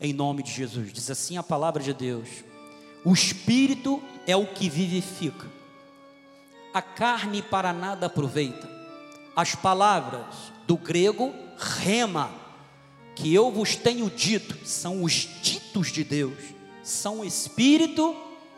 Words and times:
em 0.00 0.12
nome 0.12 0.42
de 0.42 0.50
Jesus. 0.50 0.92
Diz 0.92 1.10
assim 1.10 1.36
a 1.36 1.42
palavra 1.42 1.82
de 1.82 1.92
Deus: 1.92 2.28
O 3.04 3.12
espírito 3.12 4.02
é 4.26 4.34
o 4.34 4.46
que 4.46 4.68
vivifica, 4.68 5.46
a 6.72 6.80
carne 6.80 7.42
para 7.42 7.72
nada 7.72 8.06
aproveita. 8.06 8.68
As 9.36 9.54
palavras 9.54 10.52
do 10.66 10.76
grego 10.76 11.32
rema, 11.56 12.30
que 13.14 13.32
eu 13.32 13.50
vos 13.50 13.76
tenho 13.76 14.10
dito, 14.10 14.66
são 14.66 15.02
os 15.02 15.28
ditos 15.42 15.92
de 15.92 16.02
Deus, 16.02 16.38
são 16.82 17.24
espírito 17.24 18.16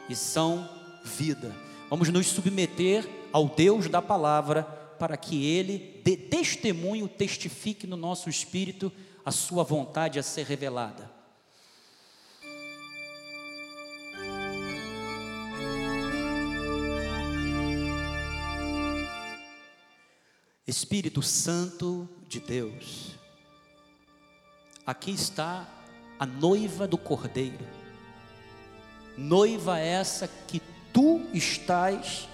e 0.09 0.16
são 0.16 0.68
vida. 1.04 1.54
Vamos 1.90 2.09
nos 2.09 2.27
submeter 2.27 3.09
ao 3.32 3.48
Deus 3.48 3.88
da 3.88 4.00
palavra 4.00 4.62
para 4.98 5.16
que 5.16 5.45
ele 5.46 6.00
dê 6.04 6.16
testemunho, 6.16 7.09
testifique 7.09 7.86
no 7.86 7.96
nosso 7.96 8.30
espírito 8.30 8.90
a 9.24 9.30
sua 9.30 9.62
vontade 9.62 10.18
a 10.18 10.22
ser 10.22 10.46
revelada. 10.46 11.11
Espírito 20.72 21.21
Santo 21.21 22.08
de 22.26 22.40
Deus, 22.40 23.11
aqui 24.86 25.11
está 25.11 25.68
a 26.18 26.25
noiva 26.25 26.89
do 26.89 26.96
Cordeiro, 26.96 27.67
noiva 29.14 29.79
essa 29.79 30.26
que 30.26 30.62
tu 30.90 31.26
estás 31.35 32.27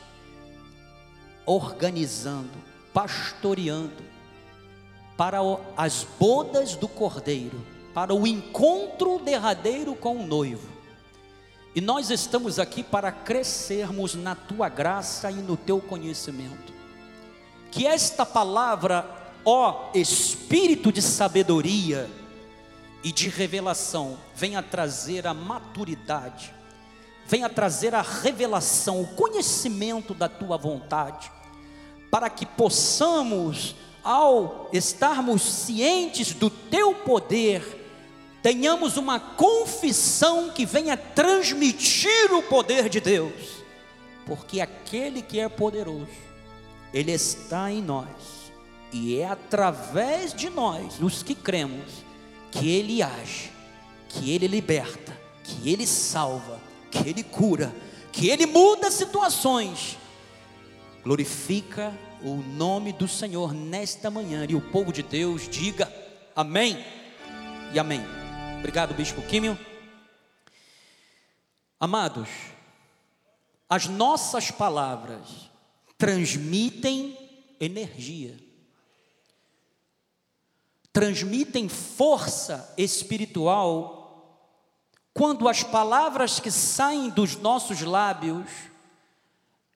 organizando, 1.45 2.53
pastoreando 2.95 4.05
para 5.17 5.39
as 5.77 6.07
bodas 6.17 6.77
do 6.77 6.87
Cordeiro, 6.87 7.61
para 7.93 8.15
o 8.15 8.25
encontro 8.25 9.19
derradeiro 9.19 9.97
com 9.97 10.17
o 10.17 10.25
noivo. 10.25 10.69
E 11.75 11.81
nós 11.81 12.09
estamos 12.09 12.61
aqui 12.61 12.85
para 12.85 13.11
crescermos 13.11 14.15
na 14.15 14.37
tua 14.37 14.69
graça 14.69 15.29
e 15.29 15.43
no 15.43 15.57
teu 15.57 15.81
conhecimento. 15.81 16.78
Que 17.71 17.87
esta 17.87 18.25
palavra, 18.25 19.09
ó 19.45 19.91
Espírito 19.95 20.93
de 20.93 21.03
sabedoria 21.03 22.09
e 23.03 23.13
de 23.13 23.29
revelação, 23.29 24.19
venha 24.35 24.63
trazer 24.63 25.27
a 25.27 25.35
maturidade, 25.35 26.53
venha 27.27 27.49
trazer 27.49 27.95
a 27.95 28.03
revelação, 28.03 29.01
o 29.01 29.07
conhecimento 29.09 30.15
da 30.15 30.29
tua 30.29 30.57
vontade, 30.57 31.31
para 32.11 32.31
que 32.31 32.47
possamos, 32.47 33.77
ao 34.03 34.69
estarmos 34.73 35.43
cientes 35.43 36.33
do 36.33 36.49
teu 36.49 36.95
poder, 36.95 37.79
tenhamos 38.43 38.97
uma 38.97 39.21
confissão 39.21 40.51
que 40.51 40.65
venha 40.65 40.97
transmitir 40.97 42.33
o 42.33 42.43
poder 42.43 42.89
de 42.89 43.01
Deus, 43.01 43.63
porque 44.25 44.61
aquele 44.61 45.23
que 45.23 45.39
é 45.39 45.49
poderoso, 45.49 46.28
ele 46.93 47.13
está 47.13 47.71
em 47.71 47.83
nós, 47.83 48.53
e 48.93 49.19
é 49.19 49.29
através 49.29 50.33
de 50.33 50.49
nós, 50.49 51.01
os 51.01 51.23
que 51.23 51.35
cremos, 51.35 52.05
que 52.51 52.69
ele 52.71 53.03
age, 53.03 53.53
que 54.09 54.33
ele 54.33 54.47
liberta, 54.47 55.17
que 55.45 55.71
ele 55.71 55.87
salva, 55.87 56.59
que 56.91 57.09
ele 57.09 57.23
cura, 57.23 57.75
que 58.13 58.29
ele 58.29 58.47
muda 58.47 58.91
situações. 58.91 59.99
Glorifica 61.05 61.93
o 62.23 62.37
nome 62.37 62.93
do 62.93 63.07
Senhor 63.07 63.53
nesta 63.53 64.11
manhã 64.11 64.47
e 64.49 64.55
o 64.55 64.61
povo 64.61 64.93
de 64.93 65.03
Deus 65.03 65.49
diga 65.49 65.93
amém 66.35 66.85
e 67.73 67.79
amém. 67.79 68.01
Obrigado, 68.59 68.95
Bispo 68.95 69.23
Químio. 69.23 69.59
Amados, 71.79 72.29
as 73.69 73.87
nossas 73.87 74.51
palavras 74.51 75.49
transmitem 75.99 77.19
energia, 77.59 78.39
transmitem 80.93 81.69
força 81.69 82.73
espiritual, 82.79 83.99
quando 85.13 85.49
as 85.49 85.65
palavras 85.65 86.39
que 86.39 86.53
saem 86.53 87.11
dos 87.11 87.35
nossos 87.37 87.81
lábios 87.81 88.49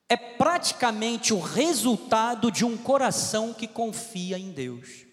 é 0.09 0.17
praticamente 0.17 1.35
o 1.35 1.41
resultado 1.41 2.53
de 2.53 2.65
um 2.65 2.77
coração 2.77 3.53
que 3.53 3.67
confia 3.67 4.39
em 4.39 4.53
Deus. 4.53 5.05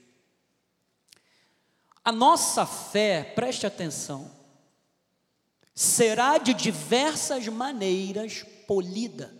A 2.03 2.11
nossa 2.11 2.67
fé, 2.67 3.23
preste 3.23 3.65
atenção, 3.65 4.29
será 5.73 6.37
de 6.37 6.53
diversas 6.53 7.47
maneiras 7.47 8.45
polida 8.67 9.38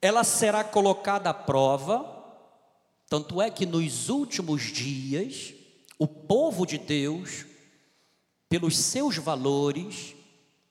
ela 0.00 0.22
será 0.24 0.62
colocada 0.62 1.30
à 1.30 1.34
prova, 1.34 2.14
tanto 3.08 3.40
é 3.42 3.50
que 3.50 3.66
nos 3.66 4.08
últimos 4.08 4.62
dias, 4.62 5.54
o 5.98 6.06
povo 6.06 6.66
de 6.66 6.78
Deus, 6.78 7.44
pelos 8.48 8.76
seus 8.76 9.16
valores, 9.16 10.14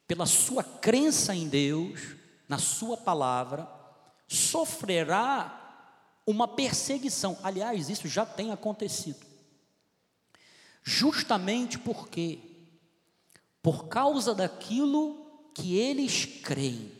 pela 0.07 0.25
sua 0.25 0.63
crença 0.63 1.35
em 1.35 1.47
Deus, 1.47 2.15
na 2.47 2.57
Sua 2.57 2.95
palavra, 2.95 3.67
sofrerá 4.27 5.53
uma 6.25 6.47
perseguição. 6.47 7.37
Aliás, 7.43 7.89
isso 7.89 8.07
já 8.07 8.25
tem 8.25 8.51
acontecido. 8.51 9.25
Justamente 10.81 11.77
porque, 11.77 12.39
por 13.61 13.87
causa 13.87 14.33
daquilo 14.33 15.51
que 15.53 15.75
eles 15.75 16.25
creem, 16.41 16.91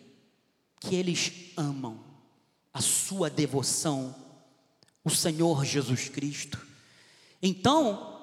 que 0.81 0.95
eles 0.95 1.53
amam, 1.55 2.06
a 2.77 2.81
sua 2.81 3.27
devoção, 3.27 4.13
o 5.03 5.09
Senhor 5.09 5.65
Jesus 5.65 6.09
Cristo. 6.09 6.63
Então, 7.41 8.21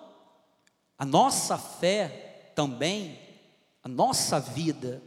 a 0.97 1.05
nossa 1.05 1.59
fé 1.59 2.53
também, 2.55 3.19
a 3.83 3.89
nossa 3.89 4.39
vida, 4.39 5.03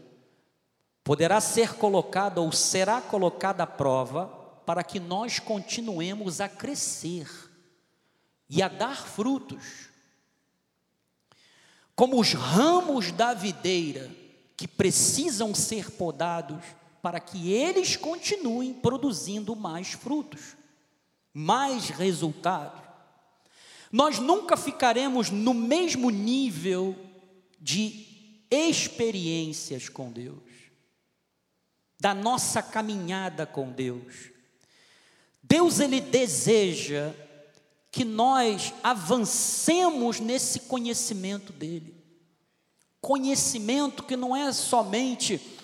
poderá 1.01 1.39
ser 1.39 1.75
colocada 1.75 2.41
ou 2.41 2.51
será 2.51 2.99
colocada 2.99 3.63
à 3.63 3.67
prova 3.67 4.27
para 4.65 4.83
que 4.83 4.99
nós 4.99 5.39
continuemos 5.39 6.41
a 6.41 6.49
crescer 6.49 7.29
e 8.49 8.61
a 8.61 8.67
dar 8.67 9.07
frutos. 9.07 9.87
Como 11.95 12.19
os 12.19 12.33
ramos 12.33 13.13
da 13.13 13.33
videira 13.33 14.11
que 14.57 14.67
precisam 14.67 15.55
ser 15.55 15.91
podados 15.91 16.61
para 17.07 17.21
que 17.21 17.53
eles 17.53 17.95
continuem 17.95 18.73
produzindo 18.73 19.55
mais 19.55 19.93
frutos, 19.93 20.57
mais 21.33 21.87
resultados. 21.87 22.81
Nós 23.89 24.19
nunca 24.19 24.57
ficaremos 24.57 25.29
no 25.29 25.53
mesmo 25.53 26.09
nível 26.09 26.97
de 27.61 28.05
experiências 28.51 29.87
com 29.87 30.11
Deus, 30.11 30.43
da 31.97 32.13
nossa 32.13 32.61
caminhada 32.61 33.45
com 33.45 33.71
Deus. 33.71 34.29
Deus 35.41 35.79
ele 35.79 36.01
deseja 36.01 37.13
que 37.89 38.03
nós 38.03 38.73
avancemos 38.83 40.19
nesse 40.19 40.59
conhecimento 40.59 41.53
dele. 41.53 41.95
Conhecimento 42.99 44.03
que 44.03 44.17
não 44.17 44.35
é 44.35 44.51
somente 44.51 45.56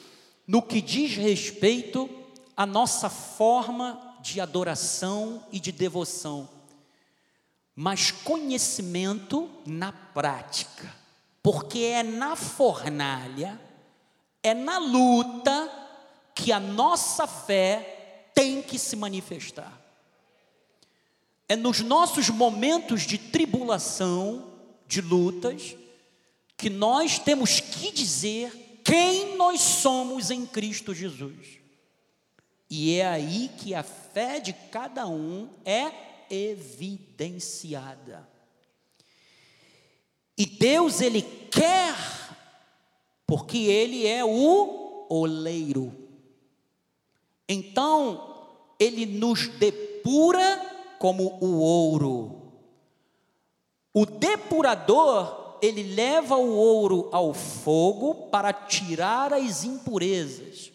no 0.48 0.62
que 0.62 0.82
diz 0.82 1.16
respeito 1.16 2.10
à 2.56 2.66
nossa 2.66 3.10
forma 3.10 4.18
de 4.22 4.40
adoração 4.40 5.46
e 5.52 5.60
de 5.60 5.72
devoção, 5.72 6.48
mas 7.76 8.12
conhecimento 8.12 9.50
na 9.66 9.92
prática, 9.92 10.94
porque 11.42 11.80
é 11.80 12.04
na 12.04 12.36
fornalha, 12.36 13.60
é 14.42 14.54
na 14.54 14.78
luta 14.78 15.72
que 16.36 16.52
a 16.52 16.60
nossa 16.60 17.28
fé 17.28 18.30
tem 18.34 18.62
que 18.62 18.78
se 18.78 18.96
manifestar. 18.96 19.80
É 21.48 21.56
nos 21.56 21.82
nossos 21.82 22.30
momentos 22.30 23.02
de 23.02 23.18
tribulação, 23.18 24.52
de 24.88 25.02
lutas, 25.02 25.76
que 26.58 26.70
nós 26.70 27.20
temos 27.20 27.60
que 27.60 27.92
dizer 27.92 28.63
quem 28.94 29.36
nós 29.38 29.60
somos 29.60 30.30
em 30.30 30.46
Cristo 30.46 30.94
Jesus. 30.94 31.58
E 32.70 33.00
é 33.00 33.08
aí 33.08 33.50
que 33.58 33.74
a 33.74 33.82
fé 33.82 34.40
de 34.40 34.54
cada 34.54 35.08
um 35.08 35.50
é 35.66 35.92
evidenciada. 36.30 38.30
E 40.38 40.46
Deus, 40.46 41.02
Ele 41.02 41.24
quer, 41.24 41.96
porque 43.26 43.58
Ele 43.58 44.06
é 44.06 44.24
o 44.24 45.08
oleiro. 45.10 45.92
Então, 47.50 48.46
Ele 48.80 49.08
nos 49.08 49.48
depura 49.48 50.96
como 51.00 51.40
o 51.42 51.58
ouro. 51.58 52.54
O 53.92 54.06
depurador, 54.06 55.43
ele 55.64 55.82
leva 55.82 56.36
o 56.36 56.58
ouro 56.58 57.08
ao 57.14 57.34
fogo 57.34 58.28
para 58.30 58.52
tirar 58.52 59.34
as 59.34 59.64
impurezas, 59.64 60.74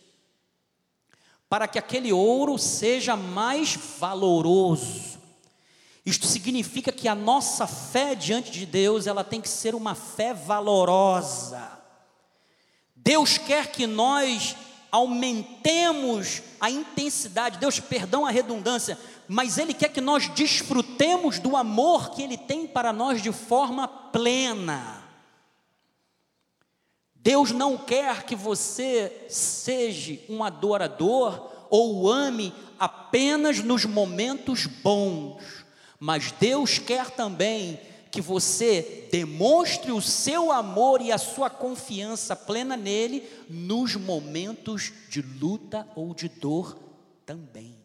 para 1.47 1.69
que 1.69 1.79
aquele 1.79 2.11
ouro 2.11 2.57
seja 2.57 3.15
mais 3.15 3.77
valoroso. 3.99 5.19
Isto 6.07 6.27
significa 6.27 6.91
que 6.91 7.07
a 7.07 7.15
nossa 7.15 7.67
fé 7.67 8.15
diante 8.15 8.51
de 8.51 8.65
Deus, 8.65 9.07
ela 9.07 9.23
tem 9.23 9.43
que 9.43 9.49
ser 9.51 9.75
uma 9.75 9.95
fé 9.95 10.33
valorosa. 10.33 11.71
Deus 12.97 13.37
quer 13.37 13.71
que 13.71 13.87
nós 13.87 14.57
aumentemos 14.91 16.41
a 16.59 16.71
intensidade, 16.71 17.59
Deus, 17.59 17.79
perdão 17.79 18.25
a 18.25 18.31
redundância, 18.31 18.99
mas 19.29 19.59
Ele 19.59 19.75
quer 19.75 19.93
que 19.93 20.01
nós 20.01 20.29
desfrutemos 20.29 21.39
do 21.39 21.57
amor 21.57 22.11
que 22.11 22.23
Ele 22.23 22.39
tem 22.39 22.67
para 22.67 22.93
nós 22.93 23.23
de 23.23 23.31
forma 23.31 23.87
plena. 23.87 25.05
Deus 27.15 27.53
não 27.53 27.77
quer 27.77 28.25
que 28.25 28.35
você 28.35 29.27
seja 29.29 30.19
um 30.31 30.43
adorador 30.43 31.51
ou 31.69 32.11
ame 32.11 32.55
apenas 32.79 33.59
nos 33.59 33.85
momentos 33.85 34.67
bons, 34.67 35.43
mas 36.01 36.33
Deus 36.33 36.79
quer 36.79 37.11
também 37.11 37.79
que 38.11 38.23
você 38.23 39.09
demonstre 39.13 39.93
o 39.93 40.01
seu 40.01 40.51
amor 40.51 41.03
e 41.03 41.13
a 41.13 41.19
sua 41.19 41.51
confiança 41.51 42.35
plena 42.35 42.77
nele 42.77 43.29
nos 43.51 43.95
momentos 43.97 44.91
de 45.11 45.21
luta 45.21 45.87
ou 45.95 46.15
de 46.15 46.29
dor 46.29 46.79
também. 47.27 47.78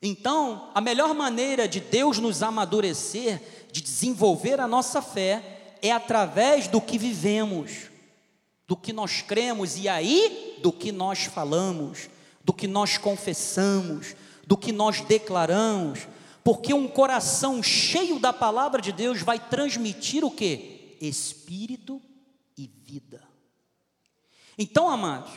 Então, 0.00 0.70
a 0.74 0.80
melhor 0.80 1.12
maneira 1.12 1.66
de 1.66 1.80
Deus 1.80 2.18
nos 2.18 2.42
amadurecer, 2.42 3.40
de 3.72 3.80
desenvolver 3.80 4.60
a 4.60 4.68
nossa 4.68 5.02
fé, 5.02 5.76
é 5.82 5.90
através 5.90 6.68
do 6.68 6.80
que 6.80 6.96
vivemos, 6.96 7.90
do 8.66 8.76
que 8.76 8.92
nós 8.92 9.22
cremos 9.22 9.76
e 9.76 9.88
aí 9.88 10.58
do 10.62 10.72
que 10.72 10.92
nós 10.92 11.24
falamos, 11.24 12.08
do 12.44 12.52
que 12.52 12.66
nós 12.66 12.96
confessamos, 12.96 14.14
do 14.46 14.56
que 14.56 14.72
nós 14.72 15.00
declaramos, 15.00 16.06
porque 16.44 16.72
um 16.72 16.88
coração 16.88 17.62
cheio 17.62 18.18
da 18.18 18.32
palavra 18.32 18.80
de 18.80 18.92
Deus 18.92 19.20
vai 19.20 19.38
transmitir 19.38 20.24
o 20.24 20.30
que? 20.30 20.96
Espírito 21.00 22.00
e 22.56 22.70
vida. 22.84 23.22
Então, 24.56 24.88
amados, 24.88 25.30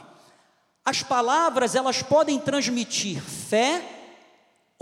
as 0.86 1.04
palavras 1.04 1.76
elas 1.76 2.02
podem 2.02 2.40
transmitir 2.40 3.22
fé 3.22 4.01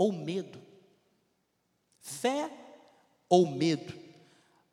ou 0.00 0.10
medo. 0.14 0.58
Fé 2.00 2.50
ou 3.28 3.46
medo. 3.46 3.92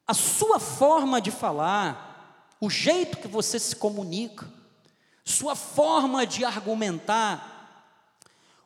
A 0.07 0.13
sua 0.13 0.57
forma 0.57 1.19
de 1.19 1.31
falar, 1.31 2.55
o 2.61 2.69
jeito 2.69 3.17
que 3.17 3.27
você 3.27 3.59
se 3.59 3.75
comunica, 3.75 4.49
sua 5.25 5.53
forma 5.53 6.25
de 6.25 6.45
argumentar, 6.45 7.57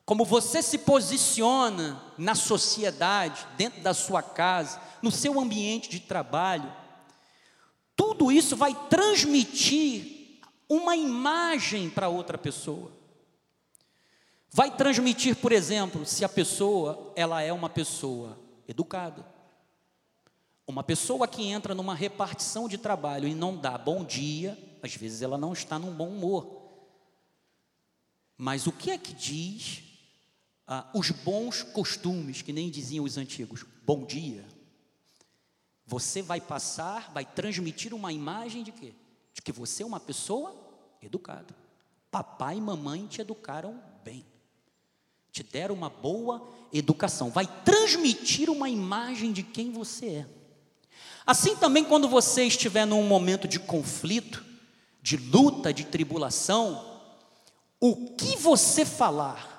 como 0.06 0.24
você 0.24 0.62
se 0.62 0.78
posiciona 0.78 2.00
na 2.16 2.36
sociedade, 2.36 3.44
dentro 3.56 3.82
da 3.82 3.92
sua 3.92 4.22
casa, 4.22 4.80
no 5.02 5.10
seu 5.10 5.40
ambiente 5.40 5.90
de 5.90 5.98
trabalho, 5.98 6.72
tudo 7.96 8.30
isso 8.30 8.54
vai 8.54 8.72
transmitir 8.88 10.40
uma 10.68 10.94
imagem 10.94 11.90
para 11.90 12.08
outra 12.08 12.38
pessoa. 12.38 13.01
Vai 14.52 14.76
transmitir, 14.76 15.34
por 15.36 15.50
exemplo, 15.50 16.04
se 16.04 16.26
a 16.26 16.28
pessoa 16.28 17.10
ela 17.16 17.40
é 17.40 17.50
uma 17.50 17.70
pessoa 17.70 18.38
educada. 18.68 19.26
Uma 20.66 20.84
pessoa 20.84 21.26
que 21.26 21.46
entra 21.46 21.74
numa 21.74 21.94
repartição 21.94 22.68
de 22.68 22.76
trabalho 22.76 23.26
e 23.26 23.34
não 23.34 23.56
dá 23.56 23.78
bom 23.78 24.04
dia, 24.04 24.58
às 24.82 24.94
vezes 24.94 25.22
ela 25.22 25.38
não 25.38 25.54
está 25.54 25.78
num 25.78 25.94
bom 25.94 26.08
humor. 26.08 26.62
Mas 28.36 28.66
o 28.66 28.72
que 28.72 28.90
é 28.90 28.98
que 28.98 29.14
diz 29.14 29.84
ah, 30.66 30.90
os 30.94 31.10
bons 31.10 31.62
costumes, 31.62 32.42
que 32.42 32.52
nem 32.52 32.70
diziam 32.70 33.06
os 33.06 33.16
antigos, 33.16 33.64
bom 33.84 34.04
dia. 34.04 34.44
Você 35.86 36.20
vai 36.20 36.40
passar, 36.40 37.10
vai 37.12 37.24
transmitir 37.24 37.94
uma 37.94 38.12
imagem 38.12 38.62
de 38.62 38.72
quê? 38.72 38.94
De 39.32 39.40
que 39.40 39.50
você 39.50 39.82
é 39.82 39.86
uma 39.86 40.00
pessoa 40.00 40.54
educada. 41.00 41.56
Papai 42.10 42.58
e 42.58 42.60
mamãe 42.60 43.06
te 43.06 43.20
educaram 43.20 43.82
bem. 44.04 44.31
Te 45.32 45.42
deram 45.42 45.74
uma 45.74 45.90
boa 45.90 46.46
educação. 46.72 47.30
Vai 47.30 47.46
transmitir 47.64 48.50
uma 48.50 48.68
imagem 48.68 49.32
de 49.32 49.42
quem 49.42 49.72
você 49.72 50.06
é. 50.06 50.26
Assim 51.26 51.56
também, 51.56 51.82
quando 51.84 52.08
você 52.08 52.44
estiver 52.44 52.84
num 52.84 53.02
momento 53.02 53.48
de 53.48 53.58
conflito, 53.58 54.44
de 55.00 55.16
luta, 55.16 55.72
de 55.72 55.84
tribulação, 55.84 57.00
o 57.80 58.14
que 58.14 58.36
você 58.36 58.84
falar 58.84 59.52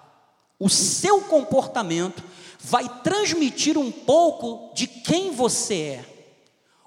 o 0.64 0.70
seu 0.70 1.20
comportamento 1.24 2.24
vai 2.58 2.88
transmitir 3.02 3.78
um 3.78 3.92
pouco 3.92 4.74
de 4.74 4.88
quem 4.88 5.32
você 5.32 5.76
é, 5.76 6.06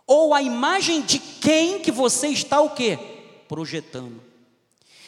ou 0.06 0.33
a 0.33 0.41
imagem 0.41 1.03
de 1.03 1.19
quem 1.19 1.81
que 1.81 1.93
você 1.93 2.29
está 2.29 2.59
o 2.61 2.71
quê? 2.71 2.99
Projetando. 3.47 4.23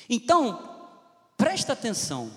Então, 0.07 0.87
presta 1.35 1.73
atenção. 1.73 2.31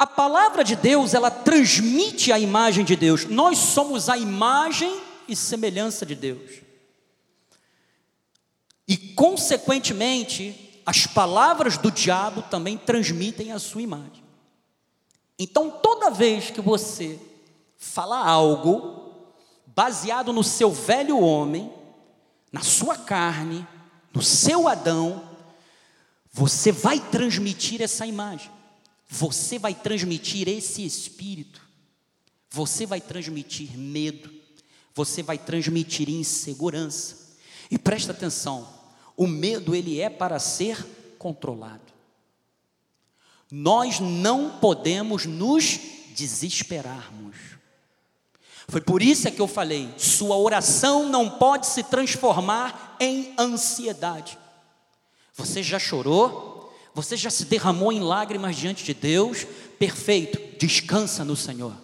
A 0.00 0.06
palavra 0.06 0.64
de 0.64 0.74
Deus, 0.74 1.12
ela 1.12 1.30
transmite 1.30 2.32
a 2.32 2.38
imagem 2.38 2.86
de 2.86 2.96
Deus. 2.96 3.26
Nós 3.26 3.58
somos 3.58 4.08
a 4.08 4.16
imagem 4.16 4.98
e 5.28 5.36
semelhança 5.36 6.06
de 6.06 6.14
Deus. 6.14 6.62
E, 8.88 8.96
consequentemente, 8.96 10.80
as 10.86 11.06
palavras 11.06 11.76
do 11.76 11.90
diabo 11.90 12.40
também 12.40 12.78
transmitem 12.78 13.52
a 13.52 13.58
sua 13.58 13.82
imagem. 13.82 14.24
Então, 15.38 15.70
toda 15.70 16.10
vez 16.10 16.48
que 16.48 16.62
você 16.62 17.20
fala 17.76 18.26
algo 18.26 19.12
baseado 19.66 20.32
no 20.32 20.42
seu 20.42 20.72
velho 20.72 21.20
homem, 21.20 21.70
na 22.50 22.62
sua 22.62 22.96
carne, 22.96 23.68
no 24.14 24.22
seu 24.22 24.66
Adão, 24.66 25.28
você 26.32 26.72
vai 26.72 26.98
transmitir 26.98 27.82
essa 27.82 28.06
imagem, 28.06 28.50
você 29.10 29.58
vai 29.58 29.74
transmitir 29.74 30.48
esse 30.48 30.86
espírito, 30.86 31.60
você 32.48 32.86
vai 32.86 33.00
transmitir 33.00 33.76
medo, 33.76 34.30
você 34.94 35.20
vai 35.20 35.36
transmitir 35.36 36.08
insegurança. 36.08 37.18
E 37.68 37.76
presta 37.76 38.12
atenção, 38.12 38.68
o 39.16 39.26
medo 39.26 39.74
ele 39.74 40.00
é 40.00 40.08
para 40.08 40.38
ser 40.38 40.86
controlado. 41.18 41.92
Nós 43.50 43.98
não 43.98 44.58
podemos 44.60 45.26
nos 45.26 45.80
desesperarmos. 46.14 47.36
Foi 48.68 48.80
por 48.80 49.02
isso 49.02 49.30
que 49.32 49.40
eu 49.40 49.48
falei: 49.48 49.92
sua 49.98 50.36
oração 50.36 51.08
não 51.08 51.28
pode 51.28 51.66
se 51.66 51.82
transformar 51.82 52.96
em 53.00 53.34
ansiedade. 53.36 54.38
Você 55.34 55.64
já 55.64 55.80
chorou? 55.80 56.49
Você 57.02 57.16
já 57.16 57.30
se 57.30 57.44
derramou 57.44 57.92
em 57.92 58.00
lágrimas 58.00 58.56
diante 58.56 58.84
de 58.84 58.94
Deus? 58.94 59.46
Perfeito, 59.78 60.38
descansa 60.58 61.24
no 61.24 61.36
Senhor. 61.36 61.74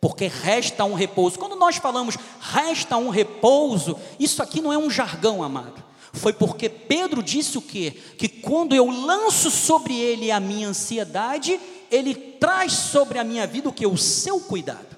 Porque 0.00 0.26
resta 0.26 0.84
um 0.84 0.94
repouso. 0.94 1.38
Quando 1.38 1.56
nós 1.56 1.76
falamos 1.76 2.16
resta 2.40 2.96
um 2.96 3.08
repouso, 3.08 3.98
isso 4.18 4.42
aqui 4.42 4.60
não 4.60 4.72
é 4.72 4.78
um 4.78 4.90
jargão, 4.90 5.42
amado 5.42 5.82
foi 6.12 6.32
porque 6.32 6.68
Pedro 6.68 7.22
disse 7.22 7.56
o 7.56 7.62
quê? 7.62 7.96
Que 8.18 8.28
quando 8.28 8.74
eu 8.74 8.90
lanço 8.90 9.50
sobre 9.50 9.98
ele 9.98 10.30
a 10.30 10.38
minha 10.38 10.68
ansiedade, 10.68 11.58
ele 11.90 12.14
traz 12.14 12.72
sobre 12.72 13.18
a 13.18 13.24
minha 13.24 13.46
vida 13.46 13.68
o 13.68 13.72
que? 13.72 13.86
O 13.86 13.96
seu 13.96 14.38
cuidado. 14.40 14.91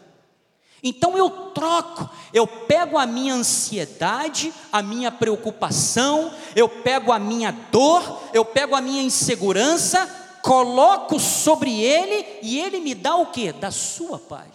Então 0.86 1.16
eu 1.16 1.30
troco, 1.30 2.10
eu 2.30 2.46
pego 2.46 2.98
a 2.98 3.06
minha 3.06 3.32
ansiedade, 3.32 4.52
a 4.70 4.82
minha 4.82 5.10
preocupação, 5.10 6.30
eu 6.54 6.68
pego 6.68 7.10
a 7.10 7.18
minha 7.18 7.50
dor, 7.50 8.20
eu 8.34 8.44
pego 8.44 8.74
a 8.74 8.82
minha 8.82 9.02
insegurança, 9.02 10.06
coloco 10.42 11.18
sobre 11.18 11.80
ele 11.80 12.38
e 12.42 12.60
ele 12.60 12.80
me 12.80 12.94
dá 12.94 13.16
o 13.16 13.32
que? 13.32 13.50
Da 13.50 13.70
sua 13.70 14.18
paz. 14.18 14.52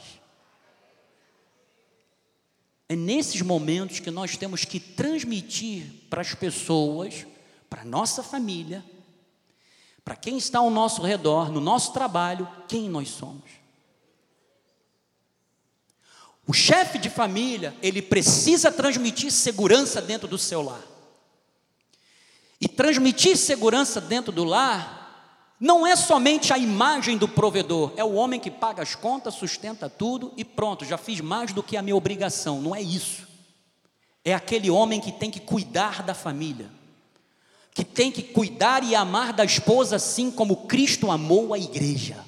É 2.87 2.95
nesses 2.95 3.41
momentos 3.41 3.99
que 3.99 4.11
nós 4.11 4.37
temos 4.37 4.63
que 4.63 4.79
transmitir 4.79 5.83
para 6.11 6.21
as 6.21 6.35
pessoas, 6.35 7.25
para 7.67 7.81
a 7.81 7.85
nossa 7.85 8.21
família, 8.21 8.85
para 10.05 10.15
quem 10.15 10.37
está 10.37 10.59
ao 10.59 10.69
nosso 10.69 11.01
redor, 11.01 11.51
no 11.51 11.59
nosso 11.59 11.91
trabalho, 11.91 12.47
quem 12.67 12.87
nós 12.87 13.09
somos. 13.09 13.58
O 16.49 16.53
chefe 16.53 16.97
de 16.97 17.11
família, 17.11 17.75
ele 17.79 18.01
precisa 18.01 18.71
transmitir 18.71 19.29
segurança 19.31 20.01
dentro 20.01 20.27
do 20.27 20.35
seu 20.35 20.63
lar. 20.63 20.81
E 22.59 22.67
transmitir 22.67 23.37
segurança 23.37 24.01
dentro 24.01 24.31
do 24.31 24.43
lar 24.43 25.53
não 25.59 25.85
é 25.85 25.95
somente 25.95 26.51
a 26.51 26.57
imagem 26.57 27.19
do 27.19 27.27
provedor, 27.27 27.93
é 27.95 28.03
o 28.03 28.13
homem 28.13 28.39
que 28.39 28.49
paga 28.49 28.81
as 28.81 28.95
contas, 28.95 29.35
sustenta 29.35 29.87
tudo 29.87 30.33
e 30.35 30.43
pronto, 30.43 30.83
já 30.85 30.97
fiz 30.97 31.21
mais 31.21 31.53
do 31.53 31.61
que 31.61 31.77
a 31.77 31.83
minha 31.83 31.95
obrigação. 31.95 32.59
Não 32.59 32.75
é 32.75 32.81
isso. 32.81 33.27
É 34.25 34.33
aquele 34.33 34.71
homem 34.71 34.99
que 34.99 35.11
tem 35.11 35.29
que 35.29 35.39
cuidar 35.39 36.01
da 36.01 36.15
família, 36.15 36.71
que 37.75 37.83
tem 37.83 38.11
que 38.11 38.23
cuidar 38.23 38.83
e 38.83 38.95
amar 38.95 39.33
da 39.33 39.45
esposa 39.45 39.97
assim 39.97 40.31
como 40.31 40.65
Cristo 40.65 41.11
amou 41.11 41.53
a 41.53 41.59
igreja. 41.59 42.25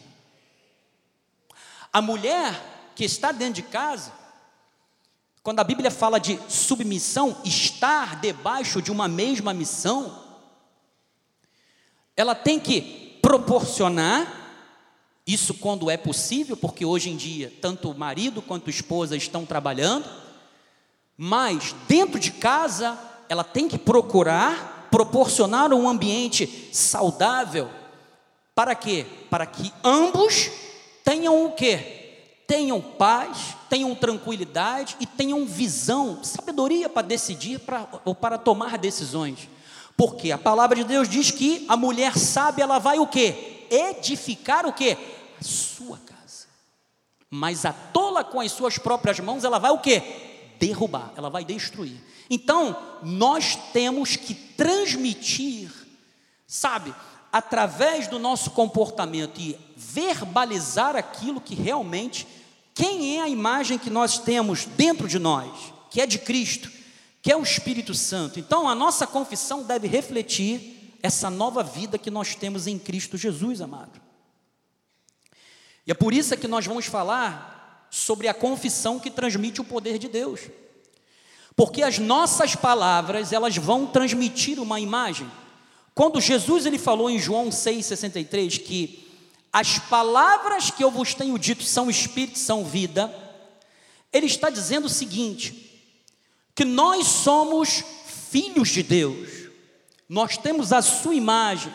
A 1.91 2.03
mulher 2.03 2.70
que 2.95 3.03
está 3.03 3.31
dentro 3.31 3.55
de 3.55 3.63
casa, 3.63 4.11
quando 5.43 5.59
a 5.59 5.63
Bíblia 5.63 5.89
fala 5.89 6.19
de 6.19 6.39
submissão, 6.47 7.35
estar 7.43 8.19
debaixo 8.19 8.81
de 8.81 8.91
uma 8.91 9.07
mesma 9.07 9.53
missão, 9.53 10.19
ela 12.15 12.35
tem 12.35 12.59
que 12.59 13.19
proporcionar 13.21 14.39
isso 15.25 15.53
quando 15.55 15.89
é 15.89 15.97
possível, 15.97 16.55
porque 16.57 16.85
hoje 16.85 17.09
em 17.09 17.15
dia 17.15 17.51
tanto 17.61 17.89
o 17.89 17.97
marido 17.97 18.41
quanto 18.41 18.67
a 18.67 18.71
esposa 18.71 19.15
estão 19.15 19.45
trabalhando, 19.45 20.07
mas 21.17 21.73
dentro 21.87 22.19
de 22.19 22.31
casa 22.31 22.97
ela 23.29 23.43
tem 23.43 23.67
que 23.67 23.77
procurar 23.77 24.79
proporcionar 24.91 25.73
um 25.73 25.87
ambiente 25.87 26.69
saudável 26.73 27.69
para 28.53 28.75
quê? 28.75 29.05
Para 29.29 29.45
que 29.45 29.71
ambos 29.83 30.51
tenham 31.03 31.45
o 31.45 31.53
quê? 31.53 32.00
Tenham 32.51 32.81
paz, 32.81 33.55
tenham 33.69 33.95
tranquilidade 33.95 34.97
e 34.99 35.05
tenham 35.05 35.45
visão, 35.45 36.21
sabedoria 36.21 36.89
para 36.89 37.07
decidir 37.07 37.59
para, 37.59 37.87
ou 38.03 38.13
para 38.13 38.37
tomar 38.37 38.77
decisões. 38.77 39.47
Porque 39.95 40.33
a 40.33 40.37
palavra 40.37 40.75
de 40.75 40.83
Deus 40.83 41.07
diz 41.07 41.31
que 41.31 41.65
a 41.69 41.77
mulher 41.77 42.17
sábia 42.17 42.63
ela 42.63 42.77
vai 42.77 42.99
o 42.99 43.07
quê? 43.07 43.67
Edificar 43.71 44.65
o 44.65 44.73
quê? 44.73 44.97
A 45.39 45.41
sua 45.45 45.97
casa. 45.99 46.47
Mas 47.29 47.63
a 47.63 47.71
tola 47.71 48.21
com 48.21 48.41
as 48.41 48.51
suas 48.51 48.77
próprias 48.77 49.17
mãos, 49.21 49.45
ela 49.45 49.57
vai 49.57 49.71
o 49.71 49.79
quê? 49.79 50.03
Derrubar, 50.59 51.13
ela 51.15 51.29
vai 51.29 51.45
destruir. 51.45 52.03
Então, 52.29 52.75
nós 53.01 53.55
temos 53.71 54.17
que 54.17 54.33
transmitir, 54.35 55.71
sabe, 56.45 56.93
através 57.31 58.09
do 58.09 58.19
nosso 58.19 58.51
comportamento 58.51 59.39
e 59.39 59.57
verbalizar 59.77 60.97
aquilo 60.97 61.39
que 61.39 61.55
realmente, 61.55 62.27
quem 62.81 63.19
é 63.19 63.21
a 63.21 63.29
imagem 63.29 63.77
que 63.77 63.91
nós 63.91 64.17
temos 64.17 64.65
dentro 64.65 65.07
de 65.07 65.19
nós, 65.19 65.51
que 65.91 66.01
é 66.01 66.07
de 66.07 66.17
Cristo, 66.17 66.71
que 67.21 67.31
é 67.31 67.37
o 67.37 67.43
Espírito 67.43 67.93
Santo. 67.93 68.39
Então, 68.39 68.67
a 68.67 68.73
nossa 68.73 69.05
confissão 69.05 69.61
deve 69.61 69.87
refletir 69.87 70.97
essa 70.99 71.29
nova 71.29 71.61
vida 71.61 71.99
que 71.99 72.09
nós 72.09 72.33
temos 72.33 72.65
em 72.65 72.79
Cristo 72.79 73.19
Jesus, 73.19 73.61
amado. 73.61 74.01
E 75.85 75.91
é 75.91 75.93
por 75.93 76.11
isso 76.11 76.35
que 76.35 76.47
nós 76.47 76.65
vamos 76.65 76.87
falar 76.87 77.87
sobre 77.91 78.27
a 78.27 78.33
confissão 78.33 78.99
que 78.99 79.11
transmite 79.11 79.61
o 79.61 79.65
poder 79.65 79.99
de 79.99 80.07
Deus. 80.07 80.39
Porque 81.55 81.83
as 81.83 81.99
nossas 81.99 82.55
palavras, 82.55 83.31
elas 83.31 83.55
vão 83.57 83.85
transmitir 83.85 84.59
uma 84.59 84.79
imagem. 84.79 85.29
Quando 85.93 86.19
Jesus 86.19 86.65
ele 86.65 86.79
falou 86.79 87.11
em 87.11 87.19
João 87.19 87.49
6,63 87.49 88.57
que 88.57 89.10
as 89.51 89.77
palavras 89.77 90.71
que 90.71 90.83
eu 90.83 90.89
vos 90.89 91.13
tenho 91.13 91.37
dito 91.37 91.63
são 91.63 91.89
espírito, 91.89 92.39
são 92.39 92.63
vida, 92.63 93.13
ele 94.13 94.25
está 94.25 94.49
dizendo 94.49 94.85
o 94.85 94.89
seguinte: 94.89 95.89
que 96.55 96.63
nós 96.63 97.07
somos 97.07 97.83
filhos 98.29 98.69
de 98.69 98.83
Deus, 98.83 99.29
nós 100.07 100.37
temos 100.37 100.71
a 100.71 100.81
sua 100.81 101.15
imagem, 101.15 101.73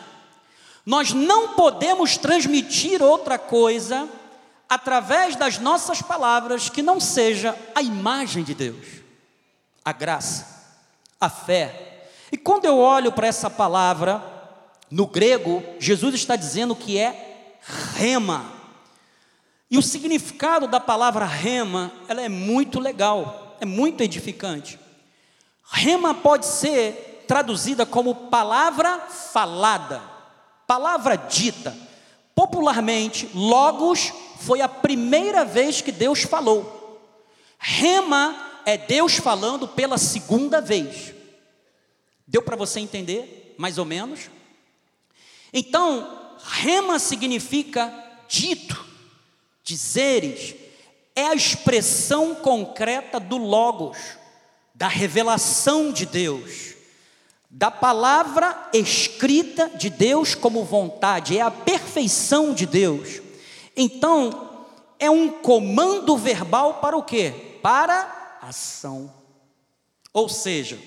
nós 0.85 1.13
não 1.13 1.55
podemos 1.55 2.17
transmitir 2.17 3.01
outra 3.01 3.37
coisa 3.37 4.09
através 4.69 5.35
das 5.35 5.59
nossas 5.59 6.01
palavras 6.01 6.69
que 6.69 6.81
não 6.81 6.99
seja 6.99 7.57
a 7.75 7.81
imagem 7.81 8.43
de 8.43 8.53
Deus, 8.53 8.85
a 9.85 9.91
graça, 9.91 10.75
a 11.21 11.29
fé, 11.29 11.87
e 12.31 12.37
quando 12.37 12.65
eu 12.65 12.77
olho 12.77 13.11
para 13.11 13.27
essa 13.27 13.49
palavra, 13.49 14.21
no 14.89 15.07
grego, 15.07 15.63
Jesus 15.79 16.15
está 16.15 16.35
dizendo 16.35 16.75
que 16.75 16.97
é 16.97 17.26
rema. 17.95 18.51
E 19.69 19.77
o 19.77 19.81
significado 19.81 20.67
da 20.67 20.79
palavra 20.79 21.25
rema, 21.25 21.91
ela 22.07 22.21
é 22.21 22.29
muito 22.29 22.79
legal, 22.79 23.57
é 23.59 23.65
muito 23.65 24.01
edificante. 24.01 24.79
Rema 25.69 26.13
pode 26.13 26.45
ser 26.45 27.25
traduzida 27.27 27.85
como 27.85 28.29
palavra 28.29 28.99
falada, 28.99 30.01
palavra 30.65 31.15
dita. 31.15 31.75
Popularmente, 32.33 33.29
logos 33.33 34.13
foi 34.39 34.61
a 34.61 34.69
primeira 34.69 35.43
vez 35.43 35.81
que 35.81 35.91
Deus 35.91 36.21
falou. 36.21 37.01
Rema 37.59 38.61
é 38.65 38.77
Deus 38.77 39.15
falando 39.15 39.67
pela 39.67 39.97
segunda 39.97 40.61
vez. 40.61 41.13
Deu 42.25 42.41
para 42.41 42.55
você 42.55 42.79
entender, 42.79 43.55
mais 43.57 43.77
ou 43.77 43.85
menos? 43.85 44.29
Então, 45.51 46.16
rema 46.43 46.99
significa 46.99 47.93
dito, 48.27 48.85
dizeres, 49.63 50.55
é 51.15 51.27
a 51.27 51.35
expressão 51.35 52.35
concreta 52.35 53.19
do 53.19 53.37
Logos, 53.37 53.97
da 54.73 54.87
revelação 54.87 55.91
de 55.91 56.05
Deus, 56.05 56.75
da 57.49 57.71
palavra 57.71 58.69
escrita 58.73 59.69
de 59.69 59.89
Deus 59.89 60.35
como 60.35 60.63
vontade, 60.63 61.37
é 61.37 61.41
a 61.41 61.49
perfeição 61.49 62.53
de 62.53 62.65
Deus. 62.65 63.21
Então, 63.75 64.65
é 64.99 65.09
um 65.09 65.29
comando 65.29 66.15
verbal 66.17 66.75
para 66.75 66.97
o 66.97 67.03
quê? 67.03 67.59
Para 67.61 68.39
ação. 68.41 69.11
Ou 70.13 70.29
seja, 70.29 70.79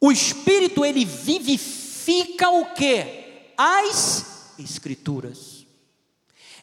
o 0.00 0.10
Espírito 0.10 0.84
ele 0.84 1.04
vivifica 1.04 2.50
o 2.50 2.66
que? 2.74 3.52
As 3.56 4.32
Escrituras. 4.62 5.66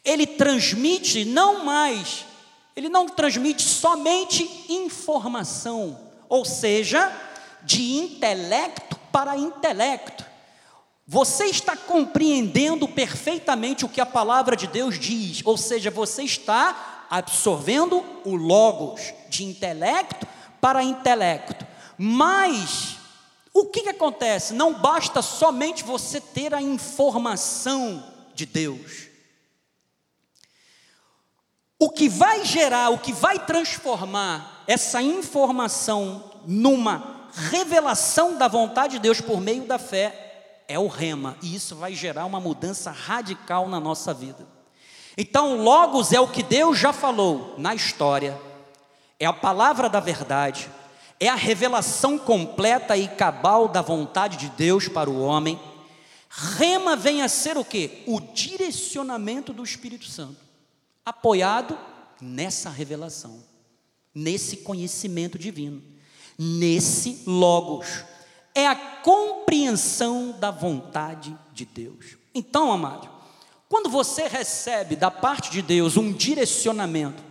Ele 0.03 0.25
transmite 0.25 1.25
não 1.25 1.65
mais, 1.65 2.25
ele 2.75 2.89
não 2.89 3.07
transmite 3.07 3.63
somente 3.63 4.49
informação, 4.69 5.99
ou 6.27 6.45
seja, 6.45 7.11
de 7.63 7.97
intelecto 7.97 8.97
para 9.11 9.37
intelecto. 9.37 10.25
Você 11.05 11.45
está 11.45 11.75
compreendendo 11.75 12.87
perfeitamente 12.87 13.83
o 13.83 13.89
que 13.89 13.99
a 13.99 14.05
palavra 14.05 14.55
de 14.55 14.67
Deus 14.67 14.99
diz, 14.99 15.41
ou 15.43 15.57
seja, 15.57 15.89
você 15.89 16.23
está 16.23 17.07
absorvendo 17.09 18.05
o 18.23 18.35
logos 18.35 19.01
de 19.27 19.43
intelecto 19.43 20.27
para 20.61 20.83
intelecto. 20.83 21.65
Mas 21.97 22.98
o 23.61 23.65
que, 23.65 23.83
que 23.83 23.89
acontece? 23.89 24.53
Não 24.53 24.73
basta 24.73 25.21
somente 25.21 25.83
você 25.83 26.19
ter 26.21 26.53
a 26.53 26.61
informação 26.61 28.03
de 28.33 28.45
Deus. 28.45 29.07
O 31.77 31.89
que 31.89 32.09
vai 32.09 32.43
gerar, 32.43 32.89
o 32.89 32.97
que 32.97 33.13
vai 33.13 33.39
transformar 33.39 34.63
essa 34.67 35.01
informação 35.01 36.31
numa 36.45 37.29
revelação 37.33 38.37
da 38.37 38.47
vontade 38.47 38.93
de 38.93 38.99
Deus 38.99 39.21
por 39.21 39.39
meio 39.39 39.63
da 39.63 39.79
fé 39.79 40.63
é 40.67 40.77
o 40.77 40.87
rema, 40.87 41.35
e 41.41 41.55
isso 41.55 41.75
vai 41.75 41.95
gerar 41.95 42.25
uma 42.25 42.39
mudança 42.39 42.91
radical 42.91 43.67
na 43.67 43.79
nossa 43.79 44.13
vida. 44.13 44.47
Então, 45.17 45.63
Logos 45.63 46.13
é 46.13 46.19
o 46.19 46.27
que 46.27 46.43
Deus 46.43 46.77
já 46.77 46.93
falou 46.93 47.55
na 47.57 47.73
história, 47.73 48.39
é 49.19 49.25
a 49.25 49.33
palavra 49.33 49.89
da 49.89 49.99
verdade, 49.99 50.69
é 51.19 51.27
a 51.27 51.35
revelação 51.35 52.17
completa 52.17 52.95
e 52.95 53.07
cabal 53.07 53.67
da 53.67 53.81
vontade 53.81 54.37
de 54.37 54.49
Deus 54.49 54.87
para 54.87 55.09
o 55.09 55.21
homem. 55.21 55.59
Rema 56.29 56.95
vem 56.95 57.21
a 57.21 57.27
ser 57.27 57.57
o 57.57 57.65
que? 57.65 58.03
O 58.07 58.21
direcionamento 58.21 59.51
do 59.51 59.63
Espírito 59.63 60.05
Santo, 60.05 60.37
apoiado 61.05 61.77
nessa 62.21 62.69
revelação, 62.69 63.43
nesse 64.15 64.57
conhecimento 64.57 65.37
divino, 65.37 65.83
nesse 66.37 67.23
Logos. 67.25 68.05
É 68.55 68.67
a 68.67 68.75
compreensão 68.75 70.31
da 70.39 70.51
vontade 70.51 71.35
de 71.53 71.65
Deus. 71.65 72.17
Então, 72.33 72.71
amado, 72.71 73.09
quando 73.67 73.89
você 73.89 74.27
recebe 74.27 74.95
da 74.95 75.11
parte 75.11 75.51
de 75.51 75.61
Deus 75.61 75.97
um 75.97 76.13
direcionamento, 76.13 77.23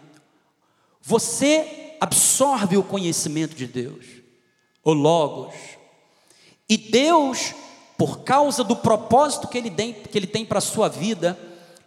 você 1.00 1.87
absorve 2.00 2.76
o 2.76 2.82
conhecimento 2.82 3.54
de 3.54 3.66
Deus, 3.66 4.04
o 4.84 4.92
Logos. 4.92 5.54
E 6.68 6.76
Deus, 6.76 7.54
por 7.96 8.20
causa 8.20 8.62
do 8.62 8.76
propósito 8.76 9.48
que 9.48 9.58
Ele 9.58 9.70
tem, 9.70 9.92
que 9.92 10.18
ele 10.18 10.26
tem 10.26 10.44
para 10.44 10.58
a 10.58 10.62
sua 10.62 10.88
vida, 10.88 11.38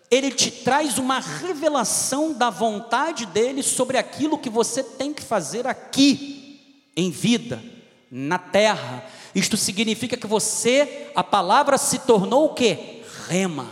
Ele 0.09 0.31
te 0.31 0.49
traz 0.49 0.97
uma 0.97 1.19
revelação 1.19 2.33
da 2.33 2.49
vontade 2.49 3.25
dEle 3.25 3.63
sobre 3.63 3.97
aquilo 3.97 4.37
que 4.37 4.49
você 4.49 4.83
tem 4.83 5.13
que 5.13 5.21
fazer 5.21 5.67
aqui, 5.67 6.87
em 6.95 7.09
vida, 7.11 7.63
na 8.09 8.37
terra. 8.37 9.05
Isto 9.33 9.55
significa 9.55 10.17
que 10.17 10.27
você, 10.27 11.11
a 11.15 11.23
palavra 11.23 11.77
se 11.77 11.99
tornou 11.99 12.45
o 12.45 12.53
que? 12.53 13.03
Rema. 13.27 13.71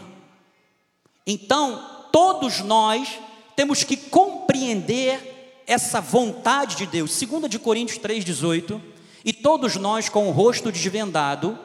Então, 1.27 2.07
todos 2.11 2.61
nós 2.61 3.19
temos 3.55 3.83
que 3.83 3.97
compreender 3.97 5.38
essa 5.69 6.01
vontade 6.01 6.75
de 6.75 6.87
Deus. 6.87 7.11
2 7.11 7.47
de 7.47 7.59
Coríntios 7.59 7.99
3:18, 7.99 8.81
e 9.23 9.31
todos 9.31 9.75
nós 9.75 10.09
com 10.09 10.27
o 10.27 10.31
rosto 10.31 10.71
desvendado, 10.71 11.57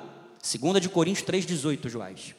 2 0.42 0.78
de 0.78 0.90
Coríntios 0.90 1.24
3:18, 1.26 1.88
Joás. 1.88 2.34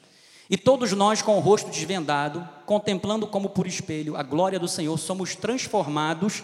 E 0.48 0.56
todos 0.56 0.92
nós 0.92 1.24
com 1.24 1.36
o 1.38 1.40
rosto 1.40 1.72
desvendado, 1.72 2.48
contemplando 2.68 3.26
como 3.26 3.50
por 3.50 3.66
espelho 3.66 4.16
a 4.16 4.22
glória 4.22 4.60
do 4.60 4.68
Senhor, 4.68 4.96
somos 5.00 5.36
transformados 5.36 6.44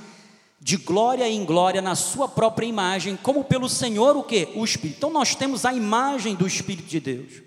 de 0.59 0.75
glória 0.75 1.29
em 1.29 1.45
glória 1.45 1.83
na 1.83 1.93
sua 1.93 2.27
própria 2.27 2.65
imagem, 2.65 3.15
como 3.21 3.43
pelo 3.43 3.69
Senhor 3.69 4.17
o 4.17 4.23
que? 4.23 4.49
O 4.55 4.65
Espírito. 4.65 4.97
Então 4.97 5.11
nós 5.11 5.35
temos 5.35 5.65
a 5.65 5.73
imagem 5.73 6.33
do 6.33 6.47
Espírito 6.47 6.87
de 6.87 6.99
Deus. 6.99 7.43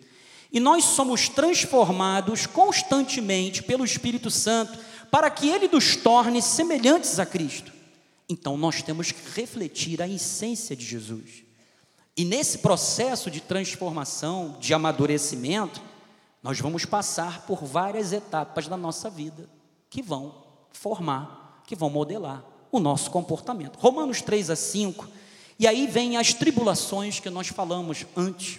E 0.52 0.60
nós 0.60 0.84
somos 0.84 1.28
transformados 1.28 2.46
constantemente 2.46 3.64
pelo 3.64 3.84
Espírito 3.84 4.30
Santo 4.30 4.78
para 5.14 5.30
que 5.30 5.48
ele 5.48 5.68
nos 5.68 5.94
torne 5.94 6.42
semelhantes 6.42 7.20
a 7.20 7.24
Cristo. 7.24 7.72
Então 8.28 8.56
nós 8.56 8.82
temos 8.82 9.12
que 9.12 9.40
refletir 9.40 10.02
a 10.02 10.08
essência 10.08 10.74
de 10.74 10.84
Jesus. 10.84 11.44
E 12.16 12.24
nesse 12.24 12.58
processo 12.58 13.30
de 13.30 13.40
transformação, 13.40 14.56
de 14.58 14.74
amadurecimento, 14.74 15.80
nós 16.42 16.58
vamos 16.58 16.84
passar 16.84 17.42
por 17.42 17.64
várias 17.64 18.12
etapas 18.12 18.66
da 18.66 18.76
nossa 18.76 19.08
vida 19.08 19.48
que 19.88 20.02
vão 20.02 20.34
formar, 20.72 21.62
que 21.64 21.76
vão 21.76 21.88
modelar 21.90 22.44
o 22.72 22.80
nosso 22.80 23.08
comportamento. 23.12 23.78
Romanos 23.78 24.20
3 24.20 24.50
a 24.50 24.56
5, 24.56 25.08
e 25.60 25.68
aí 25.68 25.86
vem 25.86 26.16
as 26.16 26.34
tribulações 26.34 27.20
que 27.20 27.30
nós 27.30 27.46
falamos 27.46 28.04
antes. 28.16 28.58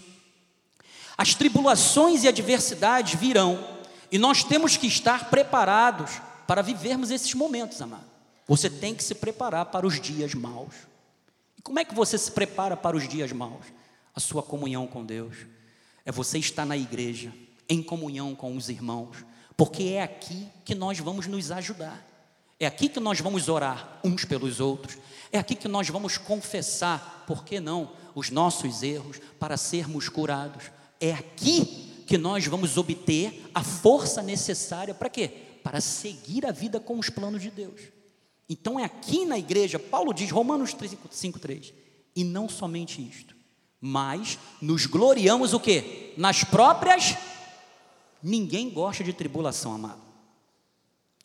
As 1.17 1.35
tribulações 1.35 2.23
e 2.23 2.29
adversidades 2.29 3.19
virão, 3.19 3.61
e 4.09 4.17
nós 4.17 4.41
temos 4.41 4.77
que 4.77 4.87
estar 4.87 5.29
preparados 5.29 6.21
para 6.47 6.61
vivermos 6.61 7.11
esses 7.11 7.33
momentos, 7.33 7.81
amado. 7.81 8.05
Você 8.47 8.69
tem 8.69 8.93
que 8.93 9.03
se 9.03 9.15
preparar 9.15 9.65
para 9.67 9.87
os 9.87 9.99
dias 9.99 10.33
maus. 10.33 10.73
E 11.57 11.61
como 11.61 11.79
é 11.79 11.85
que 11.85 11.95
você 11.95 12.17
se 12.17 12.31
prepara 12.31 12.77
para 12.77 12.95
os 12.95 13.07
dias 13.07 13.31
maus? 13.31 13.65
A 14.13 14.19
sua 14.19 14.43
comunhão 14.43 14.85
com 14.85 15.03
Deus. 15.03 15.35
É 16.05 16.11
você 16.11 16.37
estar 16.37 16.65
na 16.65 16.77
igreja, 16.77 17.33
em 17.67 17.81
comunhão 17.81 18.35
com 18.35 18.55
os 18.55 18.69
irmãos, 18.69 19.25
porque 19.57 19.83
é 19.83 20.03
aqui 20.03 20.47
que 20.63 20.75
nós 20.75 20.99
vamos 20.99 21.25
nos 21.25 21.49
ajudar. 21.51 22.05
É 22.59 22.67
aqui 22.67 22.87
que 22.87 22.99
nós 22.99 23.19
vamos 23.19 23.49
orar 23.49 23.99
uns 24.03 24.23
pelos 24.23 24.59
outros. 24.59 24.97
É 25.31 25.37
aqui 25.37 25.55
que 25.55 25.67
nós 25.67 25.89
vamos 25.89 26.17
confessar, 26.17 27.25
por 27.27 27.43
que 27.43 27.59
não, 27.59 27.91
os 28.13 28.29
nossos 28.29 28.83
erros 28.83 29.19
para 29.39 29.57
sermos 29.57 30.07
curados. 30.07 30.71
É 31.01 31.11
aqui 31.11 32.03
que 32.05 32.17
nós 32.17 32.45
vamos 32.45 32.77
obter 32.77 33.49
a 33.53 33.63
força 33.63 34.21
necessária 34.21 34.93
para 34.93 35.09
quê? 35.09 35.44
Para 35.65 35.81
seguir 35.81 36.45
a 36.45 36.51
vida 36.51 36.79
com 36.79 36.99
os 36.99 37.09
planos 37.09 37.41
de 37.41 37.49
Deus. 37.49 37.81
Então 38.47 38.79
é 38.79 38.83
aqui 38.83 39.25
na 39.25 39.35
igreja, 39.35 39.79
Paulo 39.79 40.13
diz, 40.13 40.29
Romanos 40.29 40.75
5,3, 40.75 41.73
e 42.15 42.23
não 42.23 42.47
somente 42.47 43.01
isto, 43.01 43.35
mas 43.81 44.37
nos 44.61 44.85
gloriamos 44.85 45.55
o 45.55 45.59
quê? 45.59 46.13
Nas 46.17 46.43
próprias. 46.43 47.17
Ninguém 48.21 48.69
gosta 48.69 49.03
de 49.03 49.11
tribulação, 49.11 49.73
amado. 49.73 50.03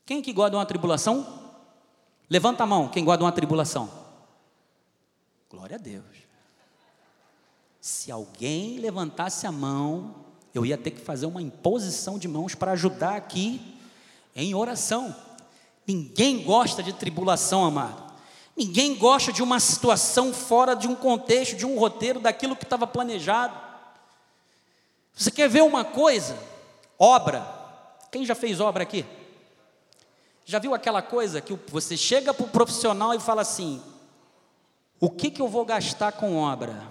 Quem 0.07 0.23
que 0.23 0.33
de 0.49 0.57
uma 0.57 0.65
tribulação? 0.65 1.53
Levanta 2.31 2.63
a 2.63 2.67
mão, 2.67 2.89
quem 2.89 3.05
de 3.19 3.23
uma 3.23 3.33
tribulação? 3.33 3.91
Glória 5.51 5.77
a 5.77 5.79
Deus. 5.79 6.17
Se 7.79 8.11
alguém 8.11 8.79
levantasse 8.79 9.47
a 9.47 9.53
mão, 9.53 10.15
eu 10.55 10.65
ia 10.65 10.79
ter 10.79 10.93
que 10.93 11.01
fazer 11.03 11.27
uma 11.27 11.43
imposição 11.43 12.19
de 12.19 12.27
mãos 12.27 12.55
para 12.55 12.73
ajudar 12.73 13.17
aqui 13.17 13.77
em 14.43 14.55
oração. 14.55 15.15
Ninguém 15.87 16.43
gosta 16.43 16.83
de 16.83 16.93
tribulação, 16.93 17.65
amado. 17.65 18.11
Ninguém 18.57 18.95
gosta 18.95 19.33
de 19.33 19.43
uma 19.43 19.59
situação 19.59 20.33
fora 20.33 20.75
de 20.75 20.87
um 20.87 20.95
contexto, 20.95 21.57
de 21.57 21.65
um 21.65 21.79
roteiro, 21.79 22.21
daquilo 22.21 22.57
que 22.57 22.65
estava 22.65 22.87
planejado. 22.87 23.59
Você 25.15 25.31
quer 25.31 25.49
ver 25.49 25.63
uma 25.63 25.85
coisa? 25.85 26.37
Obra. 26.99 27.47
Quem 28.11 28.25
já 28.25 28.35
fez 28.35 28.61
obra 28.61 28.83
aqui? 28.83 29.05
Já 30.45 30.59
viu 30.59 30.75
aquela 30.75 31.01
coisa 31.01 31.41
que 31.41 31.57
você 31.69 31.97
chega 31.97 32.35
para 32.35 32.45
o 32.45 32.49
profissional 32.49 33.15
e 33.15 33.21
fala 33.21 33.43
assim: 33.43 33.83
o 34.99 35.09
que, 35.09 35.31
que 35.31 35.41
eu 35.41 35.49
vou 35.49 35.65
gastar 35.65 36.13
com 36.13 36.37
obra? 36.37 36.89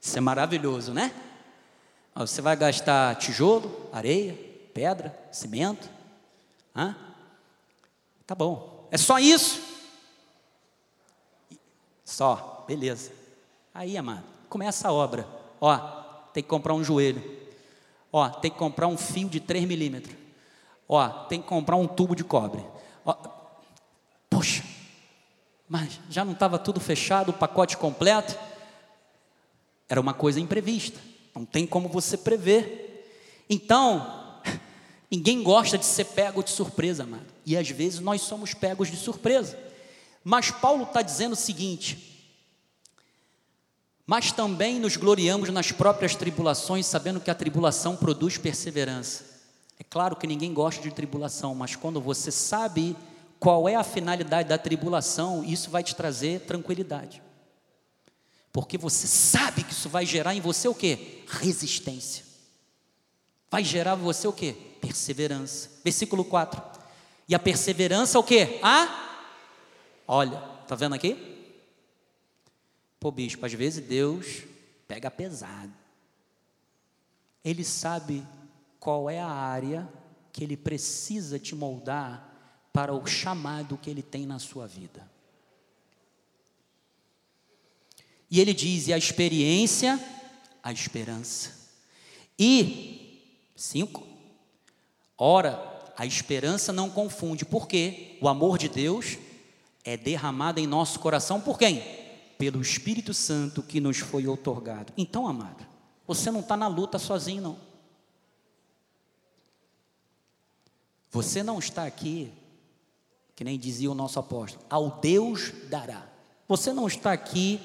Isso 0.00 0.18
é 0.18 0.20
maravilhoso, 0.20 0.92
né? 0.92 1.12
Você 2.14 2.42
vai 2.42 2.54
gastar 2.56 3.16
tijolo, 3.16 3.88
areia, 3.92 4.38
pedra, 4.72 5.18
cimento. 5.30 5.88
Hã? 6.74 6.96
Tá 8.26 8.34
bom. 8.34 8.88
É 8.90 8.96
só 8.96 9.18
isso? 9.18 9.60
Só, 12.04 12.64
beleza. 12.66 13.12
Aí, 13.74 13.96
amado, 13.96 14.24
começa 14.48 14.88
a 14.88 14.92
obra. 14.92 15.26
Ó, 15.60 15.76
tem 16.32 16.42
que 16.42 16.48
comprar 16.48 16.74
um 16.74 16.84
joelho. 16.84 17.40
Ó, 18.12 18.28
tem 18.28 18.50
que 18.50 18.58
comprar 18.58 18.86
um 18.86 18.98
fio 18.98 19.28
de 19.28 19.40
3 19.40 19.64
milímetros. 19.64 20.16
Ó, 20.88 21.08
tem 21.26 21.40
que 21.40 21.48
comprar 21.48 21.76
um 21.76 21.86
tubo 21.86 22.14
de 22.14 22.22
cobre. 22.22 22.62
Ó, 23.04 23.14
poxa, 24.28 24.62
mas 25.68 25.98
já 26.10 26.24
não 26.24 26.32
estava 26.32 26.58
tudo 26.58 26.80
fechado, 26.80 27.30
o 27.30 27.32
pacote 27.34 27.78
completo? 27.78 28.38
Era 29.88 30.00
uma 30.00 30.12
coisa 30.12 30.38
imprevista, 30.38 31.00
não 31.34 31.46
tem 31.46 31.66
como 31.66 31.88
você 31.88 32.18
prever. 32.18 33.44
Então, 33.48 34.21
ninguém 35.12 35.42
gosta 35.42 35.76
de 35.76 35.84
ser 35.84 36.06
pego 36.06 36.42
de 36.42 36.48
surpresa, 36.48 37.02
amado. 37.02 37.26
E 37.44 37.54
às 37.54 37.68
vezes 37.68 38.00
nós 38.00 38.22
somos 38.22 38.54
pegos 38.54 38.90
de 38.90 38.96
surpresa. 38.96 39.58
Mas 40.24 40.50
Paulo 40.50 40.84
está 40.84 41.02
dizendo 41.02 41.34
o 41.34 41.36
seguinte: 41.36 42.30
mas 44.06 44.32
também 44.32 44.80
nos 44.80 44.96
gloriamos 44.96 45.50
nas 45.50 45.70
próprias 45.70 46.16
tribulações, 46.16 46.86
sabendo 46.86 47.20
que 47.20 47.30
a 47.30 47.34
tribulação 47.34 47.94
produz 47.94 48.38
perseverança. 48.38 49.24
É 49.78 49.84
claro 49.84 50.16
que 50.16 50.26
ninguém 50.26 50.54
gosta 50.54 50.80
de 50.80 50.90
tribulação, 50.90 51.54
mas 51.54 51.76
quando 51.76 52.00
você 52.00 52.30
sabe 52.30 52.96
qual 53.38 53.68
é 53.68 53.74
a 53.74 53.84
finalidade 53.84 54.48
da 54.48 54.56
tribulação, 54.56 55.44
isso 55.44 55.70
vai 55.70 55.82
te 55.82 55.94
trazer 55.94 56.40
tranquilidade. 56.40 57.22
Porque 58.52 58.78
você 58.78 59.06
sabe 59.06 59.64
que 59.64 59.72
isso 59.72 59.88
vai 59.88 60.06
gerar 60.06 60.34
em 60.34 60.40
você 60.40 60.68
o 60.68 60.74
que? 60.74 61.24
Resistência. 61.26 62.31
Vai 63.52 63.62
gerar 63.62 63.96
você 63.96 64.26
o 64.26 64.32
que? 64.32 64.54
Perseverança. 64.80 65.68
Versículo 65.84 66.24
4. 66.24 66.58
E 67.28 67.34
a 67.34 67.38
perseverança 67.38 68.18
o 68.18 68.24
que? 68.24 68.58
A? 68.62 69.20
Olha, 70.08 70.38
tá 70.66 70.74
vendo 70.74 70.94
aqui? 70.94 71.52
Pô, 72.98 73.10
bispo, 73.10 73.44
às 73.44 73.52
vezes 73.52 73.86
Deus 73.86 74.44
pega 74.88 75.10
pesado. 75.10 75.70
Ele 77.44 77.62
sabe 77.62 78.26
qual 78.80 79.10
é 79.10 79.20
a 79.20 79.28
área 79.28 79.86
que 80.32 80.42
ele 80.42 80.56
precisa 80.56 81.38
te 81.38 81.54
moldar 81.54 82.32
para 82.72 82.94
o 82.94 83.04
chamado 83.04 83.76
que 83.76 83.90
ele 83.90 84.02
tem 84.02 84.24
na 84.24 84.38
sua 84.38 84.66
vida. 84.66 85.06
E 88.30 88.40
ele 88.40 88.54
diz: 88.54 88.88
e 88.88 88.94
a 88.94 88.96
experiência, 88.96 90.02
a 90.62 90.72
esperança. 90.72 91.50
E, 92.38 93.01
cinco, 93.54 94.06
ora, 95.16 95.92
a 95.96 96.06
esperança 96.06 96.72
não 96.72 96.90
confunde, 96.90 97.44
porque 97.44 98.18
o 98.20 98.28
amor 98.28 98.58
de 98.58 98.68
Deus 98.68 99.18
é 99.84 99.96
derramado 99.96 100.60
em 100.60 100.66
nosso 100.66 100.98
coração 101.00 101.40
por 101.40 101.58
quem? 101.58 101.82
Pelo 102.38 102.60
Espírito 102.60 103.12
Santo 103.12 103.62
que 103.62 103.80
nos 103.80 103.98
foi 103.98 104.26
otorgado. 104.26 104.92
Então, 104.96 105.26
amado, 105.26 105.66
você 106.06 106.30
não 106.30 106.40
está 106.40 106.56
na 106.56 106.66
luta 106.66 106.98
sozinho, 106.98 107.42
não. 107.42 107.72
Você 111.10 111.42
não 111.42 111.58
está 111.58 111.84
aqui, 111.84 112.32
que 113.36 113.44
nem 113.44 113.58
dizia 113.58 113.90
o 113.90 113.94
nosso 113.94 114.18
apóstolo, 114.18 114.64
ao 114.70 114.98
Deus 115.00 115.52
dará. 115.68 116.08
Você 116.48 116.72
não 116.72 116.86
está 116.86 117.12
aqui 117.12 117.60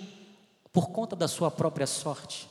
por 0.71 0.89
conta 0.89 1.15
da 1.15 1.28
sua 1.28 1.50
própria 1.50 1.88
sorte. 1.88 2.50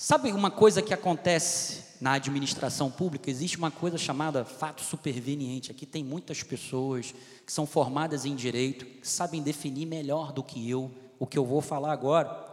Sabe 0.00 0.30
uma 0.30 0.48
coisa 0.48 0.80
que 0.80 0.94
acontece 0.94 1.82
na 2.00 2.12
administração 2.12 2.88
pública? 2.88 3.28
Existe 3.28 3.58
uma 3.58 3.72
coisa 3.72 3.98
chamada 3.98 4.44
fato 4.44 4.80
superveniente. 4.80 5.72
Aqui 5.72 5.84
tem 5.84 6.04
muitas 6.04 6.40
pessoas 6.40 7.12
que 7.44 7.52
são 7.52 7.66
formadas 7.66 8.24
em 8.24 8.36
direito, 8.36 8.86
que 8.86 9.08
sabem 9.08 9.42
definir 9.42 9.86
melhor 9.86 10.30
do 10.30 10.40
que 10.40 10.70
eu 10.70 10.88
o 11.18 11.26
que 11.26 11.36
eu 11.36 11.44
vou 11.44 11.60
falar 11.60 11.90
agora. 11.90 12.46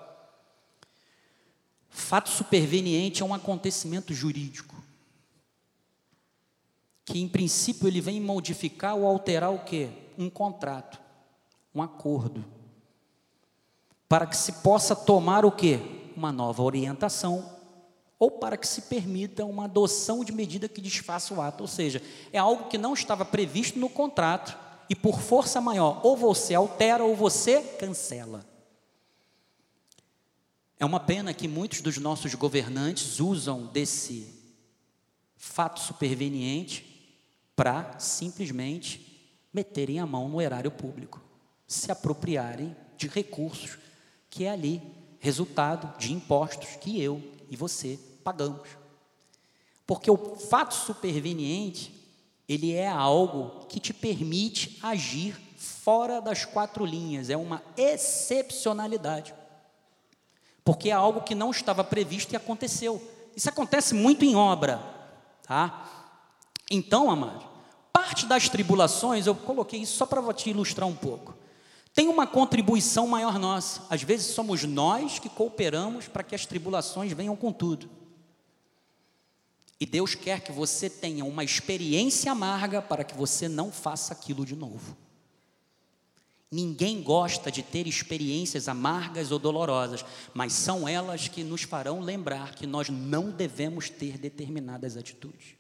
Fato 1.88 2.32
superveniente 2.32 3.22
é 3.22 3.26
um 3.26 3.34
acontecimento 3.34 4.12
jurídico 4.12 4.76
que 7.06 7.20
em 7.20 7.28
princípio 7.28 7.88
ele 7.88 8.02
vem 8.02 8.20
modificar 8.20 8.96
ou 8.96 9.06
alterar 9.06 9.54
o 9.54 9.60
que? 9.60 9.92
Um 10.18 10.32
contrato, 10.32 11.00
um 11.76 11.84
acordo, 11.84 12.44
para 14.10 14.26
que 14.26 14.36
se 14.36 14.52
possa 14.52 14.96
tomar 14.96 15.46
o 15.46 15.52
que? 15.52 16.05
Uma 16.16 16.32
nova 16.32 16.64
orientação 16.64 17.56
ou 18.18 18.32
para 18.32 18.58
que 18.58 18.68
se 18.68 18.84
permita 18.84 19.46
uma 19.46 19.66
adoção 19.66 20.24
de 20.24 20.32
medida 20.32 20.70
que 20.70 20.82
desfaça 20.82 21.34
o 21.34 21.42
ato. 21.42 21.62
Ou 21.62 21.68
seja, 21.68 22.02
é 22.32 22.38
algo 22.38 22.70
que 22.70 22.78
não 22.78 22.94
estava 22.94 23.26
previsto 23.26 23.78
no 23.78 23.90
contrato 23.90 24.58
e 24.90 24.96
por 24.96 25.20
força 25.20 25.60
maior, 25.60 26.00
ou 26.04 26.16
você 26.16 26.54
altera 26.54 27.04
ou 27.04 27.16
você 27.16 27.62
cancela. 27.62 28.46
É 30.80 30.86
uma 30.86 31.00
pena 31.00 31.34
que 31.34 31.48
muitos 31.48 31.82
dos 31.82 31.98
nossos 31.98 32.34
governantes 32.36 33.20
usam 33.20 33.66
desse 33.68 34.34
fato 35.38 35.80
superveniente 35.80 36.94
para 37.56 37.98
simplesmente 37.98 39.30
meterem 39.54 40.00
a 40.00 40.06
mão 40.06 40.28
no 40.28 40.42
erário 40.42 40.70
público, 40.70 41.22
se 41.66 41.92
apropriarem 41.92 42.76
de 42.98 43.08
recursos 43.08 43.78
que 44.30 44.44
é 44.44 44.52
ali 44.52 44.82
resultado 45.26 45.98
de 45.98 46.14
impostos 46.14 46.76
que 46.76 47.02
eu 47.02 47.20
e 47.50 47.56
você 47.56 48.00
pagamos. 48.24 48.70
Porque 49.88 50.10
o 50.10 50.36
fato 50.36 50.76
superveniente, 50.76 51.92
ele 52.48 52.74
é 52.74 52.88
algo 52.88 53.66
que 53.66 53.80
te 53.80 53.92
permite 53.92 54.78
agir 54.84 55.36
fora 55.58 56.22
das 56.22 56.46
quatro 56.46 56.86
linhas, 56.86 57.32
é 57.32 57.38
uma 57.38 57.64
excepcionalidade. 57.76 59.34
Porque 60.64 60.90
é 60.90 60.94
algo 60.94 61.22
que 61.22 61.34
não 61.34 61.50
estava 61.50 61.84
previsto 61.84 62.34
e 62.34 62.36
aconteceu. 62.36 63.02
Isso 63.36 63.50
acontece 63.50 63.96
muito 63.96 64.24
em 64.24 64.36
obra, 64.36 64.80
tá? 65.42 65.90
Então, 66.70 67.10
amado, 67.10 67.44
parte 67.92 68.28
das 68.28 68.48
tribulações, 68.48 69.26
eu 69.26 69.34
coloquei 69.34 69.82
isso 69.82 69.98
só 69.98 70.06
para 70.06 70.22
te 70.34 70.52
ilustrar 70.52 70.88
um 70.88 70.96
pouco. 70.96 71.35
Tem 71.96 72.10
uma 72.10 72.28
contribuição 72.28 73.08
maior 73.08 73.40
nossa. 73.40 73.82
Às 73.90 74.04
vezes 74.04 74.28
somos 74.28 74.66
nós 74.66 75.18
que 75.18 75.30
cooperamos 75.30 76.10
para 76.10 76.24
que 76.24 76.36
as 76.36 76.46
tribulações 76.46 77.14
venham 77.14 77.38
com 77.38 77.54
tudo. 77.54 77.90
E 79.80 79.86
Deus 79.86 80.14
quer 80.14 80.42
que 80.42 80.52
você 80.52 80.90
tenha 80.90 81.24
uma 81.24 81.44
experiência 81.44 82.34
amarga 82.34 82.82
para 82.82 83.06
que 83.06 83.16
você 83.16 83.48
não 83.48 83.72
faça 83.72 84.12
aquilo 84.12 84.46
de 84.46 84.58
novo. 84.58 84.96
Ninguém 86.52 87.02
gosta 87.02 87.50
de 87.50 87.64
ter 87.64 87.88
experiências 87.88 88.68
amargas 88.68 89.32
ou 89.32 89.40
dolorosas, 89.40 90.06
mas 90.34 90.52
são 90.52 90.88
elas 90.88 91.30
que 91.30 91.44
nos 91.46 91.64
farão 91.64 92.02
lembrar 92.02 92.56
que 92.56 92.68
nós 92.68 92.90
não 92.90 93.30
devemos 93.30 93.90
ter 93.90 94.18
determinadas 94.18 94.98
atitudes, 94.98 95.56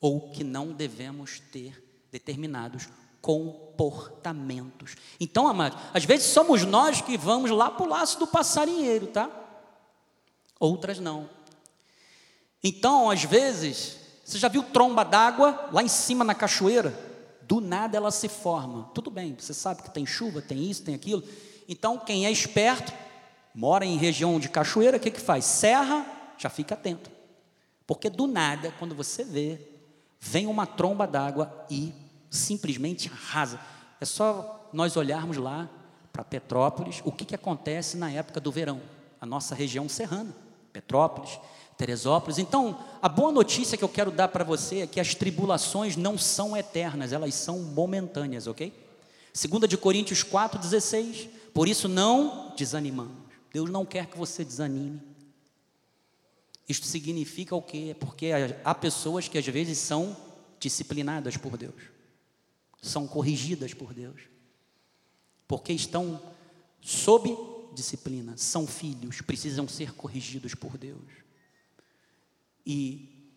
ou 0.00 0.30
que 0.30 0.44
não 0.44 0.72
devemos 0.72 1.40
ter 1.52 1.82
determinados 2.12 2.88
comportamentos. 3.20 4.96
Então, 5.18 5.46
amados, 5.46 5.78
às 5.92 6.04
vezes 6.04 6.26
somos 6.26 6.64
nós 6.64 7.00
que 7.00 7.16
vamos 7.16 7.50
lá 7.50 7.70
para 7.70 7.84
o 7.84 7.88
laço 7.88 8.18
do 8.18 8.26
passarinheiro, 8.26 9.08
tá? 9.08 9.30
Outras 10.58 10.98
não. 10.98 11.28
Então, 12.62 13.10
às 13.10 13.24
vezes, 13.24 13.96
você 14.24 14.38
já 14.38 14.48
viu 14.48 14.62
tromba 14.62 15.04
d'água 15.04 15.68
lá 15.72 15.82
em 15.82 15.88
cima 15.88 16.24
na 16.24 16.34
cachoeira? 16.34 16.94
Do 17.42 17.60
nada 17.60 17.96
ela 17.96 18.10
se 18.10 18.28
forma. 18.28 18.90
Tudo 18.94 19.10
bem, 19.10 19.36
você 19.38 19.52
sabe 19.52 19.82
que 19.82 19.90
tem 19.90 20.06
chuva, 20.06 20.40
tem 20.40 20.70
isso, 20.70 20.82
tem 20.82 20.94
aquilo. 20.94 21.22
Então, 21.68 21.98
quem 21.98 22.26
é 22.26 22.30
esperto, 22.30 22.92
mora 23.54 23.84
em 23.84 23.96
região 23.96 24.38
de 24.38 24.48
cachoeira, 24.48 24.96
o 24.96 25.00
que, 25.00 25.10
que 25.10 25.20
faz? 25.20 25.44
Serra, 25.44 26.06
já 26.38 26.48
fica 26.48 26.74
atento. 26.74 27.10
Porque 27.86 28.08
do 28.08 28.26
nada, 28.26 28.72
quando 28.78 28.94
você 28.94 29.24
vê, 29.24 29.60
vem 30.20 30.46
uma 30.46 30.66
tromba 30.66 31.06
d'água 31.06 31.66
e 31.68 31.92
simplesmente 32.30 33.10
arrasa. 33.12 33.60
É 34.00 34.04
só 34.04 34.70
nós 34.72 34.96
olharmos 34.96 35.36
lá 35.36 35.68
para 36.12 36.24
Petrópolis, 36.24 37.02
o 37.04 37.12
que, 37.12 37.24
que 37.24 37.34
acontece 37.34 37.96
na 37.96 38.10
época 38.10 38.40
do 38.40 38.50
verão, 38.50 38.80
a 39.20 39.26
nossa 39.26 39.54
região 39.54 39.88
serrana, 39.88 40.34
Petrópolis. 40.72 41.38
Teresópolis. 41.76 42.36
Então, 42.36 42.78
a 43.00 43.08
boa 43.08 43.32
notícia 43.32 43.78
que 43.78 43.82
eu 43.82 43.88
quero 43.88 44.10
dar 44.10 44.28
para 44.28 44.44
você 44.44 44.80
é 44.80 44.86
que 44.86 45.00
as 45.00 45.14
tribulações 45.14 45.96
não 45.96 46.18
são 46.18 46.54
eternas, 46.54 47.10
elas 47.10 47.34
são 47.34 47.58
momentâneas, 47.58 48.46
ok? 48.46 48.70
2 49.32 49.66
de 49.66 49.78
Coríntios 49.78 50.22
4,16. 50.22 51.28
Por 51.54 51.66
isso 51.66 51.88
não 51.88 52.52
desanimamos. 52.54 53.16
Deus 53.50 53.70
não 53.70 53.86
quer 53.86 54.06
que 54.06 54.18
você 54.18 54.44
desanime. 54.44 55.00
Isto 56.68 56.86
significa 56.86 57.56
o 57.56 57.62
quê? 57.62 57.96
Porque 57.98 58.30
há 58.62 58.74
pessoas 58.74 59.26
que 59.26 59.38
às 59.38 59.46
vezes 59.46 59.78
são 59.78 60.14
disciplinadas 60.60 61.36
por 61.38 61.56
Deus, 61.56 61.74
são 62.80 63.06
corrigidas 63.06 63.74
por 63.74 63.92
Deus, 63.92 64.20
porque 65.46 65.72
estão 65.72 66.20
sob 66.80 67.36
disciplina, 67.74 68.36
são 68.36 68.66
filhos, 68.66 69.20
precisam 69.20 69.68
ser 69.68 69.92
corrigidos 69.94 70.54
por 70.54 70.78
Deus. 70.78 71.10
E 72.64 73.32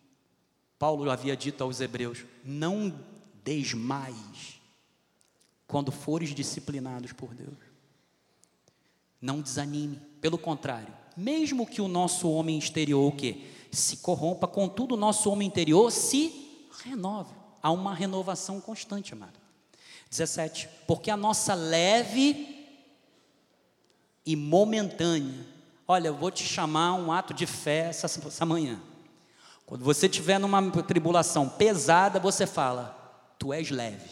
Paulo 0.78 1.10
havia 1.10 1.36
dito 1.36 1.62
aos 1.62 1.80
hebreus: 1.80 2.24
não 2.44 2.94
desmais 3.42 4.60
quando 5.66 5.92
fores 5.92 6.34
disciplinados 6.34 7.12
por 7.12 7.34
Deus. 7.34 7.56
Não 9.20 9.40
desanime, 9.40 10.00
pelo 10.20 10.36
contrário, 10.36 10.92
mesmo 11.16 11.66
que 11.66 11.80
o 11.80 11.88
nosso 11.88 12.30
homem 12.30 12.58
exterior 12.58 13.12
o 13.12 13.16
quê? 13.16 13.50
se 13.74 13.98
corrompa, 13.98 14.46
contudo 14.46 14.94
o 14.94 14.98
nosso 14.98 15.30
homem 15.30 15.48
interior 15.48 15.90
se 15.90 16.68
renove. 16.84 17.34
Há 17.64 17.70
uma 17.70 17.94
renovação 17.94 18.60
constante, 18.60 19.14
amado. 19.14 19.40
17. 20.10 20.68
Porque 20.86 21.10
a 21.10 21.16
nossa 21.16 21.54
leve 21.54 22.68
e 24.26 24.36
momentânea. 24.36 25.46
Olha, 25.88 26.08
eu 26.08 26.14
vou 26.14 26.30
te 26.30 26.44
chamar 26.44 26.92
um 26.92 27.10
ato 27.10 27.32
de 27.32 27.46
fé 27.46 27.88
essa, 27.88 28.04
essa 28.04 28.44
manhã. 28.44 28.78
Quando 29.64 29.82
você 29.82 30.04
estiver 30.04 30.38
numa 30.38 30.70
tribulação 30.82 31.48
pesada, 31.48 32.20
você 32.20 32.46
fala: 32.46 33.34
Tu 33.38 33.50
és 33.50 33.70
leve. 33.70 34.10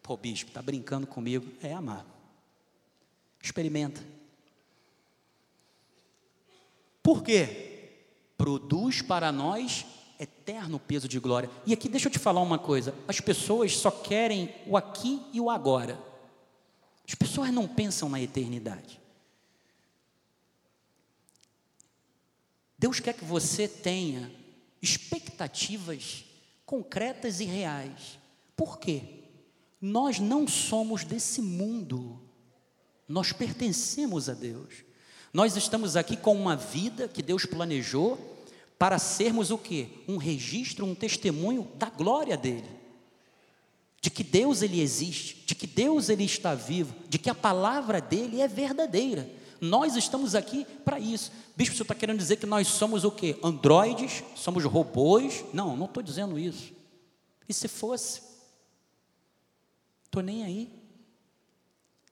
Pô, 0.00 0.16
bispo, 0.16 0.50
está 0.50 0.62
brincando 0.62 1.08
comigo? 1.08 1.52
É, 1.60 1.72
amado. 1.72 2.06
Experimenta. 3.42 4.00
Por 7.02 7.24
quê? 7.24 7.96
Produz 8.38 9.02
para 9.02 9.32
nós 9.32 9.84
eterno 10.20 10.78
peso 10.78 11.08
de 11.08 11.18
glória. 11.18 11.50
E 11.66 11.72
aqui 11.72 11.88
deixa 11.88 12.08
eu 12.08 12.12
te 12.12 12.18
falar 12.18 12.42
uma 12.42 12.58
coisa: 12.58 12.94
as 13.08 13.20
pessoas 13.20 13.76
só 13.76 13.90
querem 13.90 14.54
o 14.66 14.76
aqui 14.76 15.22
e 15.32 15.40
o 15.40 15.48
agora. 15.48 15.98
As 17.08 17.14
pessoas 17.14 17.50
não 17.50 17.66
pensam 17.66 18.08
na 18.08 18.20
eternidade. 18.20 19.00
Deus 22.78 23.00
quer 23.00 23.14
que 23.14 23.24
você 23.24 23.66
tenha 23.66 24.30
expectativas 24.80 26.24
concretas 26.64 27.40
e 27.40 27.44
reais. 27.44 28.18
Por 28.56 28.78
quê? 28.78 29.02
Nós 29.80 30.18
não 30.18 30.46
somos 30.46 31.04
desse 31.04 31.42
mundo. 31.42 32.20
Nós 33.08 33.32
pertencemos 33.32 34.28
a 34.28 34.34
Deus. 34.34 34.84
Nós 35.32 35.56
estamos 35.56 35.96
aqui 35.96 36.16
com 36.16 36.34
uma 36.34 36.56
vida 36.56 37.08
que 37.08 37.22
Deus 37.22 37.44
planejou 37.44 38.39
para 38.80 38.98
sermos 38.98 39.50
o 39.50 39.58
quê? 39.58 39.88
Um 40.08 40.16
registro, 40.16 40.86
um 40.86 40.94
testemunho 40.94 41.70
da 41.74 41.90
glória 41.90 42.34
dele. 42.34 42.66
De 44.00 44.08
que 44.08 44.24
Deus 44.24 44.62
ele 44.62 44.80
existe, 44.80 45.44
de 45.44 45.54
que 45.54 45.66
Deus 45.66 46.08
ele 46.08 46.24
está 46.24 46.54
vivo, 46.54 46.94
de 47.06 47.18
que 47.18 47.28
a 47.28 47.34
palavra 47.34 48.00
dele 48.00 48.40
é 48.40 48.48
verdadeira. 48.48 49.30
Nós 49.60 49.96
estamos 49.96 50.34
aqui 50.34 50.64
para 50.82 50.98
isso. 50.98 51.30
Bispo, 51.54 51.76
você 51.76 51.82
está 51.82 51.94
querendo 51.94 52.16
dizer 52.16 52.36
que 52.36 52.46
nós 52.46 52.68
somos 52.68 53.04
o 53.04 53.10
quê? 53.10 53.38
Androides? 53.44 54.24
Somos 54.34 54.64
robôs? 54.64 55.44
Não, 55.52 55.76
não 55.76 55.84
estou 55.84 56.02
dizendo 56.02 56.38
isso. 56.38 56.72
E 57.46 57.52
se 57.52 57.68
fosse? 57.68 58.22
Estou 60.06 60.22
nem 60.22 60.42
aí. 60.42 60.72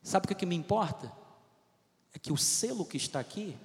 Sabe 0.02 0.26
o 0.26 0.28
que, 0.28 0.34
que 0.34 0.44
me 0.44 0.54
importa? 0.54 1.10
É 2.12 2.18
que 2.18 2.30
o 2.30 2.36
selo 2.36 2.84
que 2.84 2.98
está 2.98 3.20
aqui 3.20 3.56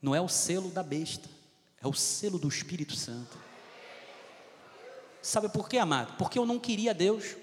não 0.00 0.14
é 0.14 0.20
o 0.20 0.28
selo 0.30 0.70
da 0.70 0.82
besta, 0.82 1.35
é 1.86 1.88
o 1.88 1.94
selo 1.94 2.38
do 2.38 2.48
Espírito 2.48 2.94
Santo. 2.94 3.38
Sabe 5.22 5.48
por 5.48 5.68
quê, 5.68 5.78
amado? 5.78 6.16
Porque 6.16 6.38
eu 6.38 6.46
não 6.46 6.58
queria 6.58 6.92
Deus. 6.92 7.36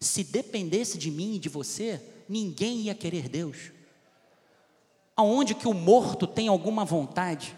Se 0.00 0.22
dependesse 0.22 0.96
de 0.96 1.10
mim 1.10 1.34
e 1.34 1.38
de 1.38 1.48
você, 1.48 2.00
ninguém 2.28 2.82
ia 2.82 2.94
querer 2.94 3.28
Deus 3.28 3.78
aonde 5.18 5.52
que 5.52 5.66
o 5.66 5.74
morto 5.74 6.28
tem 6.28 6.46
alguma 6.46 6.84
vontade, 6.84 7.56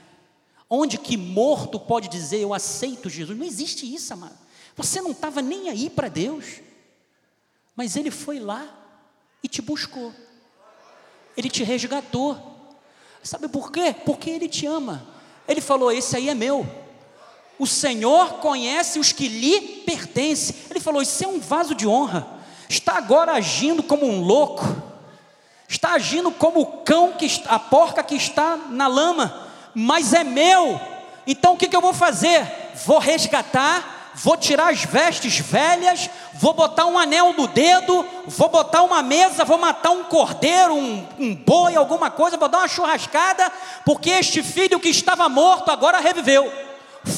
onde 0.68 0.96
que 0.96 1.14
morto 1.14 1.78
pode 1.78 2.08
dizer 2.08 2.38
eu 2.38 2.54
aceito 2.54 3.10
Jesus, 3.10 3.38
não 3.38 3.44
existe 3.44 3.84
isso, 3.94 4.14
amado. 4.14 4.38
Você 4.74 5.02
não 5.02 5.10
estava 5.10 5.42
nem 5.42 5.68
aí 5.68 5.90
para 5.90 6.08
Deus, 6.08 6.62
mas 7.76 7.96
Ele 7.96 8.10
foi 8.10 8.40
lá 8.40 8.66
e 9.42 9.48
te 9.48 9.60
buscou, 9.60 10.10
Ele 11.36 11.50
te 11.50 11.62
resgatou. 11.62 12.40
Sabe 13.22 13.46
por 13.46 13.70
quê? 13.70 13.94
Porque 14.06 14.30
Ele 14.30 14.48
te 14.48 14.64
ama. 14.64 15.19
Ele 15.48 15.60
falou: 15.60 15.90
Esse 15.90 16.16
aí 16.16 16.28
é 16.28 16.34
meu. 16.34 16.66
O 17.58 17.66
Senhor 17.66 18.34
conhece 18.34 18.98
os 18.98 19.12
que 19.12 19.28
lhe 19.28 19.82
pertencem. 19.84 20.56
Ele 20.70 20.80
falou: 20.80 21.02
Isso 21.02 21.24
é 21.24 21.28
um 21.28 21.40
vaso 21.40 21.74
de 21.74 21.86
honra. 21.86 22.26
Está 22.68 22.96
agora 22.96 23.32
agindo 23.32 23.82
como 23.82 24.06
um 24.06 24.22
louco 24.22 24.90
está 25.70 25.92
agindo 25.92 26.32
como 26.32 26.60
o 26.60 26.66
cão 26.82 27.12
que 27.12 27.28
a 27.46 27.56
porca 27.56 28.02
que 28.02 28.16
está 28.16 28.56
na 28.70 28.88
lama, 28.88 29.46
mas 29.72 30.12
é 30.12 30.24
meu. 30.24 30.80
Então 31.24 31.54
o 31.54 31.56
que, 31.56 31.68
que 31.68 31.76
eu 31.76 31.80
vou 31.80 31.94
fazer? 31.94 32.44
Vou 32.84 32.98
resgatar, 32.98 33.99
vou 34.14 34.36
tirar 34.36 34.72
as 34.72 34.84
vestes 34.84 35.38
velhas, 35.38 36.10
vou 36.34 36.52
botar 36.52 36.86
um 36.86 36.98
anel 36.98 37.32
no 37.32 37.46
dedo, 37.46 38.04
vou 38.26 38.48
botar 38.48 38.82
uma 38.82 39.02
mesa, 39.02 39.44
vou 39.44 39.58
matar 39.58 39.90
um 39.90 40.04
cordeiro, 40.04 40.74
um, 40.74 41.06
um 41.18 41.34
boi, 41.34 41.76
alguma 41.76 42.10
coisa, 42.10 42.36
vou 42.36 42.48
dar 42.48 42.58
uma 42.58 42.68
churrascada, 42.68 43.50
porque 43.84 44.10
este 44.10 44.42
filho 44.42 44.80
que 44.80 44.88
estava 44.88 45.28
morto 45.28 45.70
agora 45.70 46.00
reviveu. 46.00 46.50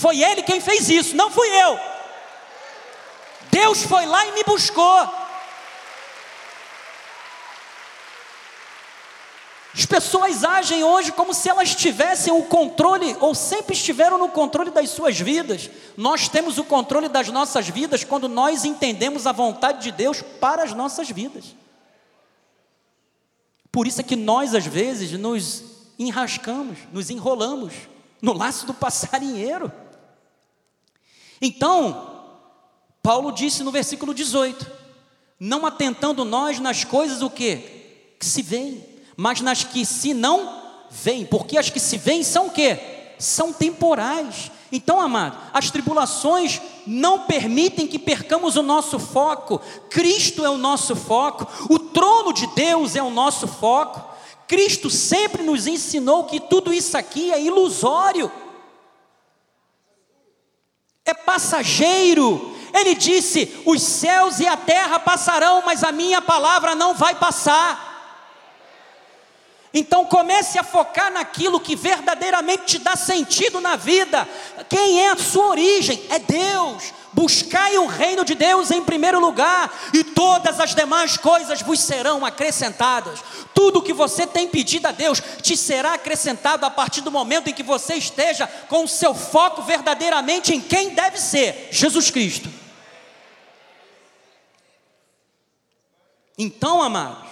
Foi 0.01 0.23
ele 0.23 0.43
quem 0.43 0.61
fez 0.61 0.89
isso, 0.89 1.17
não 1.17 1.31
fui 1.31 1.49
eu. 1.49 1.79
Deus 3.51 3.83
foi 3.83 4.07
lá 4.07 4.25
e 4.27 4.33
me 4.33 4.45
buscou. 4.45 5.22
As 9.75 9.87
pessoas 9.87 10.45
agem 10.45 10.85
hoje 10.85 11.13
como 11.13 11.33
se 11.33 11.49
elas 11.49 11.75
tivessem 11.75 12.33
o 12.33 12.43
controle, 12.43 13.17
ou 13.21 13.35
sempre 13.35 13.75
estiveram 13.75 14.19
no 14.19 14.29
controle 14.29 14.71
das 14.71 14.91
suas 14.91 15.19
vidas. 15.19 15.71
Nós 15.97 16.29
temos 16.29 16.59
o 16.59 16.65
controle 16.65 17.09
das 17.09 17.29
nossas 17.29 17.69
vidas 17.69 18.05
quando 18.05 18.29
nós 18.29 18.67
entendemos 18.67 19.27
a 19.27 19.33
vontade 19.33 19.83
de 19.83 19.93
Deus 19.93 20.21
para 20.21 20.63
as 20.63 20.75
nossas 20.75 21.09
vidas. 21.09 21.57
Por 23.71 23.87
isso 23.87 24.03
é 24.03 24.05
que 24.05 24.15
nós, 24.15 24.55
às 24.55 24.67
vezes, 24.67 25.13
nos 25.13 25.65
enrascamos, 25.99 26.79
nos 26.93 27.09
enrolamos 27.09 27.73
no 28.21 28.35
laço 28.35 28.67
do 28.67 28.75
passarinheiro. 28.75 29.73
Então, 31.41 32.25
Paulo 33.03 33.33
disse 33.33 33.63
no 33.63 33.71
versículo 33.71 34.13
18: 34.13 34.71
Não 35.41 35.65
atentando 35.65 36.27
nós 36.27 36.61
nas 36.61 36.85
coisas 36.85 37.23
o 37.23 37.31
que? 37.31 37.57
Que 38.19 38.27
se 38.27 38.43
veem, 38.43 38.92
mas 39.16 39.40
nas 39.40 39.64
que 39.64 39.85
se 39.85 40.14
não 40.14 40.62
veem, 40.90 41.25
porque 41.25 41.59
as 41.59 41.70
que 41.70 41.81
se 41.81 41.96
veem 41.96 42.22
são 42.22 42.46
o 42.46 42.51
que? 42.51 42.79
São 43.18 43.53
temporais. 43.53 44.51
Então, 44.70 45.01
amado, 45.01 45.37
as 45.53 45.70
tribulações 45.70 46.61
não 46.87 47.20
permitem 47.20 47.87
que 47.87 47.98
percamos 47.98 48.57
o 48.57 48.62
nosso 48.62 48.98
foco. 48.98 49.61
Cristo 49.90 50.44
é 50.44 50.51
o 50.51 50.57
nosso 50.57 50.96
foco, 50.96 51.46
o 51.70 51.79
trono 51.79 52.33
de 52.33 52.46
Deus 52.48 52.96
é 52.96 53.03
o 53.03 53.11
nosso 53.11 53.46
foco. 53.46 54.12
Cristo 54.48 54.90
sempre 54.90 55.42
nos 55.42 55.66
ensinou 55.66 56.25
que 56.25 56.40
tudo 56.40 56.72
isso 56.72 56.96
aqui 56.96 57.33
é 57.33 57.40
ilusório, 57.40 58.31
é 61.05 61.14
passageiro, 61.14 62.55
ele 62.72 62.94
disse: 62.94 63.62
Os 63.66 63.83
céus 63.83 64.40
e 64.40 64.46
a 64.46 64.57
terra 64.57 64.98
passarão, 64.98 65.62
mas 65.64 65.85
a 65.85 65.92
minha 65.92 66.22
palavra 66.22 66.75
não 66.75 66.94
vai 66.94 67.14
passar. 67.14 67.92
Então 69.75 70.05
comece 70.05 70.59
a 70.59 70.65
focar 70.65 71.11
naquilo 71.11 71.61
que 71.61 71.75
verdadeiramente 71.75 72.65
te 72.67 72.79
dá 72.79 72.95
sentido 72.95 73.61
na 73.61 73.75
vida. 73.75 74.29
Quem 74.69 75.01
é 75.07 75.11
a 75.11 75.17
sua 75.17 75.47
origem? 75.47 76.05
É 76.11 76.19
Deus. 76.19 76.93
Buscai 77.13 77.77
o 77.77 77.87
reino 77.87 78.25
de 78.25 78.35
Deus 78.35 78.71
em 78.71 78.83
primeiro 78.83 79.21
lugar, 79.21 79.71
e 79.93 80.03
todas 80.03 80.59
as 80.59 80.75
demais 80.75 81.19
coisas 81.19 81.61
vos 81.61 81.79
serão 81.79 82.25
acrescentadas. 82.25 83.23
Tudo 83.55 83.83
que 83.83 83.93
você 83.93 84.27
tem 84.27 84.49
pedido 84.49 84.87
a 84.87 84.93
Deus 84.93 85.23
te 85.43 85.55
será 85.55 85.95
acrescentado 85.95 86.65
a 86.65 86.71
partir 86.71 87.03
do 87.03 87.11
momento 87.11 87.49
em 87.49 87.53
que 87.53 87.63
você 87.63 87.97
esteja 87.97 88.47
com 88.69 88.85
o 88.85 88.89
seu 88.89 89.15
foco 89.15 89.61
verdadeiramente 89.61 90.55
em 90.55 90.61
quem 90.61 90.91
deve 90.91 91.19
ser: 91.19 91.69
Jesus 91.71 92.11
Cristo. 92.11 92.49
Então, 96.39 96.83
amados, 96.83 97.32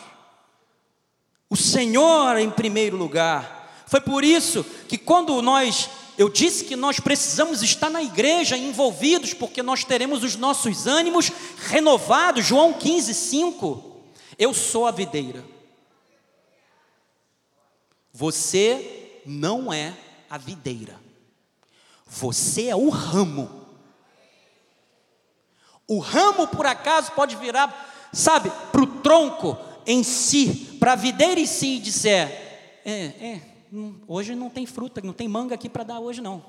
o 1.51 1.57
Senhor 1.57 2.39
em 2.39 2.49
primeiro 2.49 2.97
lugar. 2.97 3.85
Foi 3.87 4.01
por 4.01 4.23
isso 4.25 4.63
que 4.89 4.97
quando 4.97 5.43
nós, 5.43 5.91
eu 6.17 6.29
disse 6.29 6.65
que 6.65 6.77
nós 6.77 7.01
precisamos 7.01 7.61
estar 7.61 7.91
na 7.91 8.01
igreja 8.01 8.57
envolvidos, 8.57 9.35
porque 9.35 9.61
nós 9.61 9.83
teremos 9.83 10.23
os 10.23 10.37
nossos 10.37 10.87
ânimos 10.87 11.33
renovados. 11.67 12.47
João 12.47 12.73
15, 12.73 13.13
5. 13.13 14.01
Eu 14.39 14.55
sou 14.55 14.87
a 14.87 14.93
videira. 14.93 15.45
Você 18.13 19.21
não 19.27 19.73
é 19.73 19.93
a 20.31 20.39
videira. 20.39 21.01
Você 22.07 22.69
é 22.69 22.77
o 22.77 22.89
ramo. 22.89 23.67
O 25.89 25.99
ramo, 25.99 26.47
por 26.47 26.65
acaso, 26.65 27.11
pode 27.13 27.35
virar 27.35 27.91
sabe, 28.13 28.51
para 28.73 28.83
o 28.83 28.87
tronco 28.87 29.57
em 29.91 30.05
si, 30.05 30.77
para 30.79 30.93
a 30.93 30.97
videira 30.97 31.41
em 31.41 31.47
si, 31.47 31.77
e 31.77 31.81
disser: 31.81 32.29
é, 32.85 32.93
é, 32.93 33.41
hoje 34.07 34.37
não 34.37 34.49
tem 34.49 34.65
fruta, 34.65 35.01
não 35.03 35.13
tem 35.13 35.27
manga 35.27 35.55
aqui 35.55 35.69
para 35.69 35.83
dar 35.83 35.99
hoje 35.99 36.21
não. 36.21 36.45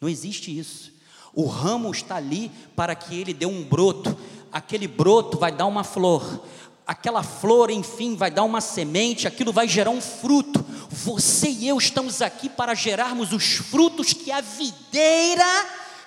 Não 0.00 0.08
existe 0.08 0.56
isso. 0.56 0.92
O 1.34 1.46
ramo 1.46 1.90
está 1.90 2.16
ali 2.16 2.50
para 2.74 2.94
que 2.94 3.14
ele 3.20 3.34
dê 3.34 3.44
um 3.44 3.62
broto, 3.62 4.16
aquele 4.50 4.88
broto 4.88 5.38
vai 5.38 5.52
dar 5.52 5.66
uma 5.66 5.84
flor, 5.84 6.42
aquela 6.86 7.22
flor, 7.22 7.70
enfim, 7.70 8.16
vai 8.16 8.30
dar 8.30 8.44
uma 8.44 8.60
semente, 8.60 9.26
aquilo 9.26 9.52
vai 9.52 9.68
gerar 9.68 9.90
um 9.90 10.00
fruto. 10.00 10.64
Você 10.88 11.50
e 11.50 11.68
eu 11.68 11.76
estamos 11.76 12.22
aqui 12.22 12.48
para 12.48 12.74
gerarmos 12.74 13.32
os 13.32 13.56
frutos 13.56 14.12
que 14.12 14.30
a 14.30 14.40
videira 14.40 15.44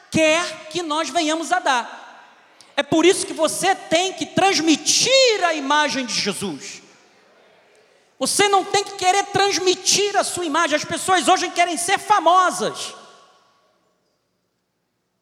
quer 0.10 0.70
que 0.70 0.82
nós 0.82 1.10
venhamos 1.10 1.52
a 1.52 1.60
dar. 1.60 2.07
É 2.78 2.84
por 2.84 3.08
isso 3.08 3.26
que 3.26 3.34
você 3.34 3.74
tem 3.74 4.13
que 4.13 4.24
transmitir 4.24 5.44
a 5.44 5.52
imagem 5.56 6.06
de 6.06 6.13
Jesus. 6.13 6.84
Você 8.20 8.48
não 8.48 8.63
tem 8.63 8.84
que 8.84 8.96
querer 8.98 9.26
transmitir 9.26 10.16
a 10.16 10.24
sua 10.24 10.46
imagem. 10.46 10.76
As 10.76 10.86
pessoas 10.86 11.28
hoje 11.28 11.50
querem 11.50 11.76
ser 11.76 11.98
famosas. 11.98 12.94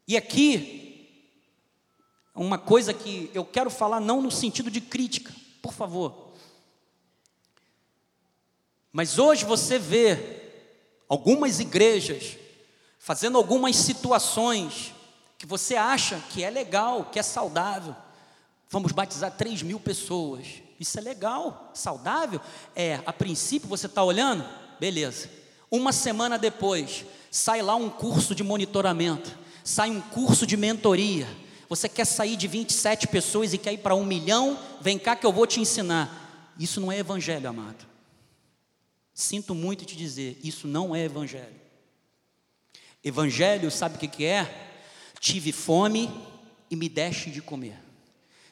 E 0.05 0.17
aqui, 0.17 1.09
uma 2.35 2.57
coisa 2.57 2.93
que 2.93 3.31
eu 3.33 3.45
quero 3.45 3.69
falar, 3.69 4.01
não 4.01 4.21
no 4.21 4.29
sentido 4.29 4.69
de 4.69 4.81
crítica, 4.81 5.33
por 5.61 5.71
favor. 5.71 6.33
Mas 8.91 9.17
hoje 9.17 9.45
você 9.45 9.79
vê 9.79 10.41
algumas 11.07 11.61
igrejas 11.61 12.37
fazendo 12.99 13.37
algumas 13.37 13.77
situações 13.77 14.94
que 15.37 15.45
você 15.45 15.75
acha 15.75 16.21
que 16.29 16.43
é 16.43 16.49
legal, 16.49 17.05
que 17.05 17.19
é 17.19 17.23
saudável. 17.23 17.95
Vamos 18.69 18.91
batizar 18.91 19.31
3 19.31 19.61
mil 19.61 19.79
pessoas. 19.79 20.47
Isso 20.79 20.97
é 20.97 21.01
legal, 21.01 21.71
saudável? 21.73 22.41
É, 22.75 22.99
a 23.05 23.13
princípio 23.13 23.69
você 23.69 23.85
está 23.85 24.03
olhando? 24.03 24.47
Beleza. 24.79 25.29
Uma 25.71 25.91
semana 25.91 26.37
depois, 26.37 27.05
sai 27.31 27.61
lá 27.61 27.75
um 27.75 27.89
curso 27.89 28.35
de 28.35 28.43
monitoramento, 28.43 29.37
sai 29.63 29.89
um 29.89 30.01
curso 30.01 30.45
de 30.45 30.57
mentoria. 30.57 31.27
Você 31.67 31.89
quer 31.89 32.05
sair 32.05 32.35
de 32.35 32.47
27 32.47 33.07
pessoas 33.07 33.53
e 33.53 33.57
quer 33.57 33.73
ir 33.73 33.79
para 33.79 33.95
um 33.95 34.05
milhão? 34.05 34.59
Vem 34.81 34.99
cá 34.99 35.15
que 35.15 35.25
eu 35.25 35.33
vou 35.33 35.47
te 35.47 35.59
ensinar. 35.59 36.53
Isso 36.59 36.79
não 36.79 36.91
é 36.91 36.99
evangelho, 36.99 37.49
amado. 37.49 37.85
Sinto 39.13 39.55
muito 39.55 39.85
te 39.85 39.95
dizer, 39.95 40.39
isso 40.43 40.67
não 40.67 40.95
é 40.95 41.05
evangelho. 41.05 41.55
Evangelho, 43.03 43.71
sabe 43.71 43.95
o 43.95 43.99
que, 43.99 44.07
que 44.07 44.25
é? 44.25 44.64
Tive 45.25 45.51
fome 45.51 46.07
e 46.69 46.75
me 46.75 46.87
deste 46.87 47.31
de 47.31 47.41
comer. 47.41 47.75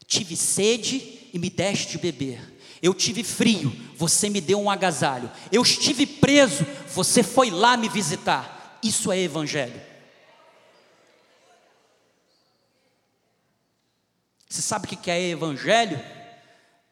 Tive 0.08 0.36
sede 0.36 1.30
e 1.32 1.38
me 1.38 1.48
deste 1.48 1.92
de 1.92 1.98
beber. 2.00 2.42
Eu 2.82 2.96
tive 2.96 3.24
frio, 3.24 3.72
você 3.96 4.28
me 4.28 4.42
deu 4.42 4.60
um 4.60 4.72
agasalho. 4.72 5.30
Eu 5.52 5.62
estive 5.62 6.08
preso, 6.08 6.66
você 6.88 7.22
foi 7.22 7.52
lá 7.52 7.78
me 7.78 7.88
visitar. 7.88 8.80
Isso 8.82 9.12
é 9.12 9.20
evangelho. 9.20 9.80
Você 14.50 14.64
sabe 14.64 14.88
o 14.88 14.98
que 14.98 15.12
é 15.12 15.30
evangelho? 15.30 16.04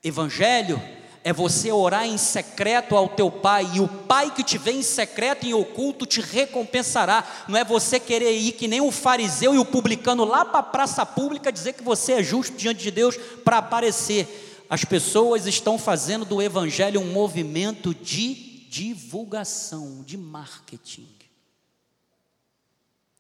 Evangelho 0.04 0.80
é 1.23 1.31
você 1.31 1.71
orar 1.71 2.05
em 2.05 2.17
secreto 2.17 2.95
ao 2.95 3.07
teu 3.10 3.29
pai, 3.29 3.69
e 3.75 3.79
o 3.79 3.88
pai 3.88 4.34
que 4.34 4.43
te 4.43 4.57
vê 4.57 4.71
em 4.71 4.81
secreto 4.81 5.45
e 5.45 5.49
em 5.49 5.53
oculto 5.53 6.05
te 6.05 6.19
recompensará. 6.19 7.45
Não 7.47 7.57
é 7.57 7.63
você 7.63 7.99
querer 7.99 8.31
ir 8.31 8.53
que 8.53 8.67
nem 8.67 8.81
o 8.81 8.91
fariseu 8.91 9.53
e 9.53 9.60
o 9.60 9.65
publicano 9.65 10.25
lá 10.25 10.43
para 10.43 10.60
a 10.60 10.63
praça 10.63 11.05
pública 11.05 11.51
dizer 11.51 11.73
que 11.73 11.84
você 11.84 12.13
é 12.13 12.23
justo 12.23 12.57
diante 12.57 12.81
de 12.81 12.91
Deus 12.91 13.17
para 13.43 13.60
aparecer. 13.60 14.65
As 14.67 14.84
pessoas 14.84 15.45
estão 15.45 15.77
fazendo 15.77 16.25
do 16.25 16.41
evangelho 16.41 17.01
um 17.01 17.12
movimento 17.12 17.93
de 17.93 18.34
divulgação, 18.69 20.01
de 20.03 20.17
marketing. 20.17 21.07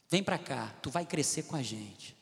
Vem 0.09 0.23
para 0.23 0.37
cá, 0.37 0.73
tu 0.81 0.89
vai 0.89 1.05
crescer 1.05 1.43
com 1.43 1.55
a 1.55 1.61
gente. 1.61 2.15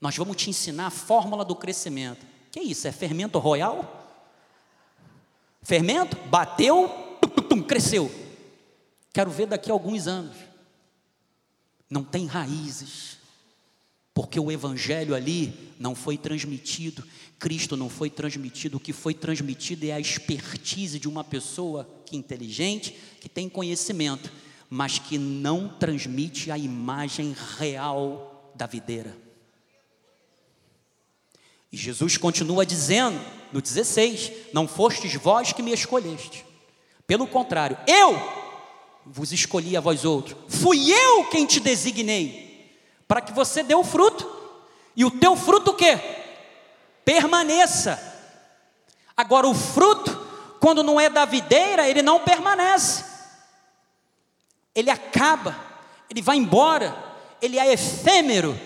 Nós 0.00 0.16
vamos 0.16 0.36
te 0.36 0.48
ensinar 0.48 0.86
a 0.86 0.90
fórmula 0.90 1.44
do 1.44 1.56
crescimento. 1.56 2.24
Que 2.50 2.60
isso? 2.60 2.86
É 2.86 2.92
fermento 2.92 3.38
royal? 3.38 3.99
Fermento, 5.62 6.16
bateu, 6.28 6.88
tum, 7.20 7.28
tum, 7.28 7.42
tum, 7.42 7.62
cresceu. 7.62 8.10
Quero 9.12 9.30
ver 9.30 9.46
daqui 9.46 9.70
a 9.70 9.72
alguns 9.72 10.06
anos. 10.06 10.36
Não 11.88 12.02
tem 12.04 12.26
raízes. 12.26 13.18
Porque 14.12 14.38
o 14.38 14.50
evangelho 14.50 15.14
ali 15.14 15.72
não 15.78 15.94
foi 15.94 16.18
transmitido, 16.18 17.04
Cristo 17.38 17.76
não 17.76 17.88
foi 17.88 18.10
transmitido, 18.10 18.76
o 18.76 18.80
que 18.80 18.92
foi 18.92 19.14
transmitido 19.14 19.86
é 19.86 19.92
a 19.92 20.00
expertise 20.00 20.98
de 20.98 21.08
uma 21.08 21.24
pessoa 21.24 21.88
que 22.04 22.16
é 22.16 22.18
inteligente, 22.18 22.94
que 23.20 23.28
tem 23.28 23.48
conhecimento, 23.48 24.30
mas 24.68 24.98
que 24.98 25.16
não 25.16 25.68
transmite 25.68 26.50
a 26.50 26.58
imagem 26.58 27.34
real 27.56 28.52
da 28.54 28.66
videira. 28.66 29.16
E 31.72 31.76
Jesus 31.76 32.16
continua 32.16 32.66
dizendo 32.66 33.20
no 33.52 33.60
16: 33.60 34.32
Não 34.52 34.66
fostes 34.66 35.14
vós 35.14 35.52
que 35.52 35.62
me 35.62 35.72
escolheste, 35.72 36.44
pelo 37.06 37.26
contrário, 37.26 37.78
eu 37.86 38.40
vos 39.04 39.32
escolhi 39.32 39.76
a 39.76 39.80
vós 39.80 40.04
outros, 40.04 40.36
fui 40.48 40.92
eu 40.92 41.24
quem 41.24 41.46
te 41.46 41.58
designei, 41.58 42.78
para 43.08 43.20
que 43.20 43.32
você 43.32 43.62
dê 43.62 43.74
o 43.74 43.84
fruto, 43.84 44.28
e 44.94 45.04
o 45.04 45.10
teu 45.10 45.36
fruto 45.36 45.70
o 45.70 45.74
quê? 45.74 45.98
Permaneça. 47.04 48.08
Agora, 49.16 49.48
o 49.48 49.54
fruto, 49.54 50.16
quando 50.60 50.82
não 50.82 51.00
é 51.00 51.08
da 51.08 51.24
videira, 51.24 51.88
ele 51.88 52.02
não 52.02 52.20
permanece, 52.20 53.04
ele 54.74 54.90
acaba, 54.90 55.56
ele 56.08 56.22
vai 56.22 56.36
embora, 56.36 56.96
ele 57.40 57.58
é 57.58 57.72
efêmero. 57.72 58.58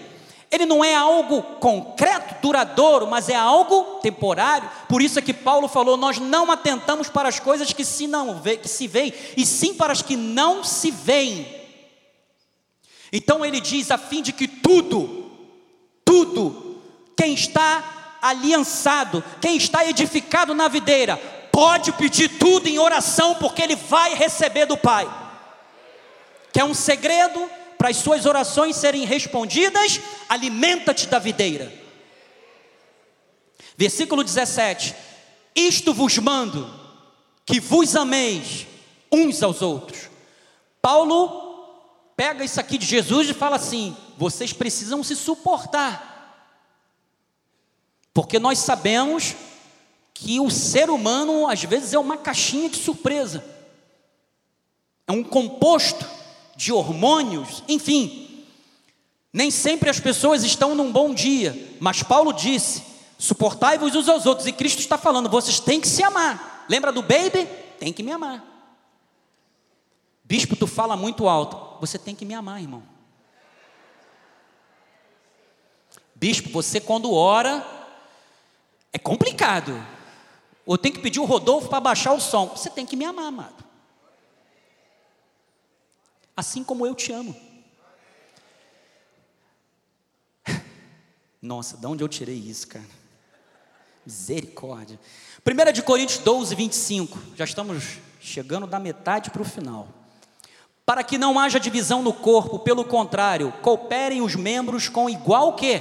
Ele 0.54 0.66
não 0.66 0.84
é 0.84 0.94
algo 0.94 1.42
concreto, 1.58 2.03
duradouro, 2.40 3.06
mas 3.06 3.28
é 3.28 3.34
algo 3.34 4.00
temporário. 4.00 4.70
Por 4.88 5.02
isso 5.02 5.18
é 5.18 5.22
que 5.22 5.32
Paulo 5.32 5.68
falou: 5.68 5.96
nós 5.96 6.18
não 6.18 6.50
atentamos 6.50 7.08
para 7.08 7.28
as 7.28 7.38
coisas 7.38 7.72
que 7.72 7.84
se 7.84 8.06
não 8.06 8.40
vê, 8.40 8.56
que 8.56 8.68
se 8.68 8.86
veem, 8.86 9.12
e 9.36 9.44
sim 9.44 9.74
para 9.74 9.92
as 9.92 10.02
que 10.02 10.16
não 10.16 10.62
se 10.62 10.90
veem. 10.90 11.46
Então 13.12 13.44
ele 13.44 13.60
diz 13.60 13.90
a 13.90 13.98
fim 13.98 14.22
de 14.22 14.32
que 14.32 14.48
tudo, 14.48 15.30
tudo, 16.04 16.80
quem 17.16 17.34
está 17.34 18.18
aliançado, 18.20 19.22
quem 19.40 19.56
está 19.56 19.86
edificado 19.86 20.54
na 20.54 20.66
videira, 20.66 21.16
pode 21.52 21.92
pedir 21.92 22.28
tudo 22.38 22.66
em 22.66 22.78
oração, 22.78 23.36
porque 23.36 23.62
ele 23.62 23.76
vai 23.76 24.14
receber 24.14 24.66
do 24.66 24.76
Pai. 24.76 25.08
Que 26.52 26.58
é 26.58 26.64
um 26.64 26.74
segredo 26.74 27.48
para 27.78 27.90
as 27.90 27.98
suas 27.98 28.26
orações 28.26 28.76
serem 28.76 29.04
respondidas, 29.04 30.00
alimenta-te 30.28 31.06
da 31.06 31.18
videira. 31.18 31.83
Versículo 33.76 34.22
17: 34.22 34.94
Isto 35.54 35.92
vos 35.92 36.18
mando, 36.18 36.72
que 37.44 37.60
vos 37.60 37.94
ameis 37.96 38.66
uns 39.10 39.42
aos 39.42 39.62
outros. 39.62 40.10
Paulo 40.80 41.42
pega 42.16 42.44
isso 42.44 42.60
aqui 42.60 42.78
de 42.78 42.86
Jesus 42.86 43.28
e 43.28 43.34
fala 43.34 43.56
assim: 43.56 43.96
vocês 44.16 44.52
precisam 44.52 45.02
se 45.02 45.16
suportar, 45.16 46.48
porque 48.12 48.38
nós 48.38 48.58
sabemos 48.58 49.34
que 50.12 50.38
o 50.38 50.50
ser 50.50 50.90
humano 50.90 51.48
às 51.48 51.62
vezes 51.64 51.92
é 51.92 51.98
uma 51.98 52.16
caixinha 52.16 52.68
de 52.68 52.76
surpresa, 52.76 53.44
é 55.06 55.12
um 55.12 55.24
composto 55.24 56.06
de 56.56 56.72
hormônios, 56.72 57.62
enfim. 57.68 58.20
Nem 59.32 59.50
sempre 59.50 59.90
as 59.90 59.98
pessoas 59.98 60.44
estão 60.44 60.76
num 60.76 60.92
bom 60.92 61.12
dia, 61.12 61.76
mas 61.80 62.04
Paulo 62.04 62.32
disse: 62.32 62.93
suportai-vos 63.24 63.94
uns 63.94 64.08
aos 64.08 64.26
outros, 64.26 64.46
e 64.46 64.52
Cristo 64.52 64.80
está 64.80 64.98
falando, 64.98 65.28
vocês 65.28 65.58
têm 65.60 65.80
que 65.80 65.88
se 65.88 66.02
amar. 66.02 66.66
Lembra 66.68 66.92
do 66.92 67.02
baby? 67.02 67.46
Tem 67.78 67.92
que 67.92 68.02
me 68.02 68.12
amar. 68.12 68.42
Bispo, 70.24 70.56
tu 70.56 70.66
fala 70.66 70.96
muito 70.96 71.28
alto, 71.28 71.78
você 71.80 71.98
tem 71.98 72.14
que 72.14 72.24
me 72.24 72.34
amar, 72.34 72.60
irmão. 72.60 72.82
Bispo, 76.14 76.48
você 76.50 76.80
quando 76.80 77.12
ora, 77.12 77.66
é 78.92 78.98
complicado. 78.98 79.74
Ou 80.64 80.78
tem 80.78 80.92
que 80.92 81.00
pedir 81.00 81.20
o 81.20 81.24
Rodolfo 81.24 81.68
para 81.68 81.80
baixar 81.80 82.12
o 82.14 82.20
som. 82.20 82.48
Você 82.48 82.70
tem 82.70 82.86
que 82.86 82.96
me 82.96 83.04
amar, 83.04 83.26
amado 83.26 83.64
assim 86.36 86.64
como 86.64 86.86
eu 86.86 86.94
te 86.94 87.12
amo. 87.12 87.34
Nossa, 91.40 91.76
de 91.76 91.86
onde 91.86 92.02
eu 92.02 92.08
tirei 92.08 92.36
isso, 92.36 92.66
cara? 92.68 93.03
Misericórdia. 94.06 94.98
1 95.46 95.72
de 95.72 95.82
Coríntios 95.82 96.18
12, 96.18 96.54
25. 96.54 97.18
Já 97.36 97.44
estamos 97.44 97.98
chegando 98.20 98.66
da 98.66 98.78
metade 98.78 99.30
para 99.30 99.42
o 99.42 99.44
final. 99.44 99.88
Para 100.84 101.02
que 101.02 101.16
não 101.16 101.38
haja 101.38 101.58
divisão 101.58 102.02
no 102.02 102.12
corpo, 102.12 102.58
pelo 102.58 102.84
contrário, 102.84 103.52
cooperem 103.62 104.20
os 104.20 104.34
membros 104.34 104.88
com 104.88 105.08
igual 105.08 105.54
que 105.54 105.80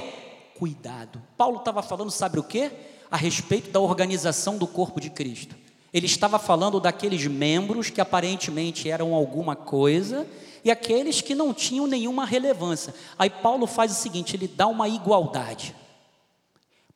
cuidado. 0.58 1.20
Paulo 1.36 1.58
estava 1.58 1.82
falando, 1.82 2.10
sabe 2.10 2.38
o 2.38 2.42
que? 2.42 2.70
A 3.10 3.16
respeito 3.16 3.70
da 3.70 3.80
organização 3.80 4.56
do 4.56 4.66
corpo 4.66 5.00
de 5.00 5.10
Cristo. 5.10 5.54
Ele 5.92 6.06
estava 6.06 6.38
falando 6.38 6.80
daqueles 6.80 7.26
membros 7.26 7.90
que 7.90 8.00
aparentemente 8.00 8.90
eram 8.90 9.14
alguma 9.14 9.54
coisa 9.54 10.26
e 10.64 10.70
aqueles 10.70 11.20
que 11.20 11.34
não 11.34 11.52
tinham 11.52 11.86
nenhuma 11.86 12.24
relevância. 12.24 12.94
Aí 13.18 13.28
Paulo 13.28 13.66
faz 13.66 13.92
o 13.92 13.94
seguinte: 13.94 14.34
ele 14.34 14.48
dá 14.48 14.66
uma 14.66 14.88
igualdade. 14.88 15.74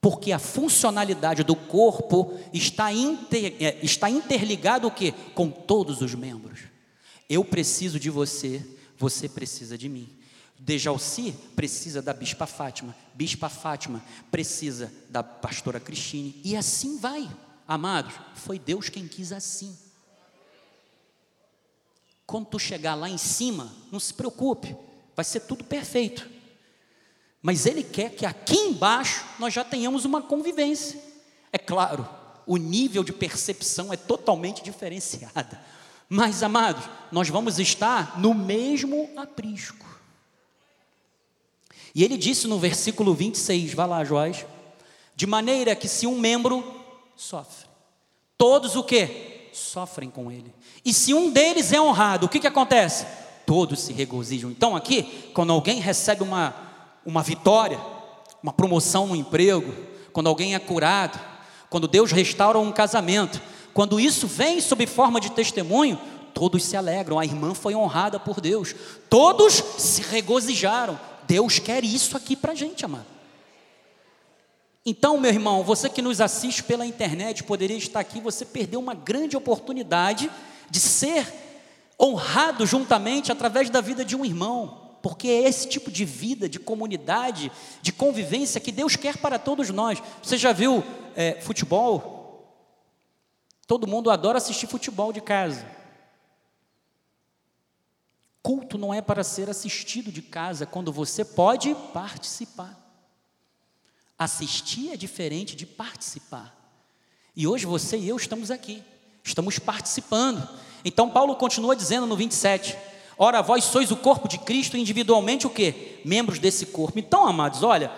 Porque 0.01 0.31
a 0.31 0.39
funcionalidade 0.39 1.43
do 1.43 1.57
corpo 1.57 2.39
está, 2.53 2.93
inter, 2.93 3.57
é, 3.61 3.79
está 3.83 4.09
interligado 4.09 4.87
o 4.87 4.91
quê? 4.91 5.13
Com 5.35 5.51
todos 5.51 6.01
os 6.01 6.15
membros. 6.15 6.61
Eu 7.29 7.45
preciso 7.45 7.99
de 7.99 8.09
você, 8.09 8.65
você 8.97 9.29
precisa 9.29 9.77
de 9.77 9.89
mim. 9.89 10.09
Dejalci 10.59 11.35
precisa 11.55 12.03
da 12.03 12.13
Bispa 12.13 12.47
Fátima, 12.47 12.95
Bispa 13.15 13.49
Fátima 13.49 14.05
precisa 14.31 14.93
da 15.09 15.23
pastora 15.23 15.79
Cristine, 15.79 16.41
e 16.45 16.57
assim 16.57 16.99
vai. 16.99 17.29
Amados, 17.67 18.15
foi 18.35 18.59
Deus 18.59 18.89
quem 18.89 19.07
quis 19.07 19.31
assim. 19.31 19.77
Quando 22.27 22.47
tu 22.47 22.59
chegar 22.59 22.95
lá 22.95 23.09
em 23.09 23.19
cima, 23.19 23.73
não 23.93 24.01
se 24.01 24.13
preocupe, 24.13 24.77
vai 25.15 25.25
ser 25.25 25.41
tudo 25.41 25.65
perfeito. 25.65 26.29
Mas 27.43 27.67
Ele 27.67 27.83
quer 27.83 28.11
que 28.11 28.27
aqui 28.27 28.57
embaixo 28.57 29.25
nós 29.39 29.55
já 29.55 29.65
tenhamos 29.65 30.05
uma 30.05 30.23
convivência. 30.23 31.01
É 31.53 31.59
claro, 31.59 32.09
o 32.47 32.57
nível 32.57 33.05
de 33.05 33.13
percepção 33.13 33.93
é 33.93 33.97
totalmente 33.97 34.63
diferenciado. 34.63 35.57
Mas, 36.09 36.43
amados, 36.43 36.89
nós 37.13 37.29
vamos 37.29 37.59
estar 37.59 38.19
no 38.19 38.33
mesmo 38.33 39.11
aprisco. 39.17 39.87
E 41.95 42.03
ele 42.03 42.17
disse 42.17 42.47
no 42.47 42.59
versículo 42.59 43.15
26, 43.15 43.75
vai 43.75 43.87
lá, 43.87 44.05
Joás, 44.05 44.47
de 45.15 45.27
maneira 45.27 45.75
que 45.75 45.89
se 45.89 46.07
um 46.07 46.19
membro 46.19 46.65
sofre, 47.17 47.67
todos 48.37 48.77
o 48.77 48.85
que? 48.85 49.51
Sofrem 49.53 50.09
com 50.09 50.31
ele. 50.31 50.55
E 50.85 50.95
se 50.95 51.13
um 51.13 51.31
deles 51.31 51.73
é 51.73 51.81
honrado, 51.81 52.27
o 52.27 52.29
que, 52.29 52.41
que 52.41 52.47
acontece? 52.47 53.05
Todos 53.45 53.81
se 53.81 53.93
regozijam. 53.93 54.51
Então, 54.51 54.77
aqui, 54.77 55.31
quando 55.35 55.53
alguém 55.53 55.81
recebe 55.81 56.23
uma, 56.23 56.55
uma 57.09 57.23
vitória, 57.23 57.81
uma 58.43 58.53
promoção 58.53 59.07
no 59.07 59.17
emprego, 59.17 59.75
quando 60.13 60.27
alguém 60.27 60.55
é 60.55 60.59
curado, 60.59 61.19
quando 61.71 61.89
Deus 61.89 62.13
restaura 62.13 62.59
um 62.59 62.71
casamento, 62.71 63.41
quando 63.73 63.99
isso 63.99 64.27
vem 64.27 64.61
sob 64.61 64.87
forma 64.87 65.19
de 65.19 65.31
testemunho, 65.31 65.99
todos 66.35 66.63
se 66.63 66.77
alegram. 66.77 67.19
A 67.19 67.25
irmã 67.25 67.55
foi 67.55 67.75
honrada 67.75 68.21
por 68.21 68.43
Deus, 68.43 68.75
todos 69.09 69.55
se 69.55 70.03
regozijaram. 70.03 71.01
Deus 71.27 71.59
quer 71.59 71.83
isso 71.83 72.15
aqui 72.15 72.37
para 72.37 72.53
a 72.53 72.55
gente, 72.55 72.85
amado. 72.85 73.07
Então, 74.85 75.19
meu 75.19 75.31
irmão, 75.31 75.65
você 75.65 75.89
que 75.89 76.03
nos 76.03 76.21
assiste 76.21 76.63
pela 76.63 76.85
internet, 76.85 77.43
poderia 77.43 77.77
estar 77.79 78.01
aqui, 78.01 78.21
você 78.21 78.45
perdeu 78.45 78.81
uma 78.81 78.95
grande 78.95 79.35
oportunidade 79.35 80.31
de 80.69 80.79
ser 80.79 81.27
honrado 81.99 82.67
juntamente 82.67 83.33
através 83.33 83.71
da 83.71 83.81
vida 83.81 84.05
de 84.05 84.15
um 84.15 84.27
irmão, 84.27 84.88
porque 85.03 85.29
é 85.29 85.49
esse 85.49 85.69
tipo 85.69 85.91
de 85.91 86.05
vida, 86.05 86.49
de 86.49 86.59
comunidade, 86.59 87.51
de 87.81 87.93
convivência 87.93 88.61
que 88.61 88.73
Deus 88.73 88.97
quer 88.97 89.17
para 89.17 89.39
todos 89.39 89.71
nós. 89.71 90.03
Você 90.23 90.37
já 90.37 90.53
viu 90.53 90.83
é, 91.15 91.41
futebol? 91.41 92.19
Todo 93.67 93.87
mundo 93.87 94.11
adora 94.11 94.39
assistir 94.39 94.67
futebol 94.67 95.13
de 95.13 95.21
casa. 95.21 95.67
Culto 98.43 98.79
não 98.79 98.95
é 98.95 99.03
para 99.03 99.23
ser 99.23 99.51
assistido 99.51 100.11
de 100.11 100.23
casa, 100.23 100.65
quando 100.67 100.93
você 100.93 101.25
pode 101.25 101.75
participar. 101.93 102.77
Assistir 104.19 104.93
é 104.93 104.97
diferente 104.97 105.55
de 105.55 105.67
participar. 105.67 106.57
E 107.37 107.47
hoje 107.47 107.67
você 107.67 107.97
e 107.97 108.09
eu 108.09 108.17
estamos 108.17 108.51
aqui 108.51 108.83
estamos 109.29 109.59
participando. 109.59 110.47
Então 110.85 111.11
Paulo 111.11 111.37
continua 111.37 111.77
dizendo 111.77 112.07
no 112.07 112.17
27, 112.17 112.77
ora 113.19 113.43
vós 113.43 113.65
sois 113.65 113.91
o 113.91 113.97
corpo 113.97 114.29
de 114.29 114.39
Cristo 114.39 114.77
individualmente 114.77 115.47
o 115.47 115.51
que? 115.51 116.01
Membros 116.05 116.39
desse 116.39 116.67
corpo. 116.67 116.99
Então, 116.99 117.27
amados, 117.27 117.63
olha, 117.63 117.91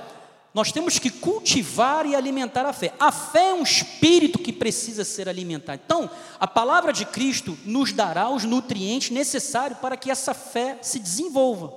nós 0.53 0.73
temos 0.73 0.99
que 0.99 1.11
cultivar 1.11 2.07
e 2.07 2.17
alimentar 2.17 2.67
a 2.67 2.73
fé. 2.73 2.93
A 2.99 3.13
fé 3.13 3.51
é 3.51 3.55
um 3.55 3.63
espírito 3.63 4.39
que 4.39 4.53
precisa 4.53 5.05
ser 5.05 5.29
alimentado. 5.29 5.81
Então, 5.85 6.11
a 6.41 6.47
palavra 6.47 6.93
de 6.93 7.05
Cristo 7.05 7.57
nos 7.65 7.93
dará 7.93 8.29
os 8.29 8.45
nutrientes 8.45 9.11
necessários 9.11 9.79
para 9.79 9.97
que 9.97 10.11
essa 10.11 10.35
fé 10.35 10.79
se 10.83 10.99
desenvolva. 10.99 11.73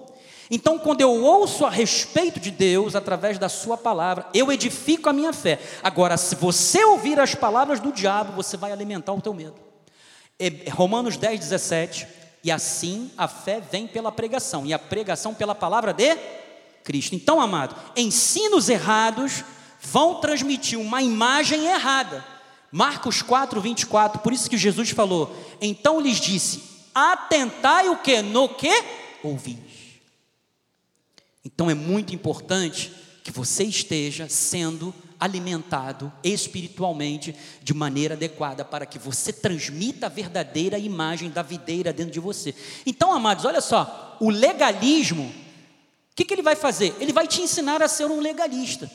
Então, 0.50 0.78
quando 0.78 1.02
eu 1.02 1.12
ouço 1.24 1.66
a 1.66 1.70
respeito 1.70 2.40
de 2.40 2.52
Deus 2.52 2.96
através 2.96 3.38
da 3.38 3.48
Sua 3.48 3.78
palavra, 3.78 4.28
eu 4.34 4.52
edifico 4.52 5.08
a 5.08 5.14
minha 5.14 5.34
fé. 5.34 5.60
Agora, 5.82 6.18
se 6.18 6.36
você 6.36 6.84
ouvir 6.84 7.20
as 7.20 7.36
palavras 7.36 7.80
do 7.80 7.92
diabo, 7.92 8.34
você 8.34 8.58
vai 8.58 8.72
alimentar 8.72 9.14
o 9.14 9.22
teu 9.22 9.34
medo. 9.34 9.56
É, 10.40 10.70
Romanos 10.70 11.16
10, 11.16 11.40
17. 11.40 12.08
E 12.44 12.52
assim 12.52 13.12
a 13.18 13.28
fé 13.28 13.62
vem 13.62 13.88
pela 13.88 14.12
pregação, 14.12 14.66
e 14.66 14.74
a 14.74 14.80
pregação 14.80 15.34
pela 15.34 15.56
palavra 15.56 15.94
de 15.94 16.18
Cristo. 16.84 17.16
Então, 17.16 17.40
amado, 17.40 17.76
ensinos 17.96 18.68
errados 18.68 19.44
vão 19.82 20.20
transmitir 20.20 20.80
uma 20.80 21.02
imagem 21.02 21.66
errada. 21.66 22.26
Marcos 22.72 23.22
4, 23.22 23.62
24, 23.62 24.20
por 24.22 24.34
isso 24.34 24.50
que 24.50 24.58
Jesus 24.58 24.90
falou: 24.90 25.34
Então 25.62 26.02
lhes 26.02 26.20
disse: 26.20 26.64
Atentai 26.94 27.88
o 27.90 27.98
que? 27.98 28.22
No 28.22 28.50
que 28.50 28.84
ouvis. 29.24 29.58
Então 31.46 31.70
é 31.70 31.74
muito 31.74 32.16
importante 32.16 32.92
que 33.24 33.32
você 33.32 33.64
esteja 33.64 34.28
sendo 34.28 34.94
alimentado 35.24 36.12
espiritualmente 36.22 37.34
de 37.62 37.74
maneira 37.74 38.14
adequada 38.14 38.66
para 38.66 38.86
que 38.86 39.00
você 39.00 39.32
transmita 39.32 40.08
a 40.08 40.10
verdadeira 40.10 40.78
imagem 40.78 41.30
da 41.30 41.42
videira 41.42 41.94
dentro 41.94 42.12
de 42.12 42.20
você. 42.20 42.54
Então, 42.86 43.14
amados, 43.14 43.46
olha 43.46 43.62
só, 43.62 44.18
o 44.20 44.30
legalismo, 44.30 45.24
o 45.24 46.16
que, 46.16 46.26
que 46.26 46.34
ele 46.34 46.42
vai 46.42 46.58
fazer? 46.58 46.94
Ele 47.00 47.14
vai 47.14 47.26
te 47.26 47.42
ensinar 47.42 47.82
a 47.82 47.88
ser 47.88 48.08
um 48.08 48.20
legalista. 48.20 48.92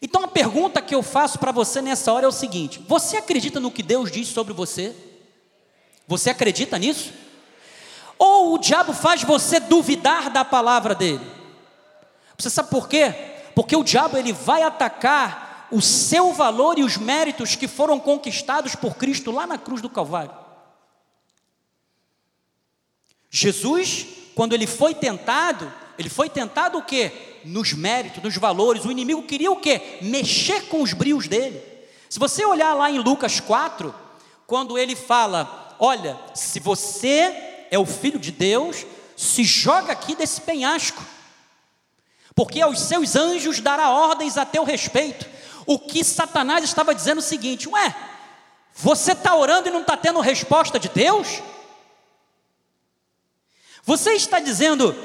Então 0.00 0.22
a 0.22 0.28
pergunta 0.28 0.80
que 0.80 0.94
eu 0.94 1.02
faço 1.02 1.40
para 1.40 1.50
você 1.50 1.82
nessa 1.82 2.12
hora 2.12 2.24
é 2.24 2.28
o 2.28 2.32
seguinte: 2.32 2.80
você 2.86 3.16
acredita 3.16 3.58
no 3.58 3.72
que 3.72 3.82
Deus 3.82 4.12
diz 4.12 4.28
sobre 4.28 4.52
você? 4.52 4.94
Você 6.06 6.30
acredita 6.30 6.78
nisso? 6.78 7.12
Ou 8.16 8.54
o 8.54 8.58
diabo 8.58 8.92
faz 8.92 9.24
você 9.24 9.58
duvidar 9.58 10.30
da 10.30 10.44
palavra 10.44 10.94
dele? 10.94 11.26
Você 12.38 12.48
sabe 12.48 12.70
por 12.70 12.88
quê? 12.88 13.12
Porque 13.56 13.74
o 13.74 13.82
diabo 13.82 14.16
ele 14.16 14.32
vai 14.32 14.62
atacar 14.62 15.47
o 15.70 15.80
seu 15.80 16.32
valor 16.32 16.78
e 16.78 16.84
os 16.84 16.96
méritos 16.96 17.54
que 17.54 17.68
foram 17.68 17.98
conquistados 17.98 18.74
por 18.74 18.96
Cristo 18.96 19.30
lá 19.30 19.46
na 19.46 19.58
cruz 19.58 19.82
do 19.82 19.90
Calvário. 19.90 20.32
Jesus, 23.30 24.06
quando 24.34 24.54
ele 24.54 24.66
foi 24.66 24.94
tentado, 24.94 25.72
ele 25.98 26.08
foi 26.08 26.28
tentado 26.28 26.78
o 26.78 26.82
quê? 26.82 27.40
Nos 27.44 27.72
méritos, 27.72 28.22
nos 28.22 28.36
valores. 28.36 28.84
O 28.84 28.90
inimigo 28.90 29.22
queria 29.22 29.50
o 29.50 29.60
quê? 29.60 29.98
Mexer 30.00 30.62
com 30.68 30.82
os 30.82 30.92
brios 30.92 31.28
dele. 31.28 31.62
Se 32.08 32.18
você 32.18 32.44
olhar 32.44 32.74
lá 32.74 32.90
em 32.90 32.98
Lucas 32.98 33.40
4, 33.40 33.94
quando 34.46 34.78
ele 34.78 34.96
fala: 34.96 35.76
Olha, 35.78 36.18
se 36.34 36.58
você 36.58 37.66
é 37.70 37.78
o 37.78 37.84
filho 37.84 38.18
de 38.18 38.32
Deus, 38.32 38.86
se 39.16 39.44
joga 39.44 39.92
aqui 39.92 40.14
desse 40.14 40.40
penhasco 40.40 41.04
porque 42.38 42.60
aos 42.60 42.78
seus 42.82 43.16
anjos 43.16 43.58
dará 43.58 43.90
ordens 43.90 44.38
a 44.38 44.46
teu 44.46 44.62
respeito. 44.62 45.26
O 45.68 45.78
que 45.78 46.02
Satanás 46.02 46.64
estava 46.64 46.94
dizendo 46.94 47.18
é 47.18 47.20
o 47.20 47.22
seguinte: 47.22 47.68
ué, 47.68 47.94
você 48.72 49.12
está 49.12 49.36
orando 49.36 49.68
e 49.68 49.70
não 49.70 49.82
está 49.82 49.98
tendo 49.98 50.18
resposta 50.18 50.80
de 50.80 50.88
Deus? 50.88 51.42
Você 53.84 54.14
está 54.14 54.40
dizendo, 54.40 54.96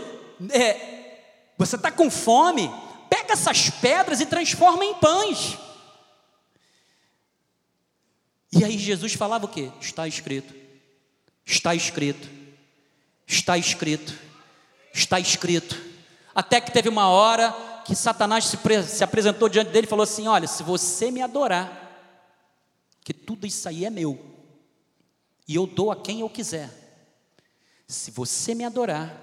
é, 0.51 1.19
você 1.57 1.75
está 1.75 1.91
com 1.91 2.09
fome, 2.09 2.71
pega 3.09 3.33
essas 3.33 3.69
pedras 3.69 4.21
e 4.21 4.25
transforma 4.25 4.85
em 4.85 4.93
pães. 4.93 5.57
E 8.53 8.63
aí 8.63 8.77
Jesus 8.77 9.15
falava 9.15 9.43
o 9.43 9.49
que? 9.49 9.69
Está 9.81 10.07
escrito, 10.07 10.55
está 11.45 11.75
escrito, 11.75 12.29
está 13.27 13.57
escrito, 13.57 14.17
está 14.93 15.19
escrito. 15.19 15.77
Até 16.33 16.61
que 16.61 16.71
teve 16.71 16.87
uma 16.87 17.09
hora 17.09 17.53
que 17.85 17.95
Satanás 17.95 18.45
se, 18.45 18.57
se 18.87 19.03
apresentou 19.03 19.49
diante 19.49 19.71
dele 19.71 19.85
e 19.85 19.89
falou 19.89 20.03
assim: 20.03 20.27
Olha, 20.27 20.47
se 20.47 20.63
você 20.63 21.11
me 21.11 21.21
adorar, 21.21 21.81
que 23.03 23.13
tudo 23.13 23.45
isso 23.45 23.67
aí 23.67 23.85
é 23.85 23.89
meu, 23.89 24.19
e 25.47 25.55
eu 25.55 25.67
dou 25.67 25.91
a 25.91 25.95
quem 25.95 26.21
eu 26.21 26.29
quiser. 26.29 26.69
Se 27.87 28.11
você 28.11 28.55
me 28.55 28.63
adorar, 28.63 29.13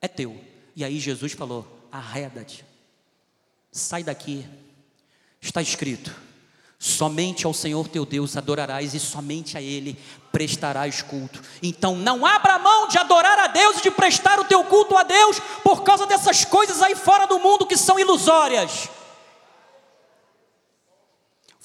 é 0.00 0.08
teu. 0.08 0.38
E 0.74 0.84
aí 0.84 0.98
Jesus 1.00 1.32
falou: 1.32 1.88
arreda-te, 1.90 2.64
sai 3.72 4.04
daqui, 4.04 4.46
está 5.40 5.62
escrito: 5.62 6.14
somente 6.78 7.46
ao 7.46 7.54
Senhor 7.54 7.88
teu 7.88 8.04
Deus 8.04 8.36
adorarás 8.36 8.94
e 8.94 9.00
somente 9.00 9.56
a 9.56 9.62
Ele 9.62 9.98
prestarás 10.36 11.00
culto. 11.00 11.40
Então 11.62 11.96
não 11.96 12.26
abra 12.26 12.58
mão 12.58 12.88
de 12.88 12.98
adorar 12.98 13.38
a 13.38 13.46
Deus 13.46 13.78
e 13.78 13.82
de 13.84 13.90
prestar 13.90 14.38
o 14.38 14.44
teu 14.44 14.62
culto 14.64 14.94
a 14.94 15.02
Deus 15.02 15.40
por 15.64 15.82
causa 15.82 16.04
dessas 16.04 16.44
coisas 16.44 16.82
aí 16.82 16.94
fora 16.94 17.26
do 17.26 17.38
mundo 17.38 17.64
que 17.64 17.74
são 17.74 17.98
ilusórias. 17.98 18.90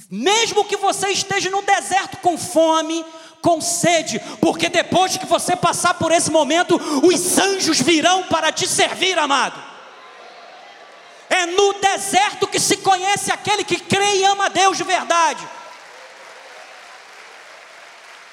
Mesmo 0.10 0.64
que 0.64 0.78
você 0.78 1.10
esteja 1.10 1.50
no 1.50 1.62
deserto 1.62 2.16
com 2.20 2.38
fome, 2.38 3.06
com 3.42 3.60
sede, 3.60 4.22
porque 4.40 4.70
depois 4.70 5.18
que 5.18 5.26
você 5.26 5.54
passar 5.54 5.96
por 5.96 6.14
esse 6.14 6.32
momento, 6.32 6.80
os 7.04 7.38
anjos 7.38 7.82
virão 7.82 8.24
para 8.24 8.54
te 8.54 8.70
servir, 8.70 9.20
amado. 9.20 9.62
É 11.30 11.46
no 11.46 11.74
deserto 11.74 12.48
que 12.48 12.60
se 12.60 12.78
conhece 12.78 13.34
aquele 13.34 13.66
que 13.66 13.82
crê 13.82 14.16
e 14.16 14.24
ama 14.24 14.46
a 14.46 14.50
Deus 14.50 14.78
de 14.78 14.86
verdade. 14.86 15.46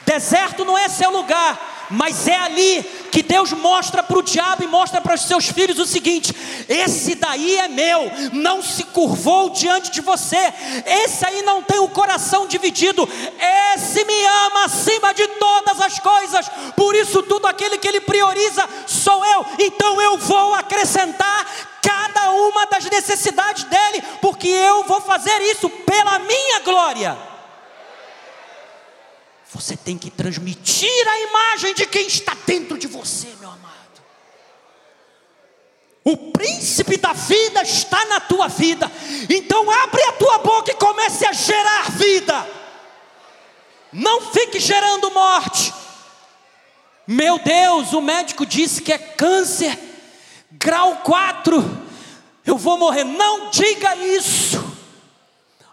Deserto 0.08 0.64
não 0.64 0.78
é 0.78 0.88
seu 0.88 1.10
lugar, 1.10 1.86
mas 1.90 2.26
é 2.26 2.34
ali 2.34 2.82
que 3.12 3.22
Deus 3.22 3.52
mostra 3.52 4.02
para 4.02 4.18
o 4.18 4.22
diabo 4.22 4.64
e 4.64 4.66
mostra 4.66 5.02
para 5.02 5.14
os 5.14 5.20
seus 5.20 5.50
filhos 5.50 5.78
o 5.78 5.84
seguinte: 5.84 6.34
esse 6.66 7.14
daí 7.14 7.58
é 7.58 7.68
meu, 7.68 8.10
não 8.32 8.62
se 8.62 8.84
curvou 8.84 9.50
diante 9.50 9.90
de 9.90 10.00
você, 10.00 10.50
esse 10.86 11.26
aí 11.26 11.42
não 11.42 11.62
tem 11.62 11.78
o 11.78 11.90
coração 11.90 12.46
dividido, 12.46 13.06
esse 13.74 14.02
me 14.02 14.24
ama 14.46 14.64
acima 14.64 15.12
de 15.12 15.26
todas 15.26 15.78
as 15.78 15.98
coisas, 15.98 16.50
por 16.74 16.94
isso 16.94 17.22
tudo 17.24 17.46
aquele 17.46 17.76
que 17.76 17.86
ele 17.86 18.00
prioriza 18.00 18.66
sou 18.86 19.22
eu, 19.26 19.44
então 19.58 20.00
eu 20.00 20.16
vou 20.16 20.54
acrescentar 20.54 21.46
cada 21.82 22.30
uma 22.30 22.64
das 22.64 22.86
necessidades 22.86 23.64
dele, 23.64 24.02
porque 24.22 24.48
eu 24.48 24.84
vou 24.84 25.02
fazer 25.02 25.38
isso 25.42 25.68
pela 25.68 26.18
minha 26.18 26.60
glória. 26.60 27.37
Você 29.52 29.76
tem 29.76 29.96
que 29.96 30.10
transmitir 30.10 31.08
a 31.08 31.20
imagem 31.20 31.74
de 31.74 31.86
quem 31.86 32.06
está 32.06 32.36
dentro 32.46 32.76
de 32.76 32.86
você, 32.86 33.28
meu 33.40 33.48
amado. 33.48 33.78
O 36.04 36.16
príncipe 36.32 36.96
da 36.96 37.12
vida 37.12 37.62
está 37.62 38.04
na 38.06 38.20
tua 38.20 38.48
vida. 38.48 38.90
Então 39.28 39.70
abre 39.70 40.02
a 40.04 40.12
tua 40.12 40.38
boca 40.38 40.70
e 40.70 40.74
comece 40.74 41.26
a 41.26 41.32
gerar 41.32 41.90
vida. 41.92 42.48
Não 43.92 44.20
fique 44.20 44.60
gerando 44.60 45.10
morte. 45.10 45.72
Meu 47.06 47.38
Deus, 47.38 47.94
o 47.94 48.02
médico 48.02 48.44
disse 48.44 48.82
que 48.82 48.92
é 48.92 48.98
câncer, 48.98 49.78
grau 50.52 50.96
4. 50.98 51.88
Eu 52.44 52.58
vou 52.58 52.76
morrer. 52.76 53.04
Não 53.04 53.50
diga 53.50 53.96
isso. 53.96 54.67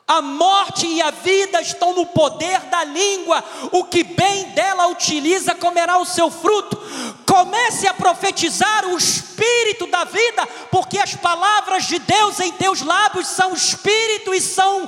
A 0.08 0.22
morte 0.22 0.86
e 0.86 1.02
a 1.02 1.10
vida 1.10 1.60
estão 1.62 1.94
no 1.94 2.06
poder 2.06 2.60
da 2.66 2.84
língua. 2.84 3.44
O 3.72 3.86
que 3.86 4.04
bem 4.04 4.50
dela 4.52 4.88
utiliza 4.88 5.56
comerá 5.56 5.98
o 5.98 6.06
seu 6.06 6.30
fruto. 6.30 6.78
Comece 7.26 7.88
a 7.88 7.94
profetizar 7.94 8.86
o 8.86 8.98
espírito 8.98 9.88
da 9.88 10.04
vida, 10.04 10.46
porque 10.70 11.00
as 11.00 11.16
palavras 11.16 11.86
de 11.86 11.98
Deus 11.98 12.40
em 12.40 12.52
teus 12.52 12.82
lábios 12.82 13.28
são 13.28 13.54
espírito 13.54 14.32
e 14.32 14.40
são 14.40 14.88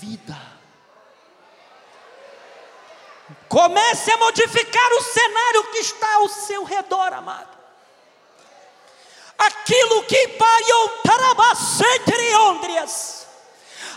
vida. 0.00 0.36
Comece 3.46 4.10
a 4.12 4.16
modificar 4.16 4.92
o 4.92 5.02
cenário 5.02 5.64
que 5.72 5.78
está 5.78 6.14
ao 6.14 6.28
seu 6.28 6.64
redor, 6.64 7.12
amado. 7.12 7.54
Aquilo 9.36 10.04
que 10.04 10.28
pariu 10.28 10.84
ondrias 12.34 13.23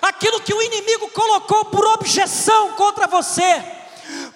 aquilo 0.02 0.42
que 0.42 0.54
o 0.54 0.62
inimigo 0.62 1.10
colocou 1.10 1.66
por 1.66 1.86
objeção 1.86 2.74
contra 2.74 3.08
você. 3.08 3.64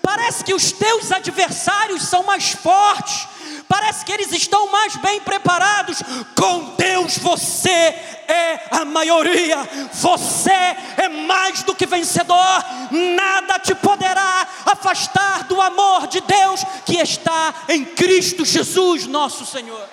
Parece 0.02 0.44
que 0.44 0.54
os 0.54 0.72
teus 0.72 1.12
adversários 1.12 2.04
são 2.04 2.24
mais 2.24 2.52
fortes, 2.52 3.28
parece 3.70 4.04
que 4.04 4.12
eles 4.12 4.32
estão 4.34 4.70
mais 4.70 4.96
bem 4.98 5.22
preparados. 5.22 6.02
Com 6.36 6.76
Deus 6.76 7.18
você 7.18 7.70
é 7.70 8.68
a 8.72 8.84
maioria, 8.84 9.58
você 9.94 10.52
é 10.98 11.08
mais 11.08 11.64
do 11.64 11.74
que 11.74 11.86
vencedor. 11.86 12.66
Nada 12.92 13.60
te 13.60 13.74
poderá 13.76 14.48
afastar 14.66 15.44
do 15.46 15.62
amor 15.62 16.08
de 16.08 16.20
Deus 16.22 16.64
que 16.86 16.98
está 16.98 17.54
em 17.70 17.86
Cristo 17.86 18.44
Jesus, 18.44 19.08
nosso 19.08 19.46
Senhor. 19.46 19.88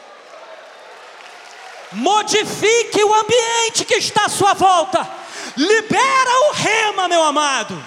Modifique 1.93 3.03
o 3.03 3.15
ambiente 3.15 3.85
que 3.85 3.95
está 3.95 4.27
à 4.27 4.29
sua 4.29 4.55
volta 4.55 5.09
Libera 5.57 6.49
o 6.49 6.53
rema, 6.53 7.09
meu 7.09 7.23
amado. 7.23 7.83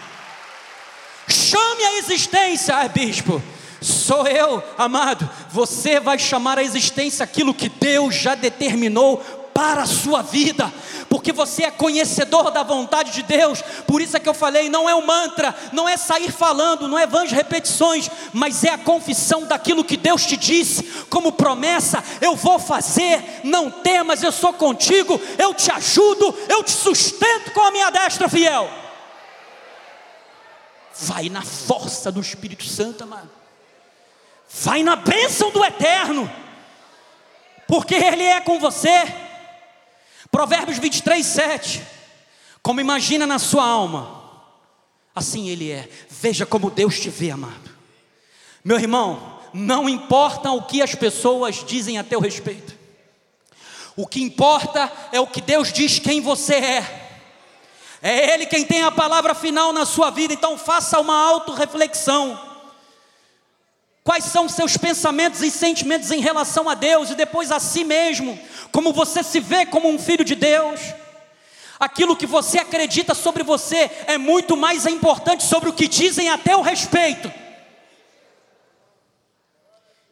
Chame 1.27 1.83
a 1.83 1.97
existência, 1.97 2.75
ah, 2.75 2.87
bispo. 2.87 3.41
Sou 3.81 4.27
eu, 4.27 4.63
amado. 4.77 5.27
Você 5.49 5.99
vai 5.99 6.19
chamar 6.19 6.59
à 6.59 6.63
existência 6.63 7.23
aquilo 7.23 7.53
que 7.53 7.67
Deus 7.67 8.13
já 8.13 8.35
determinou 8.35 9.40
para 9.53 9.83
a 9.83 9.85
sua 9.85 10.21
vida, 10.21 10.71
porque 11.09 11.31
você 11.31 11.63
é 11.63 11.71
conhecedor 11.71 12.51
da 12.51 12.63
vontade 12.63 13.11
de 13.11 13.23
Deus. 13.23 13.61
Por 13.85 14.01
isso 14.01 14.15
é 14.15 14.19
que 14.19 14.29
eu 14.29 14.33
falei, 14.33 14.69
não 14.69 14.89
é 14.89 14.95
um 14.95 15.05
mantra, 15.05 15.53
não 15.71 15.87
é 15.87 15.97
sair 15.97 16.31
falando, 16.31 16.87
não 16.87 16.97
é 16.97 17.05
vãs 17.05 17.31
repetições, 17.31 18.09
mas 18.33 18.63
é 18.63 18.69
a 18.69 18.77
confissão 18.77 19.45
daquilo 19.45 19.83
que 19.83 19.97
Deus 19.97 20.25
te 20.25 20.37
disse, 20.37 20.83
como 21.09 21.31
promessa: 21.31 22.03
eu 22.21 22.35
vou 22.35 22.59
fazer, 22.59 23.41
não 23.43 23.69
temas, 23.69 24.23
eu 24.23 24.31
sou 24.31 24.53
contigo, 24.53 25.19
eu 25.37 25.53
te 25.53 25.71
ajudo, 25.71 26.35
eu 26.47 26.63
te 26.63 26.71
sustento 26.71 27.51
com 27.51 27.61
a 27.61 27.71
minha 27.71 27.89
destra 27.89 28.29
fiel. 28.29 28.69
Vai 30.93 31.29
na 31.29 31.41
força 31.41 32.11
do 32.11 32.19
Espírito 32.19 32.63
Santo, 32.63 33.03
amado. 33.03 33.29
Vai 34.49 34.83
na 34.83 34.95
bênção 34.95 35.49
do 35.51 35.63
Eterno, 35.63 36.29
porque 37.67 37.95
Ele 37.95 38.23
é 38.23 38.41
com 38.41 38.59
você. 38.59 39.30
Provérbios 40.31 40.79
23, 40.79 41.23
7. 41.25 41.81
Como 42.63 42.79
imagina 42.79 43.27
na 43.27 43.37
sua 43.37 43.65
alma, 43.65 44.23
assim 45.13 45.49
ele 45.49 45.69
é. 45.69 45.89
Veja 46.09 46.45
como 46.45 46.71
Deus 46.71 46.99
te 46.99 47.09
vê, 47.09 47.31
amado. 47.31 47.69
Meu 48.63 48.79
irmão, 48.79 49.39
não 49.53 49.89
importa 49.89 50.51
o 50.51 50.63
que 50.63 50.81
as 50.81 50.95
pessoas 50.95 51.63
dizem 51.65 51.97
a 51.97 52.03
teu 52.03 52.19
respeito. 52.19 52.79
O 53.95 54.07
que 54.07 54.21
importa 54.21 54.91
é 55.11 55.19
o 55.19 55.27
que 55.27 55.41
Deus 55.41 55.73
diz 55.73 55.99
quem 55.99 56.21
você 56.21 56.55
é. 56.55 57.09
É 58.01 58.33
Ele 58.33 58.45
quem 58.45 58.65
tem 58.65 58.83
a 58.83 58.91
palavra 58.91 59.35
final 59.35 59.73
na 59.73 59.85
sua 59.85 60.09
vida, 60.09 60.33
então 60.33 60.57
faça 60.57 60.99
uma 60.99 61.15
autorreflexão. 61.15 62.50
Quais 64.03 64.25
são 64.25 64.49
seus 64.49 64.77
pensamentos 64.77 65.41
e 65.43 65.51
sentimentos 65.51 66.09
em 66.09 66.19
relação 66.19 66.67
a 66.67 66.73
Deus 66.73 67.11
e 67.11 67.15
depois 67.15 67.51
a 67.51 67.59
si 67.59 67.83
mesmo? 67.83 68.37
Como 68.71 68.91
você 68.91 69.21
se 69.21 69.39
vê 69.39 69.65
como 69.65 69.87
um 69.87 69.99
filho 69.99 70.25
de 70.25 70.33
Deus? 70.33 70.79
Aquilo 71.79 72.15
que 72.15 72.25
você 72.25 72.59
acredita 72.59 73.13
sobre 73.13 73.43
você 73.43 73.89
é 74.07 74.17
muito 74.17 74.57
mais 74.57 74.85
importante 74.87 75.43
sobre 75.43 75.69
o 75.69 75.73
que 75.73 75.87
dizem 75.87 76.29
a 76.29 76.37
teu 76.37 76.61
respeito. 76.61 77.31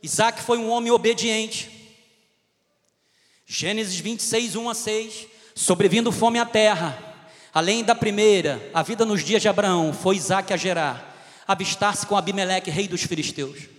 Isaac 0.01 0.41
foi 0.41 0.57
um 0.57 0.69
homem 0.69 0.91
obediente. 0.91 1.69
Gênesis 3.45 3.99
26, 3.99 4.55
1 4.55 4.69
a 4.69 4.73
6. 4.75 5.27
Sobrevindo 5.55 6.11
fome 6.11 6.39
à 6.39 6.45
terra, 6.45 6.97
além 7.53 7.83
da 7.83 7.95
primeira, 7.95 8.69
a 8.73 8.81
vida 8.81 9.03
nos 9.03 9.23
dias 9.23 9.41
de 9.41 9.49
Abraão, 9.49 9.91
foi 9.91 10.15
Isaac 10.15 10.53
a 10.53 10.57
gerar, 10.57 11.43
avistar-se 11.45 12.05
com 12.05 12.15
Abimeleque, 12.15 12.69
rei 12.69 12.87
dos 12.87 13.03
filisteus. 13.03 13.78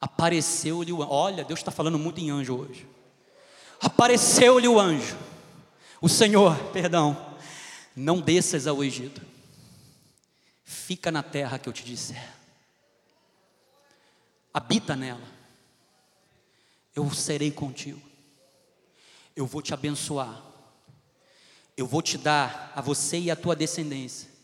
Apareceu-lhe 0.00 0.92
o 0.92 1.02
anjo. 1.02 1.12
Olha, 1.12 1.44
Deus 1.44 1.60
está 1.60 1.70
falando 1.70 1.98
muito 1.98 2.20
em 2.20 2.30
anjo 2.30 2.56
hoje. 2.56 2.88
Apareceu-lhe 3.80 4.68
o 4.68 4.78
anjo. 4.78 5.16
O 6.00 6.08
Senhor, 6.08 6.56
perdão, 6.72 7.36
não 7.94 8.20
desças 8.20 8.66
ao 8.66 8.82
Egito. 8.82 9.20
Fica 10.64 11.10
na 11.10 11.22
terra 11.22 11.58
que 11.58 11.68
eu 11.68 11.72
te 11.72 11.84
disser. 11.84 12.32
Habita 14.52 14.94
nela. 14.94 15.26
Eu 16.94 17.10
serei 17.12 17.50
contigo. 17.50 18.00
Eu 19.34 19.46
vou 19.46 19.62
te 19.62 19.72
abençoar. 19.72 20.42
Eu 21.76 21.86
vou 21.86 22.02
te 22.02 22.18
dar 22.18 22.72
a 22.74 22.80
você 22.80 23.18
e 23.18 23.30
a 23.30 23.36
tua 23.36 23.54
descendência 23.54 24.38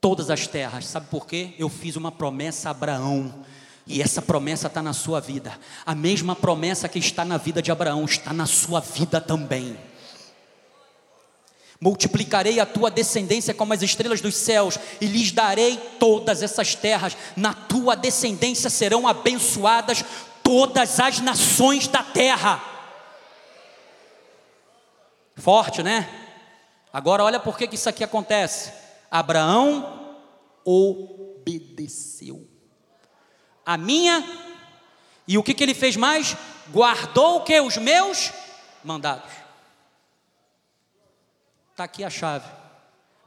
todas 0.00 0.30
as 0.30 0.46
terras. 0.46 0.86
Sabe 0.86 1.06
por 1.08 1.26
quê? 1.26 1.54
Eu 1.58 1.68
fiz 1.68 1.96
uma 1.96 2.10
promessa 2.10 2.68
a 2.68 2.70
Abraão 2.70 3.44
e 3.90 4.00
essa 4.00 4.22
promessa 4.22 4.68
está 4.68 4.80
na 4.80 4.92
sua 4.92 5.20
vida. 5.20 5.58
A 5.84 5.96
mesma 5.96 6.36
promessa 6.36 6.88
que 6.88 6.98
está 6.98 7.24
na 7.24 7.36
vida 7.36 7.60
de 7.60 7.72
Abraão 7.72 8.04
está 8.04 8.32
na 8.32 8.46
sua 8.46 8.78
vida 8.78 9.20
também. 9.20 9.76
Multiplicarei 11.80 12.60
a 12.60 12.66
tua 12.66 12.88
descendência 12.88 13.52
como 13.52 13.72
as 13.72 13.82
estrelas 13.82 14.20
dos 14.20 14.36
céus, 14.36 14.78
e 15.00 15.06
lhes 15.06 15.32
darei 15.32 15.76
todas 15.98 16.40
essas 16.40 16.74
terras. 16.76 17.16
Na 17.34 17.52
tua 17.52 17.96
descendência 17.96 18.70
serão 18.70 19.08
abençoadas 19.08 20.04
todas 20.40 21.00
as 21.00 21.18
nações 21.18 21.88
da 21.88 22.04
terra. 22.04 22.62
Forte, 25.34 25.82
né? 25.82 26.08
Agora 26.92 27.24
olha 27.24 27.40
por 27.40 27.58
que 27.58 27.68
isso 27.72 27.88
aqui 27.88 28.04
acontece. 28.04 28.72
Abraão 29.10 30.16
obedeceu 30.64 32.49
a 33.64 33.76
minha. 33.76 34.24
E 35.26 35.38
o 35.38 35.42
que, 35.42 35.54
que 35.54 35.62
ele 35.62 35.74
fez 35.74 35.96
mais? 35.96 36.36
Guardou 36.70 37.36
o 37.36 37.44
que? 37.44 37.60
Os 37.60 37.76
meus 37.76 38.32
mandados. 38.84 39.30
Está 41.70 41.84
aqui 41.84 42.04
a 42.04 42.10
chave 42.10 42.48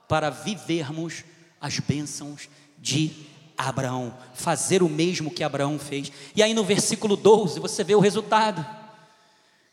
para 0.08 0.30
vivermos 0.30 1.24
as 1.60 1.80
bênçãos 1.80 2.50
de 2.78 3.12
Abraão, 3.58 4.16
fazer 4.34 4.84
o 4.84 4.90
mesmo 4.90 5.32
que 5.32 5.44
Abraão 5.44 5.80
fez. 5.80 6.12
E 6.36 6.44
aí 6.44 6.54
no 6.54 6.64
versículo 6.64 7.16
12 7.16 7.60
você 7.60 7.84
vê 7.84 7.96
o 7.96 8.00
resultado. 8.00 8.66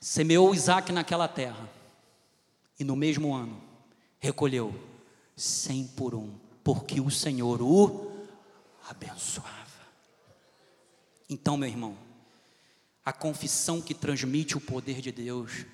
Semeou 0.01 0.55
Isaac 0.55 0.93
naquela 0.93 1.29
terra, 1.29 1.69
e 2.79 2.85
no 2.85 2.97
mesmo 2.97 3.35
ano 3.35 3.61
recolheu 4.19 4.75
cem 5.37 5.87
por 5.87 6.15
um, 6.15 6.31
porque 6.65 7.01
o 7.01 7.11
Senhor 7.11 7.61
o 7.61 8.11
abençoava. 8.89 9.60
Então, 11.31 11.57
meu 11.57 11.69
irmão, 11.69 11.97
a 13.05 13.13
confissão 13.13 13.81
que 13.81 13.95
transmite 13.95 14.57
o 14.57 14.61
poder 14.61 15.01
de 15.01 15.13
Deus, 15.13 15.65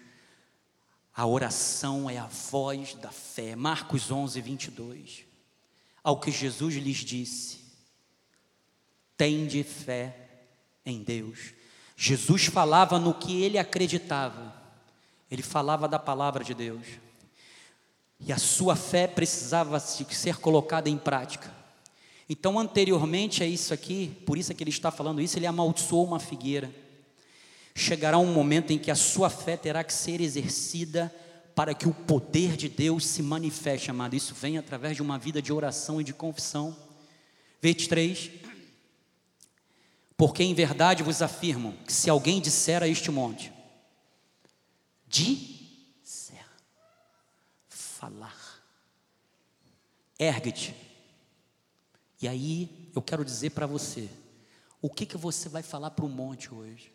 a 1.14 1.26
oração 1.26 2.10
é 2.10 2.18
a 2.18 2.26
voz 2.26 2.94
da 2.94 3.10
fé. 3.10 3.56
Marcos 3.56 4.10
11, 4.10 4.38
22. 4.42 5.24
Ao 6.04 6.20
que 6.20 6.30
Jesus 6.30 6.74
lhes 6.74 6.98
disse: 6.98 7.60
Tende 9.16 9.62
fé 9.62 10.14
em 10.84 11.02
Deus. 11.02 11.54
Jesus 11.96 12.44
falava 12.44 12.98
no 12.98 13.14
que 13.14 13.42
ele 13.42 13.56
acreditava, 13.56 14.54
ele 15.30 15.42
falava 15.42 15.88
da 15.88 15.98
palavra 15.98 16.44
de 16.44 16.52
Deus. 16.52 16.86
E 18.20 18.30
a 18.30 18.36
sua 18.36 18.76
fé 18.76 19.06
precisava 19.06 19.80
ser 19.80 20.36
colocada 20.36 20.90
em 20.90 20.98
prática. 20.98 21.55
Então, 22.28 22.58
anteriormente 22.58 23.42
a 23.42 23.46
isso 23.46 23.72
aqui, 23.72 24.16
por 24.26 24.36
isso 24.36 24.50
é 24.50 24.54
que 24.54 24.62
ele 24.62 24.70
está 24.70 24.90
falando 24.90 25.20
isso, 25.20 25.38
ele 25.38 25.46
amaldiçoou 25.46 26.04
uma 26.04 26.18
figueira. 26.18 26.74
Chegará 27.74 28.18
um 28.18 28.32
momento 28.32 28.72
em 28.72 28.78
que 28.78 28.90
a 28.90 28.96
sua 28.96 29.30
fé 29.30 29.56
terá 29.56 29.84
que 29.84 29.92
ser 29.92 30.20
exercida 30.20 31.14
para 31.54 31.72
que 31.72 31.88
o 31.88 31.94
poder 31.94 32.56
de 32.56 32.68
Deus 32.68 33.06
se 33.06 33.22
manifeste, 33.22 33.90
amado. 33.90 34.16
Isso 34.16 34.34
vem 34.34 34.58
através 34.58 34.96
de 34.96 35.02
uma 35.02 35.18
vida 35.18 35.40
de 35.40 35.52
oração 35.52 36.00
e 36.00 36.04
de 36.04 36.12
confissão. 36.12 36.76
23. 37.62 38.30
Porque 40.16 40.42
em 40.42 40.54
verdade 40.54 41.02
vos 41.02 41.22
afirmo 41.22 41.74
que 41.86 41.92
se 41.92 42.10
alguém 42.10 42.40
disser 42.40 42.82
a 42.82 42.88
este 42.88 43.10
monte, 43.10 43.52
disser, 45.06 46.46
falar, 47.68 48.36
ergue-te 50.18 50.85
e 52.20 52.26
aí 52.26 52.90
eu 52.94 53.02
quero 53.02 53.24
dizer 53.24 53.50
para 53.50 53.66
você, 53.66 54.08
o 54.80 54.88
que, 54.88 55.04
que 55.04 55.16
você 55.16 55.48
vai 55.48 55.62
falar 55.62 55.90
para 55.90 56.04
o 56.04 56.08
monte 56.08 56.52
hoje? 56.52 56.92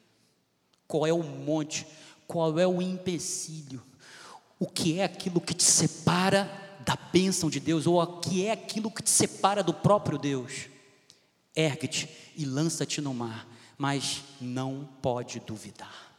Qual 0.88 1.06
é 1.06 1.14
o 1.14 1.24
monte? 1.24 1.86
Qual 2.28 2.58
é 2.58 2.68
o 2.68 2.82
empecilho? 2.82 3.84
O 4.60 4.68
que 4.68 5.00
é 5.00 5.04
aquilo 5.04 5.40
que 5.40 5.54
te 5.54 5.64
separa 5.64 6.50
da 6.86 6.96
bênção 6.96 7.50
de 7.50 7.60
Deus? 7.60 7.86
Ou 7.86 8.02
o 8.02 8.20
que 8.20 8.46
é 8.46 8.52
aquilo 8.52 8.92
que 8.92 9.04
te 9.04 9.10
separa 9.10 9.64
do 9.64 9.74
próprio 9.74 10.18
Deus? 10.18 10.68
Ergue-te 11.56 12.10
e 12.36 12.46
lança-te 12.46 13.02
no 13.02 13.14
mar, 13.14 13.48
mas 13.78 14.24
não 14.40 14.88
pode 15.02 15.40
duvidar. 15.42 16.12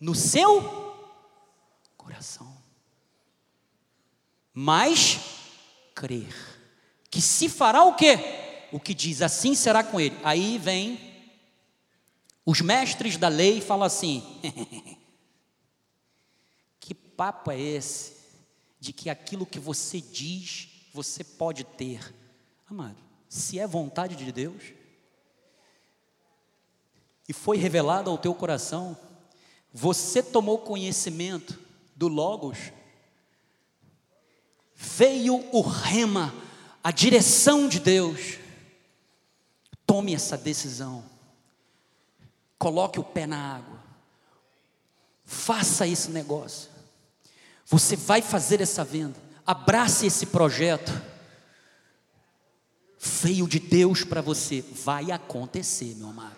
No 0.00 0.14
seu 0.14 0.96
coração. 1.96 2.56
Mas 4.54 5.18
crer 5.94 6.61
que 7.12 7.20
se 7.20 7.46
fará 7.46 7.84
o 7.84 7.94
quê? 7.94 8.18
O 8.72 8.80
que 8.80 8.94
diz, 8.94 9.20
assim 9.20 9.54
será 9.54 9.84
com 9.84 10.00
ele. 10.00 10.18
Aí 10.24 10.56
vem 10.56 10.98
os 12.44 12.62
mestres 12.62 13.18
da 13.18 13.28
lei 13.28 13.58
e 13.58 13.60
falam 13.60 13.84
assim: 13.84 14.24
que 16.80 16.94
papo 16.94 17.50
é 17.50 17.60
esse 17.60 18.14
de 18.80 18.94
que 18.94 19.10
aquilo 19.10 19.44
que 19.44 19.60
você 19.60 20.00
diz 20.00 20.70
você 20.90 21.22
pode 21.22 21.64
ter? 21.64 22.14
Amado, 22.66 22.96
se 23.28 23.58
é 23.58 23.66
vontade 23.66 24.16
de 24.16 24.32
Deus 24.32 24.62
e 27.28 27.34
foi 27.34 27.58
revelado 27.58 28.08
ao 28.08 28.16
teu 28.16 28.34
coração, 28.34 28.96
você 29.70 30.22
tomou 30.22 30.60
conhecimento 30.60 31.60
do 31.94 32.08
Logos, 32.08 32.72
veio 34.74 35.46
o 35.54 35.60
rema 35.60 36.41
a 36.82 36.90
direção 36.90 37.68
de 37.68 37.80
Deus, 37.80 38.38
Tome 39.92 40.14
essa 40.14 40.38
decisão. 40.38 41.04
Coloque 42.58 42.98
o 42.98 43.04
pé 43.04 43.26
na 43.26 43.56
água. 43.56 43.78
Faça 45.22 45.86
esse 45.86 46.10
negócio. 46.10 46.70
Você 47.66 47.94
vai 47.94 48.22
fazer 48.22 48.62
essa 48.62 48.84
venda. 48.84 49.20
Abrace 49.46 50.06
esse 50.06 50.24
projeto. 50.24 50.90
Veio 52.98 53.46
de 53.46 53.58
Deus 53.58 54.02
para 54.02 54.22
você. 54.22 54.62
Vai 54.62 55.10
acontecer, 55.10 55.94
meu 55.96 56.08
amado. 56.08 56.36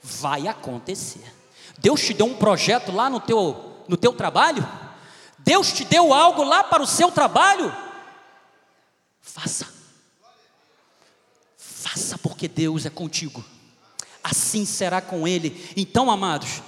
Vai 0.00 0.46
acontecer. 0.46 1.34
Deus 1.78 2.00
te 2.00 2.14
deu 2.14 2.26
um 2.26 2.36
projeto 2.36 2.92
lá 2.92 3.10
no 3.10 3.18
teu, 3.18 3.84
no 3.88 3.96
teu 3.96 4.12
trabalho? 4.12 4.64
Deus 5.46 5.72
te 5.72 5.84
deu 5.84 6.12
algo 6.12 6.42
lá 6.42 6.64
para 6.64 6.82
o 6.82 6.86
seu 6.88 7.12
trabalho? 7.12 7.72
Faça. 9.20 9.72
Faça 11.56 12.18
porque 12.18 12.48
Deus 12.48 12.84
é 12.84 12.90
contigo. 12.90 13.44
Assim 14.24 14.66
será 14.66 15.00
com 15.00 15.26
Ele. 15.26 15.72
Então, 15.76 16.10
amados, 16.10 16.60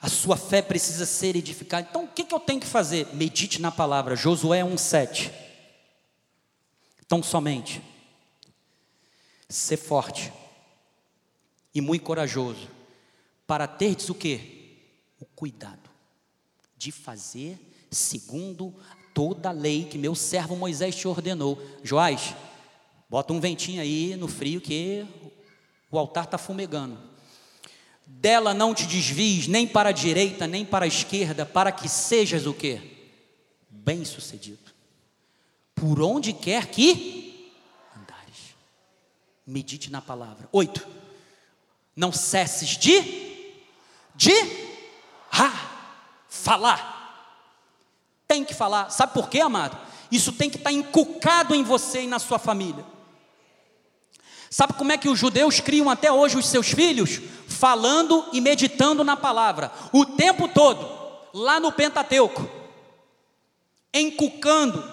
a 0.00 0.08
sua 0.08 0.36
fé 0.36 0.62
precisa 0.62 1.04
ser 1.04 1.34
edificada. 1.34 1.88
Então, 1.90 2.04
o 2.04 2.08
que, 2.08 2.24
eu 2.32 2.38
tenho 2.38 2.60
que 2.60 2.68
fazer? 2.68 3.12
Medite 3.12 3.60
na 3.60 3.72
palavra. 3.72 4.14
Josué 4.14 4.60
1,7. 4.60 5.32
Então, 7.04 7.20
somente, 7.20 7.82
ser 9.48 9.76
forte 9.76 10.32
e 11.74 11.80
muito 11.80 12.04
corajoso, 12.04 12.68
para 13.44 13.66
teres 13.66 14.08
o 14.08 14.14
que? 14.14 14.78
O 15.18 15.24
cuidado 15.24 15.83
de 16.84 16.92
fazer 16.92 17.58
segundo 17.90 18.74
toda 19.14 19.48
a 19.48 19.52
lei 19.52 19.84
que 19.84 19.96
meu 19.96 20.14
servo 20.14 20.54
Moisés 20.54 20.94
te 20.94 21.08
ordenou. 21.08 21.58
Joás, 21.82 22.34
bota 23.08 23.32
um 23.32 23.40
ventinho 23.40 23.80
aí 23.80 24.14
no 24.16 24.28
frio 24.28 24.60
que 24.60 25.06
o 25.90 25.98
altar 25.98 26.24
está 26.24 26.36
fumegando. 26.36 26.98
Dela 28.06 28.52
não 28.52 28.74
te 28.74 28.84
desvies 28.84 29.48
nem 29.48 29.66
para 29.66 29.88
a 29.88 29.92
direita, 29.92 30.46
nem 30.46 30.62
para 30.62 30.84
a 30.84 30.88
esquerda, 30.88 31.46
para 31.46 31.72
que 31.72 31.88
sejas 31.88 32.44
o 32.44 32.52
quê? 32.52 32.82
Bem-sucedido. 33.70 34.74
Por 35.74 36.02
onde 36.02 36.34
quer 36.34 36.66
que 36.66 37.50
andares. 37.96 38.54
Medite 39.46 39.90
na 39.90 40.02
palavra. 40.02 40.50
Oito. 40.52 40.86
Não 41.96 42.12
cesses 42.12 42.76
de 42.76 43.24
de 44.16 44.32
ah, 45.32 45.73
falar. 46.34 46.94
Tem 48.26 48.44
que 48.44 48.54
falar. 48.54 48.90
Sabe 48.90 49.14
por 49.14 49.28
quê, 49.28 49.40
amado? 49.40 49.78
Isso 50.10 50.32
tem 50.32 50.50
que 50.50 50.56
estar 50.56 50.70
tá 50.70 50.74
encucado 50.74 51.54
em 51.54 51.62
você 51.62 52.02
e 52.02 52.06
na 52.06 52.18
sua 52.18 52.38
família. 52.38 52.84
Sabe 54.50 54.74
como 54.74 54.92
é 54.92 54.98
que 54.98 55.08
os 55.08 55.18
judeus 55.18 55.60
criam 55.60 55.88
até 55.90 56.12
hoje 56.12 56.36
os 56.36 56.46
seus 56.46 56.68
filhos? 56.68 57.20
Falando 57.48 58.28
e 58.32 58.40
meditando 58.40 59.04
na 59.04 59.16
palavra, 59.16 59.70
o 59.92 60.04
tempo 60.04 60.48
todo, 60.48 60.88
lá 61.32 61.60
no 61.60 61.72
Pentateuco, 61.72 62.48
encucando. 63.92 64.92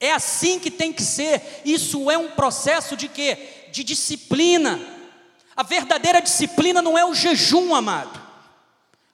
É 0.00 0.12
assim 0.12 0.58
que 0.58 0.70
tem 0.70 0.92
que 0.92 1.02
ser. 1.02 1.62
Isso 1.64 2.10
é 2.10 2.16
um 2.16 2.30
processo 2.30 2.96
de 2.96 3.08
quê? 3.08 3.68
De 3.72 3.82
disciplina. 3.82 4.80
A 5.56 5.62
verdadeira 5.62 6.20
disciplina 6.20 6.80
não 6.80 6.96
é 6.96 7.04
o 7.04 7.14
jejum, 7.14 7.74
amado. 7.74 8.27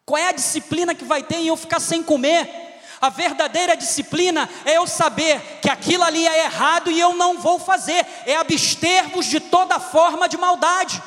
Qual 0.07 0.18
é 0.18 0.28
a 0.28 0.32
disciplina 0.32 0.94
que 0.94 1.05
vai 1.05 1.22
ter 1.22 1.36
em 1.36 1.46
eu 1.46 1.57
ficar 1.57 1.80
sem 1.80 2.02
comer? 2.02 2.64
A 3.00 3.09
verdadeira 3.09 3.76
disciplina 3.76 4.48
é 4.64 4.76
eu 4.76 4.86
saber 4.86 5.40
que 5.61 5.68
aquilo 5.68 6.05
ali 6.05 6.26
é 6.26 6.44
errado 6.44 6.90
e 6.90 6.98
eu 6.98 7.14
não 7.14 7.38
vou 7.38 7.59
fazer, 7.59 8.07
é 8.26 8.36
abster-vos 8.36 9.26
de 9.26 9.40
toda 9.40 9.80
forma 9.80 10.28
de 10.28 10.36
maldade. 10.36 11.02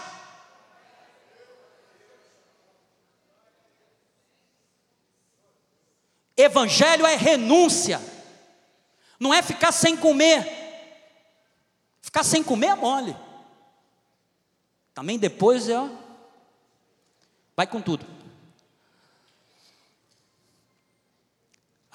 Evangelho 6.35 7.05
é 7.05 7.15
renúncia, 7.15 7.99
não 9.19 9.33
é 9.33 9.41
ficar 9.41 9.71
sem 9.71 9.97
comer. 9.97 10.55
Ficar 11.99 12.23
sem 12.23 12.43
comer 12.43 12.67
é 12.67 12.75
mole. 12.75 13.17
Também 14.93 15.17
depois 15.17 15.67
é, 15.67 15.77
ó, 15.77 15.89
vai 17.55 17.65
com 17.65 17.81
tudo. 17.81 18.16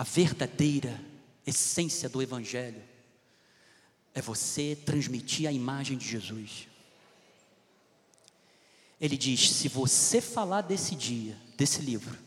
A 0.03 0.05
verdadeira 0.05 1.01
essência 1.47 2.09
do 2.09 2.21
Evangelho 2.21 2.83
é 4.13 4.21
você 4.21 4.75
transmitir 4.85 5.49
a 5.49 5.53
imagem 5.53 5.97
de 5.97 6.05
Jesus. 6.05 6.67
Ele 9.01 9.17
diz: 9.17 9.49
se 9.49 9.69
você 9.69 10.21
falar 10.21 10.63
desse 10.63 10.97
dia, 10.97 11.39
desse 11.57 11.83
livro, 11.83 12.19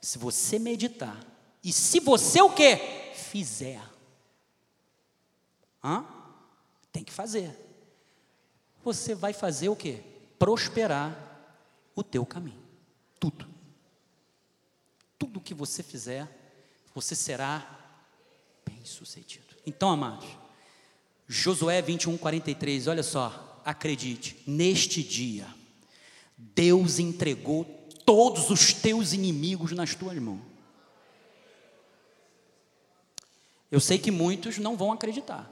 se 0.00 0.18
você 0.18 0.58
meditar, 0.58 1.24
e 1.62 1.72
se 1.72 2.00
você 2.00 2.42
o 2.42 2.50
que? 2.50 2.76
Fizer. 3.14 3.80
Hã? 5.84 6.04
Tem 6.90 7.04
que 7.04 7.12
fazer. 7.12 7.56
Você 8.82 9.14
vai 9.14 9.32
fazer 9.32 9.68
o 9.68 9.76
que? 9.76 10.02
Prosperar 10.40 11.16
o 11.94 12.02
teu 12.02 12.26
caminho. 12.26 12.64
Tudo. 13.20 13.48
Tudo 15.16 15.40
que 15.40 15.54
você 15.54 15.84
fizer 15.84 16.41
você 16.94 17.14
será 17.14 17.80
bem-sucedido. 18.66 19.56
Então, 19.66 19.90
amados, 19.90 20.28
Josué 21.26 21.80
21, 21.80 22.18
43, 22.18 22.88
olha 22.88 23.02
só, 23.02 23.60
acredite, 23.64 24.42
neste 24.46 25.02
dia, 25.02 25.46
Deus 26.36 26.98
entregou 26.98 27.64
todos 28.04 28.50
os 28.50 28.72
teus 28.72 29.12
inimigos 29.12 29.72
nas 29.72 29.94
tuas 29.94 30.18
mãos. 30.18 30.40
Eu 33.70 33.80
sei 33.80 33.98
que 33.98 34.10
muitos 34.10 34.58
não 34.58 34.76
vão 34.76 34.92
acreditar, 34.92 35.50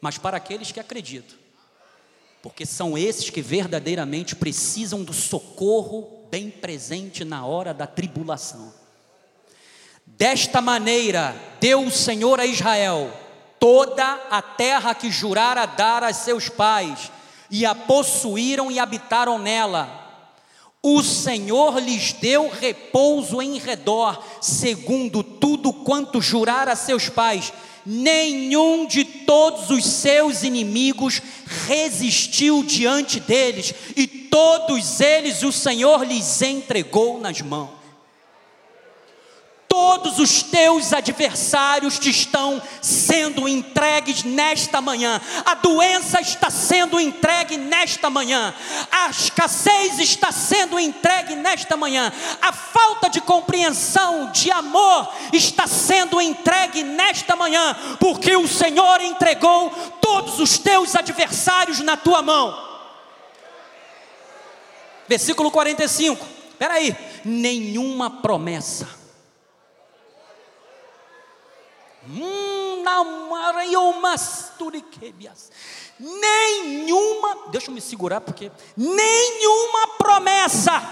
mas 0.00 0.18
para 0.18 0.38
aqueles 0.38 0.72
que 0.72 0.80
acreditam, 0.80 1.38
porque 2.42 2.66
são 2.66 2.98
esses 2.98 3.30
que 3.30 3.40
verdadeiramente 3.40 4.34
precisam 4.34 5.04
do 5.04 5.12
socorro 5.12 6.19
bem 6.30 6.50
presente 6.50 7.24
na 7.24 7.44
hora 7.44 7.74
da 7.74 7.86
tribulação. 7.86 8.72
Desta 10.06 10.60
maneira, 10.60 11.34
deu 11.60 11.82
o 11.82 11.90
Senhor 11.90 12.38
a 12.38 12.46
Israel 12.46 13.12
toda 13.60 14.18
a 14.30 14.40
terra 14.40 14.94
que 14.94 15.10
jurara 15.10 15.66
dar 15.66 16.02
a 16.02 16.12
seus 16.14 16.48
pais, 16.48 17.12
e 17.50 17.66
a 17.66 17.74
possuíram 17.74 18.70
e 18.70 18.78
habitaram 18.78 19.38
nela. 19.38 19.99
O 20.82 21.02
Senhor 21.02 21.78
lhes 21.78 22.14
deu 22.14 22.48
repouso 22.48 23.42
em 23.42 23.58
redor, 23.58 24.24
segundo 24.40 25.22
tudo 25.22 25.72
quanto 25.72 26.22
jurara 26.22 26.72
a 26.72 26.76
seus 26.76 27.08
pais. 27.08 27.52
Nenhum 27.84 28.86
de 28.86 29.04
todos 29.04 29.68
os 29.70 29.84
seus 29.84 30.42
inimigos 30.42 31.20
resistiu 31.66 32.62
diante 32.62 33.20
deles, 33.20 33.74
e 33.94 34.06
todos 34.06 35.00
eles 35.00 35.42
o 35.42 35.52
Senhor 35.52 36.02
lhes 36.04 36.40
entregou 36.40 37.20
nas 37.20 37.40
mãos. 37.42 37.79
Todos 39.72 40.18
os 40.18 40.42
teus 40.42 40.92
adversários 40.92 41.96
te 41.96 42.10
estão 42.10 42.60
sendo 42.82 43.48
entregues 43.48 44.24
nesta 44.24 44.80
manhã. 44.80 45.20
A 45.46 45.54
doença 45.54 46.20
está 46.20 46.50
sendo 46.50 46.98
entregue 46.98 47.56
nesta 47.56 48.10
manhã. 48.10 48.52
A 48.90 49.10
escassez 49.10 50.00
está 50.00 50.32
sendo 50.32 50.76
entregue 50.76 51.36
nesta 51.36 51.76
manhã. 51.76 52.12
A 52.42 52.52
falta 52.52 53.08
de 53.08 53.20
compreensão, 53.20 54.32
de 54.32 54.50
amor 54.50 55.08
está 55.32 55.68
sendo 55.68 56.20
entregue 56.20 56.82
nesta 56.82 57.36
manhã, 57.36 57.76
porque 58.00 58.36
o 58.36 58.48
Senhor 58.48 59.00
entregou 59.00 59.70
todos 60.00 60.40
os 60.40 60.58
teus 60.58 60.96
adversários 60.96 61.78
na 61.78 61.96
tua 61.96 62.20
mão. 62.22 62.60
Versículo 65.06 65.48
45. 65.48 66.26
Espera 66.50 66.74
aí. 66.74 66.96
Nenhuma 67.24 68.10
promessa. 68.10 68.99
Nenhuma, 75.98 77.48
deixa 77.50 77.70
eu 77.70 77.74
me 77.74 77.80
segurar 77.80 78.20
porque 78.20 78.50
nenhuma 78.76 79.88
promessa 79.98 80.82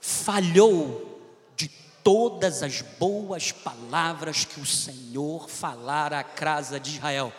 falhou 0.00 1.20
de 1.56 1.68
todas 2.02 2.62
as 2.62 2.82
boas 2.82 3.52
palavras 3.52 4.44
que 4.44 4.60
o 4.60 4.66
Senhor 4.66 5.48
falara 5.48 6.20
à 6.20 6.24
casa 6.24 6.78
de 6.78 6.96
Israel. 6.96 7.32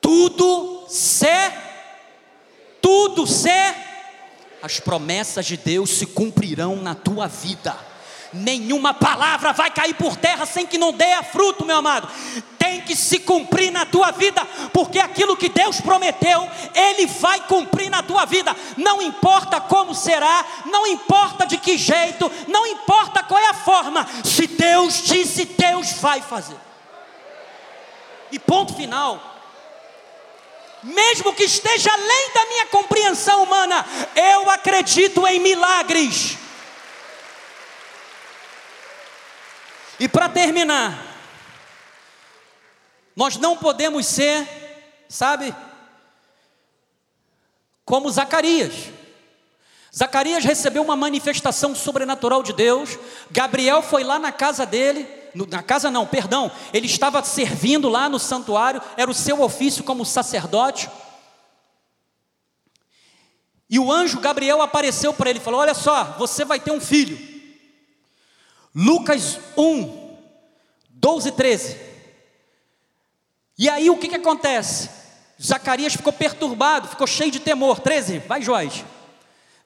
Tudo 0.00 0.84
se 0.88 1.26
tudo 2.84 3.26
ser, 3.26 3.74
as 4.60 4.78
promessas 4.78 5.46
de 5.46 5.56
Deus 5.56 5.88
se 5.88 6.04
cumprirão 6.04 6.76
na 6.76 6.94
tua 6.94 7.26
vida. 7.26 7.74
Nenhuma 8.34 8.92
palavra 8.92 9.52
vai 9.52 9.70
cair 9.70 9.94
por 9.94 10.16
terra 10.16 10.44
sem 10.44 10.66
que 10.66 10.76
não 10.76 10.92
dê 10.92 11.12
a 11.12 11.22
fruto, 11.22 11.64
meu 11.64 11.76
amado. 11.76 12.08
Tem 12.58 12.80
que 12.80 12.96
se 12.96 13.20
cumprir 13.20 13.70
na 13.70 13.86
tua 13.86 14.10
vida, 14.10 14.44
porque 14.72 14.98
aquilo 14.98 15.36
que 15.36 15.48
Deus 15.48 15.80
prometeu, 15.80 16.50
Ele 16.74 17.06
vai 17.06 17.38
cumprir 17.46 17.88
na 17.88 18.02
tua 18.02 18.24
vida. 18.24 18.54
Não 18.76 19.00
importa 19.00 19.60
como 19.60 19.94
será, 19.94 20.44
não 20.66 20.84
importa 20.84 21.46
de 21.46 21.58
que 21.58 21.78
jeito, 21.78 22.28
não 22.48 22.66
importa 22.66 23.22
qual 23.22 23.38
é 23.40 23.46
a 23.50 23.54
forma. 23.54 24.04
Se 24.24 24.48
Deus 24.48 25.02
disse, 25.04 25.44
Deus 25.44 25.92
vai 26.00 26.20
fazer. 26.20 26.56
E 28.32 28.38
ponto 28.40 28.74
final 28.74 29.34
mesmo 30.82 31.32
que 31.32 31.44
esteja 31.44 31.90
além 31.90 32.30
da 32.34 32.44
minha 32.44 32.66
compreensão 32.66 33.42
humana, 33.42 33.86
eu 34.14 34.50
acredito 34.50 35.26
em 35.26 35.40
milagres. 35.40 36.36
E 40.04 40.08
para 40.08 40.28
terminar, 40.28 41.02
nós 43.16 43.38
não 43.38 43.56
podemos 43.56 44.04
ser, 44.04 44.46
sabe, 45.08 45.56
como 47.86 48.10
Zacarias. 48.10 48.90
Zacarias 49.96 50.44
recebeu 50.44 50.82
uma 50.82 50.94
manifestação 50.94 51.74
sobrenatural 51.74 52.42
de 52.42 52.52
Deus. 52.52 52.98
Gabriel 53.30 53.80
foi 53.80 54.04
lá 54.04 54.18
na 54.18 54.30
casa 54.30 54.66
dele, 54.66 55.08
na 55.50 55.62
casa 55.62 55.90
não, 55.90 56.06
perdão, 56.06 56.52
ele 56.74 56.84
estava 56.84 57.24
servindo 57.24 57.88
lá 57.88 58.06
no 58.06 58.18
santuário, 58.18 58.82
era 58.98 59.10
o 59.10 59.14
seu 59.14 59.40
ofício 59.40 59.82
como 59.82 60.04
sacerdote. 60.04 60.90
E 63.70 63.78
o 63.78 63.90
anjo 63.90 64.20
Gabriel 64.20 64.60
apareceu 64.60 65.14
para 65.14 65.30
ele 65.30 65.38
e 65.38 65.42
falou: 65.42 65.60
Olha 65.60 65.72
só, 65.72 66.14
você 66.18 66.44
vai 66.44 66.60
ter 66.60 66.72
um 66.72 66.80
filho. 66.80 67.33
Lucas 68.74 69.38
1, 69.56 70.16
12 70.90 71.28
e 71.28 71.32
13. 71.32 71.76
E 73.56 73.68
aí 73.68 73.88
o 73.88 73.96
que, 73.96 74.08
que 74.08 74.16
acontece? 74.16 74.90
Zacarias 75.40 75.94
ficou 75.94 76.12
perturbado, 76.12 76.88
ficou 76.88 77.06
cheio 77.06 77.30
de 77.30 77.38
temor. 77.38 77.78
13, 77.78 78.18
vai 78.20 78.42
Joás. 78.42 78.84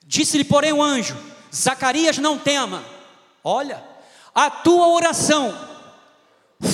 Disse-lhe, 0.04 0.44
porém, 0.44 0.72
o 0.72 0.82
anjo: 0.82 1.16
Zacarias, 1.54 2.18
não 2.18 2.38
tema. 2.38 2.84
Olha, 3.42 3.82
a 4.34 4.50
tua 4.50 4.88
oração 4.88 5.56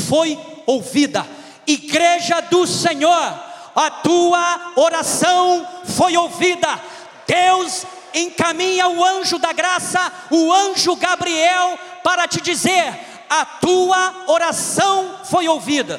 foi 0.08 0.38
ouvida. 0.66 1.26
Igreja 1.66 2.40
do 2.40 2.66
Senhor, 2.66 3.40
a 3.74 3.90
tua 4.02 4.72
oração 4.76 5.66
foi 5.84 6.16
ouvida. 6.16 6.80
Deus 7.26 7.84
encaminha 8.12 8.88
o 8.88 9.04
anjo 9.04 9.38
da 9.38 9.52
graça, 9.52 10.12
o 10.30 10.52
anjo 10.52 10.94
Gabriel, 10.96 11.78
para 12.04 12.28
te 12.28 12.40
dizer: 12.42 13.00
a 13.30 13.44
tua 13.46 14.26
oração 14.28 15.24
foi 15.24 15.48
ouvida. 15.48 15.98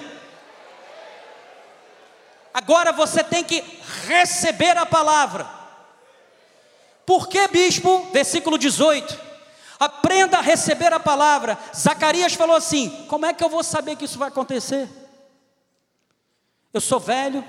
Agora 2.54 2.94
você 2.94 3.24
tem 3.24 3.44
que 3.44 3.62
receber 4.08 4.78
a 4.78 4.86
palavra. 4.86 5.46
Por 7.06 7.28
que, 7.28 7.46
bispo? 7.50 8.08
Versículo 8.14 8.58
18. 8.58 9.26
Aprenda 9.78 10.38
a 10.38 10.42
receber 10.42 10.94
a 10.94 11.00
palavra. 11.00 11.58
Zacarias 11.76 12.34
falou 12.36 12.56
assim: 12.56 13.06
Como 13.10 13.26
é 13.26 13.34
que 13.34 13.44
eu 13.44 13.50
vou 13.50 13.64
saber 13.64 13.98
que 13.98 14.06
isso 14.06 14.20
vai 14.20 14.30
acontecer? 14.30 14.88
Eu 16.72 16.80
sou 16.80 17.00
velho, 17.00 17.44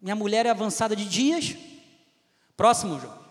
minha 0.00 0.16
mulher 0.16 0.46
é 0.46 0.50
avançada 0.50 0.96
de 0.96 1.04
dias. 1.04 1.56
Próximo, 2.56 2.98
João. 2.98 3.21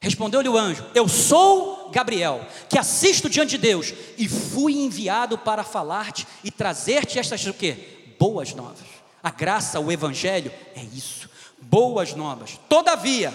Respondeu-lhe 0.00 0.48
o 0.48 0.56
anjo: 0.56 0.84
Eu 0.94 1.08
sou 1.08 1.90
Gabriel, 1.90 2.46
que 2.68 2.78
assisto 2.78 3.28
diante 3.28 3.50
de 3.50 3.58
Deus, 3.58 3.92
e 4.18 4.28
fui 4.28 4.74
enviado 4.74 5.38
para 5.38 5.64
falar-te 5.64 6.26
e 6.44 6.50
trazer-te 6.50 7.18
estas 7.18 7.44
o 7.46 7.54
quê? 7.54 8.14
Boas 8.18 8.54
novas. 8.54 8.86
A 9.22 9.30
graça, 9.30 9.80
o 9.80 9.90
evangelho 9.90 10.52
é 10.74 10.82
isso. 10.82 11.28
Boas 11.60 12.14
novas. 12.14 12.60
Todavia, 12.68 13.34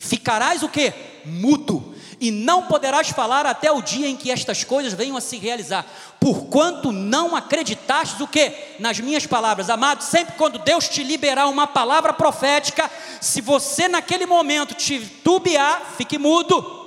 ficarás 0.00 0.64
o 0.64 0.68
quê? 0.68 0.92
Mudo 1.24 1.94
e 2.20 2.30
não 2.30 2.66
poderás 2.66 3.08
falar 3.10 3.46
até 3.46 3.72
o 3.72 3.80
dia 3.80 4.06
em 4.06 4.16
que 4.16 4.30
estas 4.30 4.62
coisas 4.62 4.92
venham 4.92 5.16
a 5.16 5.20
se 5.22 5.38
realizar, 5.38 5.86
porquanto 6.20 6.92
não 6.92 7.34
acreditastes 7.34 8.20
o 8.20 8.28
que? 8.28 8.52
Nas 8.78 9.00
minhas 9.00 9.26
palavras, 9.26 9.70
amado, 9.70 10.02
sempre 10.02 10.34
quando 10.36 10.58
Deus 10.58 10.86
te 10.86 11.02
liberar 11.02 11.46
uma 11.46 11.66
palavra 11.66 12.12
profética, 12.12 12.90
se 13.20 13.40
você 13.40 13.88
naquele 13.88 14.26
momento 14.26 14.74
titubear, 14.74 15.82
fique 15.96 16.18
mudo. 16.18 16.78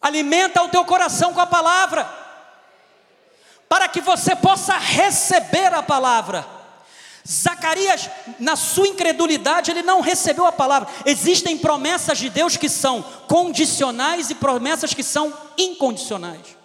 Alimenta 0.00 0.62
o 0.62 0.68
teu 0.68 0.84
coração 0.84 1.32
com 1.32 1.40
a 1.40 1.46
palavra, 1.46 2.04
para 3.68 3.88
que 3.88 4.00
você 4.00 4.34
possa 4.34 4.76
receber 4.76 5.72
a 5.72 5.82
palavra. 5.82 6.53
Zacarias, 7.26 8.10
na 8.38 8.54
sua 8.54 8.88
incredulidade, 8.88 9.70
ele 9.70 9.82
não 9.82 10.00
recebeu 10.00 10.44
a 10.46 10.52
palavra. 10.52 10.88
Existem 11.06 11.56
promessas 11.56 12.18
de 12.18 12.28
Deus 12.28 12.56
que 12.56 12.68
são 12.68 13.02
condicionais 13.26 14.28
e 14.28 14.34
promessas 14.34 14.92
que 14.92 15.02
são 15.02 15.32
incondicionais. 15.56 16.56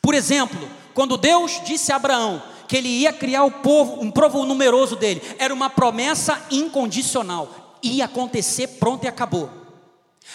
Por 0.00 0.14
exemplo, 0.14 0.68
quando 0.94 1.16
Deus 1.16 1.60
disse 1.64 1.92
a 1.92 1.96
Abraão 1.96 2.42
que 2.68 2.76
ele 2.76 2.88
ia 2.88 3.12
criar 3.12 3.44
o 3.44 3.50
povo, 3.50 4.00
um 4.00 4.10
povo 4.10 4.44
numeroso 4.44 4.96
dele, 4.96 5.20
era 5.38 5.52
uma 5.52 5.68
promessa 5.68 6.40
incondicional. 6.50 7.76
Ia 7.82 8.04
acontecer, 8.04 8.66
pronto 8.78 9.04
e 9.04 9.08
acabou. 9.08 9.61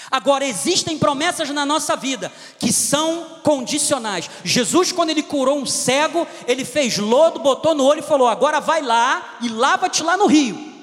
Agora, 0.10 0.46
existem 0.46 0.98
promessas 0.98 1.50
na 1.50 1.66
nossa 1.66 1.96
vida 1.96 2.32
que 2.60 2.72
são 2.72 3.40
condicionais. 3.44 4.30
Jesus, 4.44 4.92
quando 4.92 5.10
ele 5.10 5.24
curou 5.24 5.58
um 5.58 5.66
cego, 5.66 6.28
ele 6.48 6.64
fez 6.64 6.98
lodo, 6.98 7.40
botou 7.40 7.76
no 7.76 7.84
olho 7.84 8.00
e 8.00 8.08
falou: 8.08 8.28
Agora 8.28 8.60
vai 8.60 8.82
lá 8.82 9.38
e 9.42 9.50
lava-te 9.50 10.04
lá 10.04 10.16
no 10.16 10.28
rio. 10.28 10.76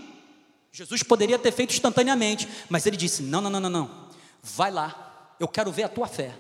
Jesus 0.70 1.02
poderia 1.02 1.38
ter 1.38 1.52
feito 1.52 1.72
instantaneamente, 1.72 2.48
mas 2.68 2.84
ele 2.86 2.96
disse: 2.96 3.22
Não, 3.22 3.40
não, 3.40 3.50
não, 3.50 3.60
não, 3.60 3.70
não. 3.70 3.90
Vai 4.42 4.70
lá, 4.70 5.34
eu 5.40 5.48
quero 5.48 5.72
ver 5.72 5.84
a 5.84 5.88
tua 5.88 6.06
fé. 6.06 6.34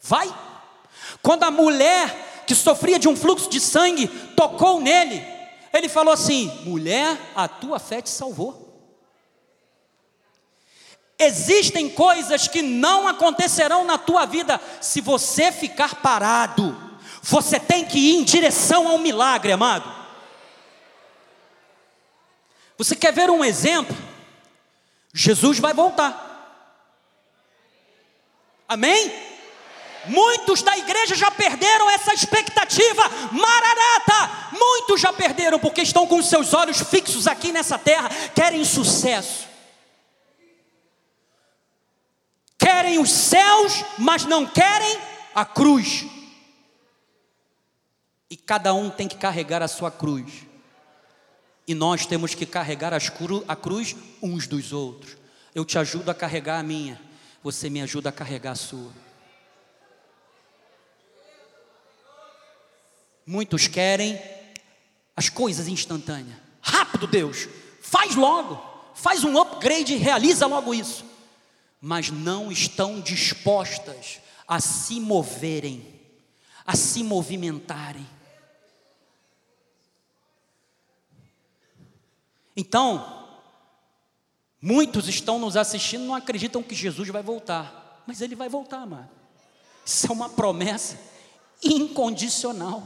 Vai. 0.00 0.32
Quando 1.22 1.42
a 1.42 1.50
mulher 1.50 2.44
que 2.46 2.54
sofria 2.54 2.98
de 2.98 3.08
um 3.08 3.16
fluxo 3.16 3.50
de 3.50 3.60
sangue 3.60 4.08
tocou 4.34 4.80
nele, 4.80 5.22
ele 5.72 5.88
falou 5.88 6.12
assim: 6.14 6.50
Mulher, 6.64 7.18
a 7.34 7.46
tua 7.46 7.78
fé 7.78 8.00
te 8.00 8.10
salvou. 8.10 8.67
Existem 11.18 11.90
coisas 11.90 12.46
que 12.46 12.62
não 12.62 13.08
acontecerão 13.08 13.84
na 13.84 13.98
tua 13.98 14.24
vida 14.24 14.60
se 14.80 15.00
você 15.00 15.50
ficar 15.50 15.96
parado. 15.96 16.76
Você 17.22 17.58
tem 17.58 17.84
que 17.84 17.98
ir 17.98 18.16
em 18.16 18.22
direção 18.22 18.86
ao 18.86 18.98
milagre, 18.98 19.50
amado. 19.50 19.98
Você 22.76 22.94
quer 22.94 23.12
ver 23.12 23.28
um 23.28 23.44
exemplo? 23.44 23.96
Jesus 25.12 25.58
vai 25.58 25.74
voltar. 25.74 26.26
Amém? 28.68 29.12
Muitos 30.04 30.62
da 30.62 30.78
igreja 30.78 31.16
já 31.16 31.32
perderam 31.32 31.90
essa 31.90 32.14
expectativa. 32.14 33.02
Maranata! 33.32 34.56
Muitos 34.56 35.00
já 35.00 35.12
perderam 35.12 35.58
porque 35.58 35.82
estão 35.82 36.06
com 36.06 36.22
seus 36.22 36.54
olhos 36.54 36.80
fixos 36.80 37.26
aqui 37.26 37.50
nessa 37.50 37.76
terra, 37.76 38.08
querem 38.34 38.64
sucesso. 38.64 39.47
Querem 42.78 43.00
os 43.00 43.10
céus, 43.10 43.84
mas 43.98 44.24
não 44.24 44.46
querem 44.46 45.00
a 45.34 45.44
cruz. 45.44 46.06
E 48.30 48.36
cada 48.36 48.72
um 48.72 48.88
tem 48.88 49.08
que 49.08 49.16
carregar 49.16 49.64
a 49.64 49.66
sua 49.66 49.90
cruz. 49.90 50.46
E 51.66 51.74
nós 51.74 52.06
temos 52.06 52.36
que 52.36 52.46
carregar 52.46 52.96
cru, 53.10 53.44
a 53.48 53.56
cruz 53.56 53.96
uns 54.22 54.46
dos 54.46 54.72
outros. 54.72 55.16
Eu 55.52 55.64
te 55.64 55.76
ajudo 55.76 56.08
a 56.08 56.14
carregar 56.14 56.60
a 56.60 56.62
minha, 56.62 57.00
você 57.42 57.68
me 57.68 57.82
ajuda 57.82 58.10
a 58.10 58.12
carregar 58.12 58.52
a 58.52 58.54
sua. 58.54 58.92
Muitos 63.26 63.66
querem 63.66 64.22
as 65.16 65.28
coisas 65.28 65.66
instantâneas. 65.66 66.38
Rápido, 66.60 67.08
Deus, 67.08 67.48
faz 67.80 68.14
logo, 68.14 68.62
faz 68.94 69.24
um 69.24 69.36
upgrade 69.36 69.94
e 69.94 69.96
realiza 69.96 70.46
logo 70.46 70.72
isso 70.72 71.17
mas 71.80 72.10
não 72.10 72.50
estão 72.50 73.00
dispostas 73.00 74.20
a 74.46 74.60
se 74.60 75.00
moverem, 75.00 76.00
a 76.66 76.74
se 76.74 77.02
movimentarem. 77.02 78.06
Então, 82.56 83.28
muitos 84.60 85.06
estão 85.06 85.38
nos 85.38 85.56
assistindo, 85.56 86.04
não 86.04 86.14
acreditam 86.14 86.62
que 86.62 86.74
Jesus 86.74 87.08
vai 87.08 87.22
voltar, 87.22 88.02
mas 88.06 88.20
ele 88.20 88.34
vai 88.34 88.48
voltar, 88.48 88.84
mano. 88.84 89.08
Isso 89.84 90.08
é 90.08 90.12
uma 90.12 90.28
promessa 90.28 90.98
incondicional. 91.62 92.82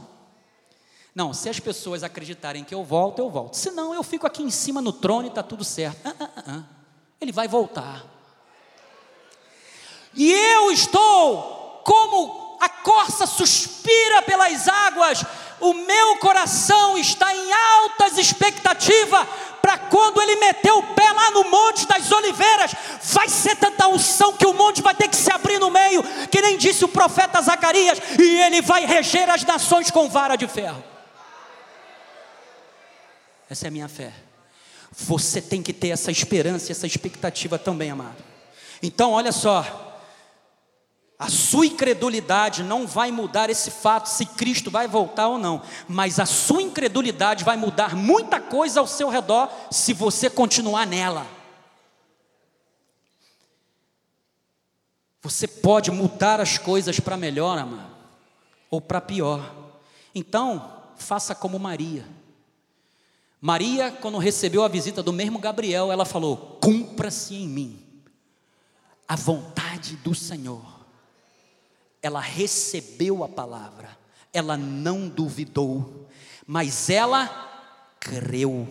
Não, 1.15 1.33
se 1.33 1.47
as 1.49 1.59
pessoas 1.59 2.03
acreditarem 2.03 2.63
que 2.63 2.73
eu 2.73 2.83
volto, 2.83 3.19
eu 3.19 3.29
volto. 3.29 3.55
Senão 3.55 3.93
eu 3.93 4.03
fico 4.03 4.25
aqui 4.25 4.41
em 4.41 4.49
cima 4.49 4.81
no 4.81 4.91
trono 4.91 5.25
e 5.25 5.29
está 5.29 5.43
tudo 5.43 5.63
certo. 5.63 5.99
Ah, 6.05 6.15
ah, 6.19 6.29
ah, 6.35 6.43
ah. 6.47 6.63
Ele 7.21 7.31
vai 7.31 7.47
voltar. 7.47 8.03
E 10.15 10.31
eu 10.31 10.71
estou 10.71 11.81
como 11.83 12.57
a 12.59 12.69
corça 12.69 13.25
suspira 13.25 14.21
pelas 14.21 14.67
águas, 14.67 15.23
o 15.59 15.73
meu 15.73 16.17
coração 16.17 16.97
está 16.97 17.33
em 17.33 17.53
altas 17.53 18.17
expectativas 18.17 19.27
para 19.61 19.77
quando 19.77 20.21
ele 20.21 20.35
meter 20.35 20.71
o 20.71 20.83
pé 20.83 21.11
lá 21.11 21.31
no 21.31 21.45
Monte 21.45 21.87
das 21.87 22.11
Oliveiras, 22.11 22.73
vai 23.01 23.29
ser 23.29 23.55
tanta 23.55 23.87
unção 23.87 24.33
que 24.33 24.45
o 24.45 24.53
monte 24.53 24.81
vai 24.81 24.93
ter 24.93 25.07
que 25.07 25.15
se 25.15 25.31
abrir 25.31 25.57
no 25.57 25.69
meio, 25.69 26.03
que 26.29 26.41
nem 26.41 26.57
disse 26.57 26.83
o 26.83 26.89
profeta 26.89 27.41
Zacarias, 27.41 27.97
e 28.19 28.41
ele 28.41 28.61
vai 28.61 28.85
reger 28.85 29.29
as 29.29 29.43
nações 29.43 29.89
com 29.89 30.09
vara 30.09 30.35
de 30.35 30.47
ferro. 30.47 30.83
Essa 33.49 33.67
é 33.67 33.69
a 33.69 33.71
minha 33.71 33.87
fé. 33.87 34.13
Você 34.91 35.41
tem 35.41 35.61
que 35.63 35.71
ter 35.71 35.89
essa 35.89 36.11
esperança, 36.11 36.71
essa 36.71 36.85
expectativa 36.85 37.57
também, 37.57 37.89
amado. 37.89 38.17
Então, 38.81 39.11
olha 39.11 39.31
só, 39.31 39.82
a 41.17 41.29
sua 41.29 41.65
incredulidade 41.65 42.63
não 42.63 42.87
vai 42.87 43.11
mudar 43.11 43.49
esse 43.49 43.71
fato 43.71 44.07
se 44.07 44.25
Cristo 44.25 44.71
vai 44.71 44.87
voltar 44.87 45.27
ou 45.27 45.37
não, 45.37 45.61
mas 45.87 46.19
a 46.19 46.25
sua 46.25 46.61
incredulidade 46.61 47.43
vai 47.43 47.55
mudar 47.55 47.95
muita 47.95 48.39
coisa 48.39 48.79
ao 48.79 48.87
seu 48.87 49.09
redor 49.09 49.49
se 49.71 49.93
você 49.93 50.29
continuar 50.29 50.85
nela. 50.85 51.25
Você 55.21 55.47
pode 55.47 55.89
mudar 55.91 56.41
as 56.41 56.57
coisas 56.57 56.99
para 56.99 57.15
melhor, 57.15 57.57
amado, 57.57 57.95
ou 58.69 58.81
para 58.81 58.99
pior. 58.99 59.55
Então, 60.13 60.73
faça 60.97 61.33
como 61.33 61.57
Maria. 61.57 62.05
Maria, 63.39 63.91
quando 63.91 64.17
recebeu 64.17 64.63
a 64.63 64.67
visita 64.67 65.01
do 65.01 65.13
mesmo 65.13 65.39
Gabriel, 65.39 65.91
ela 65.91 66.03
falou: 66.03 66.57
Cumpra-se 66.61 67.35
em 67.35 67.47
mim 67.47 67.79
a 69.07 69.15
vontade 69.15 69.95
do 69.97 70.13
Senhor 70.13 70.72
ela 72.03 72.19
recebeu 72.19 73.23
a 73.23 73.29
palavra, 73.29 73.97
ela 74.33 74.57
não 74.57 75.07
duvidou, 75.07 76.09
mas 76.45 76.89
ela 76.89 77.95
creu. 77.97 78.67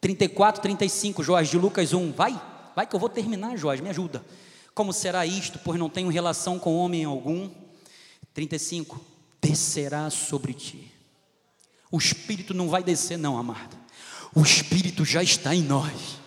34, 0.00 0.62
35, 0.62 1.22
Jorge, 1.22 1.50
de 1.50 1.58
Lucas 1.58 1.92
1, 1.92 2.12
vai, 2.12 2.40
vai 2.74 2.86
que 2.86 2.96
eu 2.96 3.00
vou 3.00 3.10
terminar, 3.10 3.54
Jorge, 3.58 3.82
me 3.82 3.90
ajuda. 3.90 4.24
Como 4.74 4.94
será 4.94 5.26
isto, 5.26 5.58
pois 5.58 5.78
não 5.78 5.90
tenho 5.90 6.08
relação 6.08 6.58
com 6.58 6.74
homem 6.76 7.04
algum? 7.04 7.50
35, 8.32 8.98
descerá 9.42 10.08
sobre 10.08 10.54
ti. 10.54 10.90
O 11.90 11.98
Espírito 11.98 12.54
não 12.54 12.68
vai 12.68 12.82
descer, 12.82 13.18
não, 13.18 13.36
amado. 13.36 13.76
O 14.34 14.42
Espírito 14.42 15.04
já 15.04 15.22
está 15.22 15.54
em 15.54 15.62
nós. 15.62 16.18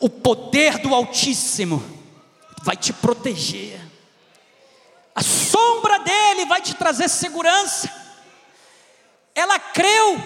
O 0.00 0.08
poder 0.08 0.78
do 0.78 0.94
Altíssimo 0.94 1.82
vai 2.64 2.76
te 2.76 2.92
proteger. 2.92 3.86
A 5.16 5.22
sombra 5.22 5.98
dele 6.00 6.44
vai 6.44 6.60
te 6.60 6.74
trazer 6.74 7.08
segurança. 7.08 7.90
Ela 9.34 9.58
creu, 9.58 10.20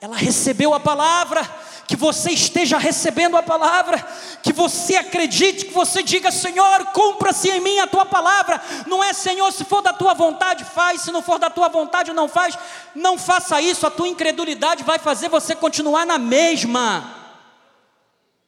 ela 0.00 0.16
recebeu 0.16 0.74
a 0.74 0.80
palavra, 0.80 1.48
que 1.86 1.94
você 1.94 2.32
esteja 2.32 2.78
recebendo 2.78 3.36
a 3.36 3.42
palavra, 3.44 3.96
que 4.42 4.52
você 4.52 4.96
acredite, 4.96 5.66
que 5.66 5.72
você 5.72 6.02
diga: 6.02 6.32
Senhor, 6.32 6.86
cumpra-se 6.86 7.48
em 7.48 7.60
mim 7.60 7.78
a 7.78 7.86
tua 7.86 8.04
palavra. 8.04 8.60
Não 8.88 9.02
é, 9.04 9.12
Senhor, 9.12 9.52
se 9.52 9.64
for 9.64 9.82
da 9.82 9.92
tua 9.92 10.14
vontade, 10.14 10.64
faz, 10.64 11.02
se 11.02 11.12
não 11.12 11.22
for 11.22 11.38
da 11.38 11.48
tua 11.48 11.68
vontade, 11.68 12.12
não 12.12 12.28
faz. 12.28 12.58
Não 12.96 13.16
faça 13.16 13.60
isso, 13.62 13.86
a 13.86 13.90
tua 13.90 14.08
incredulidade 14.08 14.82
vai 14.82 14.98
fazer 14.98 15.28
você 15.28 15.54
continuar 15.54 16.04
na 16.04 16.18
mesma. 16.18 17.14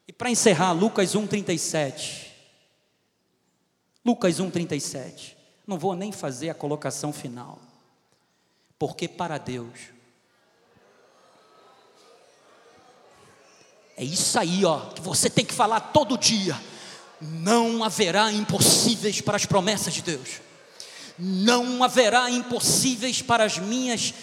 E 0.09 0.13
para 0.13 0.31
encerrar, 0.31 0.73
Lucas 0.73 1.15
1,37. 1.15 2.27
Lucas 4.05 4.41
1,37. 4.41 5.40
Não 5.71 5.79
vou 5.79 5.95
nem 5.95 6.11
fazer 6.11 6.51
a 6.51 6.55
colocação 6.55 7.13
final. 7.13 7.57
Porque 8.77 9.07
para 9.07 9.39
Deus 9.39 9.91
É 13.97 14.03
isso 14.03 14.39
aí, 14.39 14.65
ó, 14.65 14.79
que 14.79 15.03
você 15.03 15.29
tem 15.29 15.45
que 15.45 15.53
falar 15.53 15.79
todo 15.79 16.17
dia. 16.17 16.59
Não 17.21 17.85
haverá 17.85 18.33
impossíveis 18.33 19.21
para 19.21 19.37
as 19.37 19.45
promessas 19.45 19.93
de 19.93 20.01
Deus. 20.01 20.41
Não 21.19 21.85
haverá 21.85 22.31
impossíveis 22.31 23.21
para 23.21 23.45
as 23.45 23.59
minhas 23.59 24.15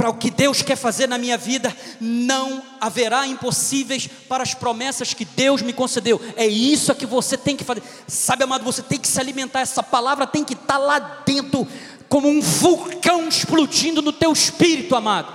para 0.00 0.08
o 0.08 0.14
que 0.14 0.30
Deus 0.30 0.62
quer 0.62 0.76
fazer 0.76 1.06
na 1.06 1.18
minha 1.18 1.36
vida, 1.36 1.76
não 2.00 2.62
haverá 2.80 3.26
impossíveis 3.26 4.06
para 4.06 4.42
as 4.42 4.54
promessas 4.54 5.12
que 5.12 5.26
Deus 5.26 5.60
me 5.60 5.74
concedeu. 5.74 6.18
É 6.38 6.46
isso 6.46 6.94
que 6.94 7.04
você 7.04 7.36
tem 7.36 7.54
que 7.54 7.64
fazer. 7.64 7.82
Sabe, 8.06 8.42
amado, 8.42 8.64
você 8.64 8.80
tem 8.80 8.98
que 8.98 9.06
se 9.06 9.20
alimentar. 9.20 9.60
Essa 9.60 9.82
palavra 9.82 10.26
tem 10.26 10.42
que 10.42 10.54
estar 10.54 10.78
lá 10.78 10.98
dentro, 10.98 11.68
como 12.08 12.28
um 12.28 12.40
vulcão 12.40 13.28
explodindo 13.28 14.00
no 14.00 14.10
teu 14.10 14.32
espírito, 14.32 14.96
amado. 14.96 15.30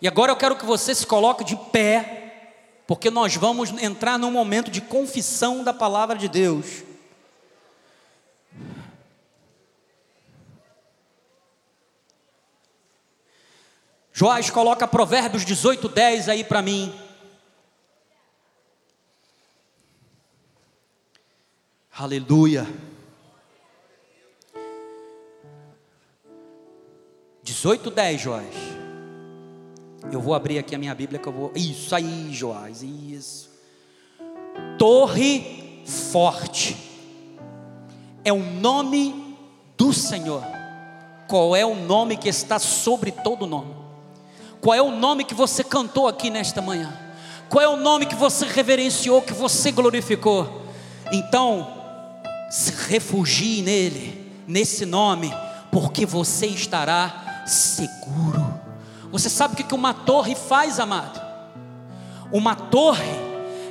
E 0.00 0.08
agora 0.08 0.32
eu 0.32 0.36
quero 0.36 0.56
que 0.56 0.64
você 0.64 0.94
se 0.94 1.06
coloque 1.06 1.44
de 1.44 1.56
pé, 1.70 2.54
porque 2.86 3.10
nós 3.10 3.36
vamos 3.36 3.68
entrar 3.82 4.18
num 4.18 4.30
momento 4.30 4.70
de 4.70 4.80
confissão 4.80 5.62
da 5.62 5.74
palavra 5.74 6.16
de 6.16 6.26
Deus. 6.26 6.64
Joás 14.22 14.50
coloca 14.50 14.86
Provérbios 14.86 15.44
18, 15.44 15.88
10 15.88 16.28
aí 16.28 16.44
para 16.44 16.62
mim. 16.62 16.94
Aleluia. 21.92 22.64
18, 27.42 27.90
10, 27.90 28.20
Joás. 28.20 28.54
Eu 30.12 30.20
vou 30.20 30.34
abrir 30.36 30.60
aqui 30.60 30.76
a 30.76 30.78
minha 30.78 30.94
Bíblia 30.94 31.18
que 31.18 31.26
eu 31.26 31.32
vou. 31.32 31.52
Isso 31.56 31.92
aí, 31.92 32.32
Joás, 32.32 32.80
isso. 32.84 33.50
Torre 34.78 35.82
forte. 35.84 36.76
É 38.24 38.32
o 38.32 38.38
nome 38.38 39.36
do 39.76 39.92
Senhor. 39.92 40.44
Qual 41.26 41.56
é 41.56 41.66
o 41.66 41.74
nome 41.74 42.16
que 42.16 42.28
está 42.28 42.60
sobre 42.60 43.10
todo 43.10 43.48
nome? 43.48 43.82
Qual 44.62 44.76
é 44.76 44.80
o 44.80 44.92
nome 44.92 45.24
que 45.24 45.34
você 45.34 45.64
cantou 45.64 46.06
aqui 46.06 46.30
nesta 46.30 46.62
manhã? 46.62 46.96
Qual 47.48 47.60
é 47.60 47.66
o 47.66 47.76
nome 47.76 48.06
que 48.06 48.14
você 48.14 48.46
reverenciou, 48.46 49.20
que 49.20 49.32
você 49.32 49.72
glorificou? 49.72 50.62
Então, 51.10 51.66
se 52.48 52.70
refugie 52.88 53.60
nele, 53.60 54.32
nesse 54.46 54.86
nome, 54.86 55.34
porque 55.72 56.06
você 56.06 56.46
estará 56.46 57.42
seguro. 57.44 58.54
Você 59.10 59.28
sabe 59.28 59.54
o 59.54 59.56
que 59.56 59.74
uma 59.74 59.92
torre 59.92 60.36
faz, 60.36 60.78
amado? 60.78 61.20
Uma 62.30 62.54
torre, 62.54 63.18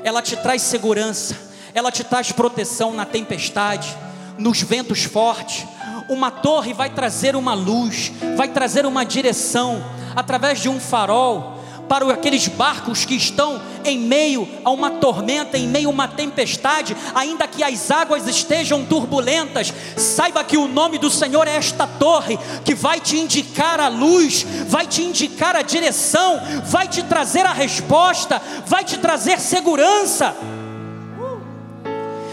ela 0.04 0.22
te 0.22 0.36
traz 0.36 0.62
segurança, 0.62 1.38
ela 1.74 1.90
te 1.90 2.04
traz 2.04 2.34
proteção 2.34 2.94
na 2.94 3.06
tempestade, 3.06 3.96
nos 4.38 4.62
ventos 4.62 5.06
fortes. 5.06 5.66
Uma 6.10 6.30
torre 6.30 6.74
vai 6.74 6.90
trazer 6.90 7.34
uma 7.34 7.54
luz, 7.54 8.12
vai 8.36 8.50
trazer 8.50 8.86
uma 8.86 9.06
direção 9.06 9.82
através 10.16 10.60
de 10.60 10.70
um 10.70 10.80
farol 10.80 11.62
para 11.92 12.14
aqueles 12.14 12.48
barcos 12.48 13.04
que 13.04 13.16
estão 13.16 13.62
em 13.84 14.00
meio 14.00 14.48
a 14.64 14.72
uma 14.72 14.92
tormenta, 14.92 15.58
em 15.58 15.68
meio 15.68 15.90
a 15.90 15.92
uma 15.92 16.08
tempestade, 16.08 16.96
ainda 17.14 17.46
que 17.46 17.62
as 17.62 17.92
águas 17.92 18.26
estejam 18.30 18.86
turbulentas, 18.86 19.74
saiba 19.98 20.42
que 20.42 20.56
o 20.56 20.70
nome 20.70 20.98
do 20.98 21.10
Senhor 21.10 21.46
é 21.50 21.58
esta 21.58 21.86
torre 21.86 22.40
que 22.64 22.74
vai 22.74 23.02
te 23.02 23.18
indicar 23.18 23.78
a 23.82 23.90
luz, 23.90 24.46
vai 24.70 24.88
te 24.88 25.04
indicar 25.04 25.54
a 25.58 25.62
direção, 25.62 26.40
vai 26.64 26.88
te 26.88 27.04
trazer 27.04 27.46
a 27.46 27.52
resposta, 27.52 28.42
vai 28.66 28.86
te 28.86 28.98
trazer 28.98 29.38
segurança. 29.38 30.34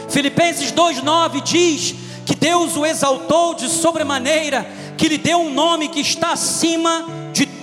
Filipenses 0.09 0.71
2:9 0.71 1.41
diz 1.41 1.97
que 2.25 2.37
Deus 2.37 2.77
o 2.77 2.87
exaltou 2.87 3.55
de 3.55 3.69
sobremaneira, 3.69 4.71
que 4.97 5.09
lhe 5.09 5.19
deu 5.19 5.41
um 5.41 5.53
nome 5.53 5.89
que 5.89 5.99
está 5.99 6.31
acima 6.31 7.18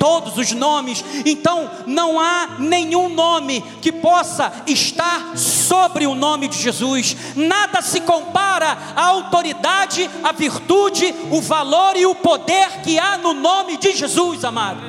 todos 0.06 0.38
os 0.38 0.52
nomes. 0.52 1.04
Então 1.26 1.68
não 1.88 2.20
há 2.20 2.58
nenhum 2.60 3.10
nome 3.10 3.60
que 3.82 3.92
possa 3.92 4.54
estar 4.68 5.36
sobre 5.36 6.06
o 6.06 6.14
nome 6.14 6.48
de 6.48 6.62
Jesus. 6.62 7.18
Nada 7.36 7.82
se 7.82 8.02
compara 8.02 8.78
à 8.96 9.06
autoridade, 9.06 10.08
à 10.24 10.32
virtude, 10.32 11.12
o 11.32 11.42
valor 11.42 11.98
e 11.98 12.06
o 12.06 12.14
poder 12.14 12.82
que 12.84 13.00
há 13.00 13.18
no 13.18 13.34
nome 13.34 13.78
de 13.78 13.96
Jesus, 13.96 14.46
amado. 14.46 14.80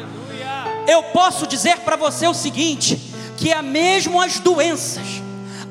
Eu 0.87 1.03
posso 1.05 1.47
dizer 1.47 1.79
para 1.79 1.97
você 1.97 2.29
o 2.29 2.35
seguinte: 2.35 3.01
que 3.39 3.51
é 3.51 3.63
mesmo 3.63 4.21
as 4.21 4.39
doenças, 4.39 5.23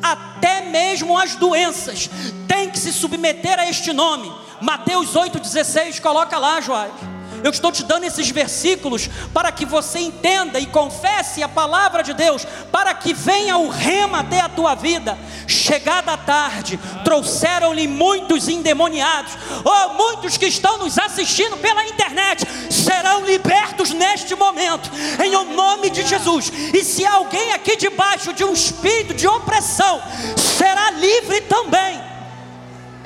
até 0.01 0.61
mesmo 0.61 1.15
as 1.15 1.35
doenças, 1.35 2.09
têm 2.47 2.71
que 2.71 2.79
se 2.79 2.91
submeter 2.91 3.59
a 3.59 3.69
este 3.69 3.93
nome. 3.93 4.33
Mateus 4.59 5.13
8,16, 5.13 6.01
coloca 6.01 6.35
lá, 6.39 6.59
Joás 6.61 7.14
Eu 7.45 7.51
estou 7.51 7.71
te 7.71 7.83
dando 7.83 8.05
esses 8.05 8.27
versículos 8.31 9.07
para 9.31 9.51
que 9.51 9.67
você 9.67 9.99
entenda 9.99 10.59
e 10.59 10.65
confesse 10.65 11.43
a 11.43 11.47
palavra 11.47 12.01
de 12.01 12.11
Deus, 12.11 12.43
para 12.71 12.91
que 12.95 13.13
venha 13.13 13.55
o 13.55 13.69
rema 13.69 14.21
até 14.21 14.39
a 14.39 14.49
tua 14.49 14.73
vida. 14.73 15.15
Chegada 15.47 16.13
a 16.13 16.17
tarde, 16.17 16.79
trouxeram-lhe 17.03 17.87
muitos 17.87 18.47
endemoniados, 18.47 19.33
ou 19.63 19.71
oh, 19.71 19.93
muitos 19.93 20.37
que 20.37 20.47
estão 20.47 20.79
nos 20.79 20.97
assistindo 20.97 21.55
pela 21.57 21.85
internet, 21.85 22.47
serão 22.71 23.23
libertos 23.23 23.91
neste 23.91 24.33
momento, 24.33 24.89
em 25.23 25.55
nome 25.55 25.91
de 25.91 26.01
Jesus. 26.01 26.51
E 26.73 26.83
se 26.83 27.05
alguém 27.05 27.53
aqui 27.53 27.77
debaixo 27.77 28.33
de 28.33 28.43
um 28.43 28.53
espírito 28.53 29.13
de 29.13 29.27
opressão, 29.27 30.01
será 30.35 30.89
livre 30.89 31.41
também 31.41 32.14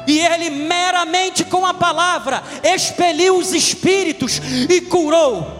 e 0.09 0.19
ele 0.19 0.49
meramente 0.49 1.45
com 1.45 1.65
a 1.65 1.73
palavra 1.73 2.41
expeliu 2.63 3.37
os 3.37 3.53
espíritos 3.53 4.41
e 4.69 4.81
curou 4.81 5.59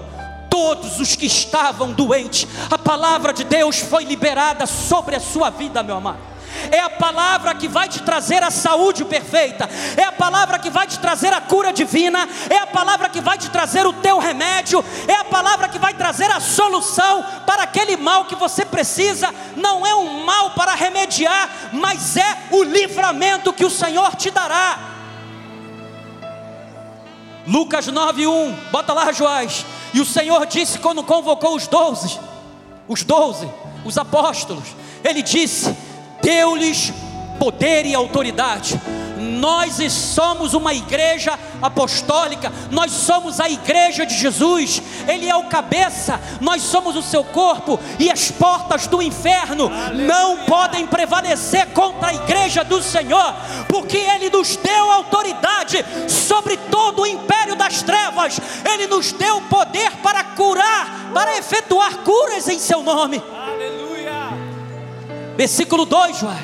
todos 0.49 0.99
os 0.99 1.15
que 1.15 1.27
estavam 1.27 1.91
doentes. 1.91 2.47
A 2.69 2.77
palavra 2.77 3.31
de 3.31 3.43
Deus 3.43 3.79
foi 3.79 4.03
liberada 4.03 4.65
sobre 4.65 5.15
a 5.15 5.19
sua 5.19 5.49
vida, 5.49 5.83
meu 5.83 5.97
amado 5.97 6.29
é 6.71 6.79
a 6.79 6.89
palavra 6.89 7.53
que 7.55 7.67
vai 7.67 7.87
te 7.87 8.01
trazer 8.01 8.43
a 8.43 8.51
saúde 8.51 9.05
perfeita, 9.05 9.69
é 9.97 10.03
a 10.03 10.11
palavra 10.11 10.59
que 10.59 10.69
vai 10.69 10.87
te 10.87 10.99
trazer 10.99 11.33
a 11.33 11.41
cura 11.41 11.71
divina, 11.71 12.27
é 12.49 12.57
a 12.57 12.67
palavra 12.67 13.09
que 13.09 13.21
vai 13.21 13.37
te 13.37 13.49
trazer 13.49 13.85
o 13.85 13.93
teu 13.93 14.17
remédio, 14.19 14.83
é 15.07 15.15
a 15.15 15.25
palavra 15.25 15.67
que 15.67 15.79
vai 15.79 15.93
trazer 15.93 16.29
a 16.31 16.39
solução 16.39 17.23
para 17.45 17.63
aquele 17.63 17.97
mal 17.97 18.25
que 18.25 18.35
você 18.35 18.65
precisa. 18.65 19.33
Não 19.55 19.85
é 19.85 19.95
um 19.95 20.23
mal 20.23 20.51
para 20.51 20.75
remediar, 20.75 21.49
mas 21.73 22.17
é 22.17 22.37
o 22.51 22.63
livramento 22.63 23.53
que 23.53 23.65
o 23.65 23.69
Senhor 23.69 24.15
te 24.15 24.31
dará. 24.31 24.77
Lucas 27.47 27.87
9:1, 27.87 28.55
bota 28.71 28.93
lá, 28.93 29.11
Joás. 29.11 29.65
E 29.93 29.99
o 29.99 30.05
Senhor 30.05 30.45
disse 30.45 30.77
quando 30.77 31.03
convocou 31.03 31.55
os 31.55 31.65
doze, 31.65 32.19
os 32.87 33.03
doze, 33.03 33.49
os 33.83 33.97
apóstolos, 33.97 34.75
ele 35.03 35.23
disse: 35.23 35.75
deu-lhes 36.21 36.93
poder 37.39 37.85
e 37.85 37.95
autoridade. 37.95 38.79
Nós 39.17 39.75
somos 39.91 40.53
uma 40.53 40.73
igreja 40.73 41.37
apostólica, 41.61 42.51
nós 42.71 42.91
somos 42.91 43.39
a 43.39 43.49
igreja 43.49 44.05
de 44.05 44.13
Jesus, 44.13 44.81
Ele 45.07 45.27
é 45.27 45.35
o 45.35 45.43
cabeça, 45.45 46.19
nós 46.39 46.61
somos 46.61 46.95
o 46.95 47.01
seu 47.01 47.23
corpo, 47.23 47.79
e 47.97 48.09
as 48.09 48.31
portas 48.31 48.87
do 48.87 49.01
inferno 49.01 49.67
Aleluia. 49.67 50.07
não 50.07 50.37
podem 50.39 50.87
prevalecer 50.87 51.67
contra 51.67 52.09
a 52.09 52.13
igreja 52.13 52.63
do 52.63 52.81
Senhor, 52.81 53.35
porque 53.67 53.97
Ele 53.97 54.29
nos 54.29 54.55
deu 54.55 54.91
autoridade 54.91 55.85
sobre 56.07 56.55
todo 56.55 57.01
o 57.01 57.07
império 57.07 57.55
das 57.55 57.81
trevas, 57.81 58.39
Ele 58.73 58.87
nos 58.87 59.11
deu 59.11 59.41
poder 59.43 59.91
para 59.97 60.23
curar, 60.23 61.11
para 61.13 61.37
efetuar 61.37 61.97
curas 61.97 62.47
em 62.47 62.59
Seu 62.59 62.81
nome. 62.83 63.21
Versículo 65.39 65.85
2, 65.85 66.17
Joás. 66.17 66.37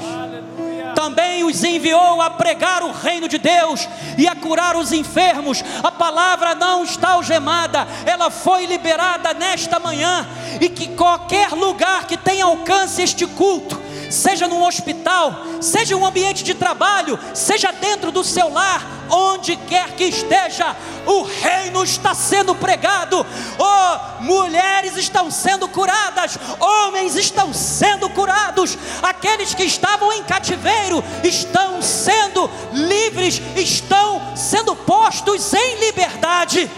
Também 0.95 1.43
os 1.43 1.61
enviou 1.65 2.21
a 2.21 2.29
pregar 2.29 2.81
o 2.81 2.93
reino 2.93 3.27
de 3.27 3.37
Deus 3.37 3.89
e 4.17 4.25
a 4.25 4.33
curar 4.33 4.77
os 4.77 4.93
enfermos. 4.93 5.61
A 5.83 5.91
palavra 5.91 6.55
não 6.55 6.81
está 6.81 7.09
algemada, 7.09 7.85
ela 8.05 8.31
foi 8.31 8.65
liberada 8.65 9.33
nesta 9.33 9.81
manhã. 9.81 10.25
E 10.61 10.69
que 10.69 10.95
qualquer 10.95 11.49
lugar 11.49 12.07
que 12.07 12.15
tenha 12.15 12.45
alcance 12.45 13.01
este 13.01 13.27
culto, 13.27 13.77
seja 14.09 14.47
num 14.47 14.65
hospital, 14.65 15.33
seja 15.61 15.95
um 15.95 16.05
ambiente 16.05 16.43
de 16.43 16.53
trabalho, 16.53 17.19
seja 17.33 17.71
dentro 17.71 18.11
do 18.11 18.23
seu 18.23 18.49
lar, 18.49 18.83
onde 19.09 19.55
quer 19.55 19.91
que 19.91 20.03
esteja, 20.05 20.75
o 21.05 21.23
reino 21.23 21.83
está 21.83 22.13
sendo 22.13 22.55
pregado, 22.55 23.25
oh, 23.59 24.23
mulheres 24.23 24.97
estão 24.97 25.29
sendo 25.29 25.67
curadas, 25.67 26.37
homens 26.59 27.15
estão 27.15 27.53
sendo 27.53 28.09
curados, 28.09 28.77
aqueles 29.01 29.53
que 29.53 29.63
estavam 29.63 30.11
em 30.13 30.23
cativeiro 30.23 31.03
estão 31.23 31.81
sendo 31.81 32.49
livres, 32.73 33.41
estão 33.55 34.35
sendo 34.35 34.75
postos 34.75 35.53
em 35.53 35.79
liberdade. 35.79 36.69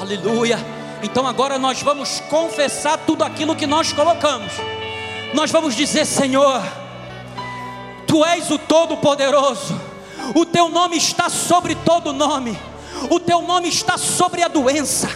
Aleluia. 0.00 0.58
Então 1.02 1.26
agora 1.26 1.58
nós 1.58 1.80
vamos 1.82 2.20
confessar 2.28 2.98
tudo 2.98 3.22
aquilo 3.22 3.54
que 3.54 3.66
nós 3.66 3.92
colocamos. 3.92 4.52
Nós 5.34 5.50
vamos 5.50 5.74
dizer, 5.74 6.04
Senhor, 6.06 6.62
Tu 8.06 8.24
és 8.24 8.50
o 8.50 8.58
Todo-Poderoso. 8.58 9.78
O 10.34 10.44
teu 10.44 10.68
nome 10.68 10.96
está 10.96 11.28
sobre 11.28 11.74
todo 11.74 12.12
nome, 12.12 12.58
o 13.10 13.20
teu 13.20 13.40
nome 13.42 13.68
está 13.68 13.96
sobre 13.96 14.42
a 14.42 14.48
doença, 14.48 15.08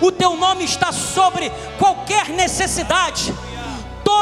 o 0.00 0.10
teu 0.10 0.36
nome 0.36 0.64
está 0.64 0.92
sobre 0.92 1.50
qualquer 1.78 2.28
necessidade, 2.30 3.34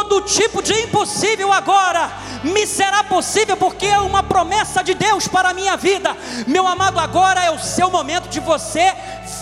todo 0.03 0.23
tipo 0.23 0.61
de 0.61 0.73
impossível 0.83 1.53
agora 1.53 2.11
me 2.43 2.67
será 2.67 3.05
possível 3.05 3.57
porque 3.57 3.87
é 3.87 3.99
uma 4.01 4.23
promessa 4.23 4.83
de 4.83 4.95
Deus 4.95 5.29
para 5.29 5.51
a 5.51 5.55
minha 5.55 5.77
vida. 5.77 6.17
Meu 6.47 6.67
amado, 6.67 6.99
agora 6.99 7.45
é 7.45 7.51
o 7.53 7.59
seu 7.59 7.89
momento 7.89 8.29
de 8.29 8.41
você 8.41 8.93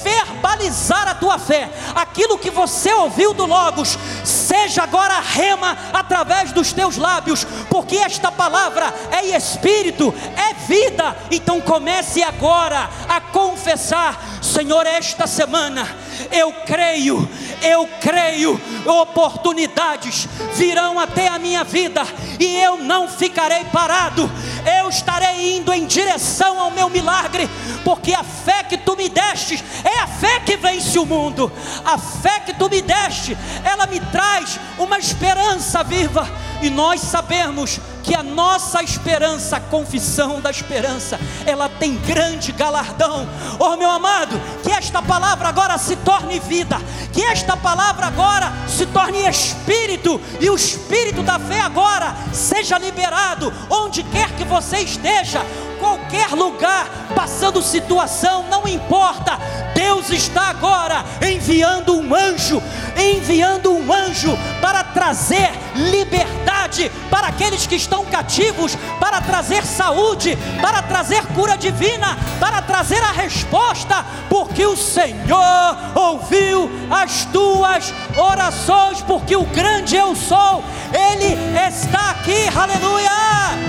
verbalizar 0.02 1.08
a 1.08 1.14
tua 1.14 1.38
fé. 1.38 1.70
Aquilo 1.94 2.38
que 2.38 2.50
você 2.50 2.92
ouviu 2.92 3.32
do 3.32 3.46
Logos, 3.46 3.98
seja 4.24 4.82
agora 4.82 5.20
rema 5.20 5.76
através 5.92 6.52
dos 6.52 6.72
teus 6.72 6.96
lábios, 6.96 7.46
porque 7.68 7.96
esta 7.96 8.30
palavra 8.30 8.92
é 9.10 9.36
espírito, 9.36 10.14
é 10.36 10.54
vida. 10.66 11.16
Então 11.30 11.60
comece 11.60 12.22
agora 12.22 12.88
a 13.08 13.20
confessar: 13.20 14.39
Senhor, 14.40 14.86
esta 14.86 15.26
semana 15.26 15.86
eu 16.32 16.52
creio, 16.64 17.28
eu 17.62 17.86
creio, 18.00 18.60
oportunidades 18.86 20.26
virão 20.54 20.98
até 20.98 21.28
a 21.28 21.38
minha 21.38 21.62
vida 21.62 22.02
e 22.38 22.56
eu 22.56 22.78
não 22.78 23.06
ficarei 23.06 23.64
parado, 23.64 24.30
eu 24.80 24.88
estarei 24.88 25.56
indo 25.56 25.72
em 25.72 25.86
direção 25.86 26.58
ao 26.58 26.70
meu 26.70 26.88
milagre, 26.88 27.48
porque 27.84 28.14
a 28.14 28.24
fé 28.24 28.64
que 28.64 28.78
tu 28.78 28.96
me 28.96 29.08
deste 29.08 29.62
é 29.84 30.00
a 30.00 30.06
fé 30.06 30.40
que 30.40 30.56
vence 30.56 30.98
o 30.98 31.04
mundo, 31.04 31.52
a 31.84 31.98
fé 31.98 32.40
que 32.40 32.54
tu 32.54 32.68
me 32.68 32.80
deste, 32.80 33.36
ela 33.62 33.86
me 33.86 34.00
traz 34.00 34.58
uma 34.78 34.98
esperança 34.98 35.82
viva 35.84 36.28
e 36.62 36.70
nós 36.70 37.00
sabemos 37.00 37.80
que 38.02 38.14
a 38.14 38.22
nossa 38.22 38.82
esperança, 38.82 39.56
a 39.56 39.60
confissão 39.60 40.40
da 40.40 40.50
esperança, 40.50 41.18
ela 41.46 41.68
tem 41.68 41.96
grande 41.98 42.52
galardão. 42.52 43.28
Oh, 43.58 43.76
meu 43.76 43.90
amado, 43.90 44.40
que 44.62 44.70
esta 44.70 45.02
palavra 45.02 45.48
agora 45.48 45.78
se 45.78 45.96
torne 45.96 46.38
vida, 46.40 46.78
que 47.12 47.22
esta 47.22 47.56
palavra 47.56 48.06
agora 48.06 48.52
se 48.66 48.86
torne 48.86 49.28
espírito, 49.28 50.20
e 50.40 50.48
o 50.50 50.56
espírito 50.56 51.22
da 51.22 51.38
fé 51.38 51.60
agora 51.60 52.14
seja 52.32 52.78
liberado, 52.78 53.52
onde 53.68 54.02
quer 54.04 54.30
que 54.32 54.44
você 54.44 54.78
esteja, 54.78 55.44
qualquer 55.80 56.30
lugar, 56.30 56.86
passando 57.16 57.62
situação, 57.62 58.44
não 58.48 58.68
importa, 58.68 59.38
Deus 59.74 60.10
está 60.10 60.50
agora 60.50 61.04
enviando 61.26 61.96
um 61.96 62.14
anjo, 62.14 62.62
enviando 62.96 63.72
um 63.72 63.92
anjo 63.92 64.38
para 64.60 64.84
trazer 64.84 65.50
liberdade 65.74 66.90
para 67.10 67.28
aqueles 67.28 67.66
que 67.66 67.76
estão 67.76 68.04
cativos, 68.04 68.76
para 69.00 69.20
trazer 69.20 69.64
saúde, 69.64 70.36
para 70.60 70.82
trazer 70.82 71.24
cura 71.28 71.56
divina, 71.56 72.16
para 72.38 72.60
trazer 72.60 73.02
a 73.02 73.12
resposta, 73.12 74.04
porque 74.28 74.64
o 74.66 74.76
Senhor 74.76 75.76
ouviu 75.94 76.70
as 76.90 77.24
tuas 77.26 77.92
orações, 78.16 79.00
porque 79.02 79.34
o 79.34 79.44
grande 79.44 79.96
eu 79.96 80.14
sou, 80.14 80.62
Ele 80.92 81.36
está 81.66 82.10
aqui, 82.10 82.48
aleluia. 82.54 83.60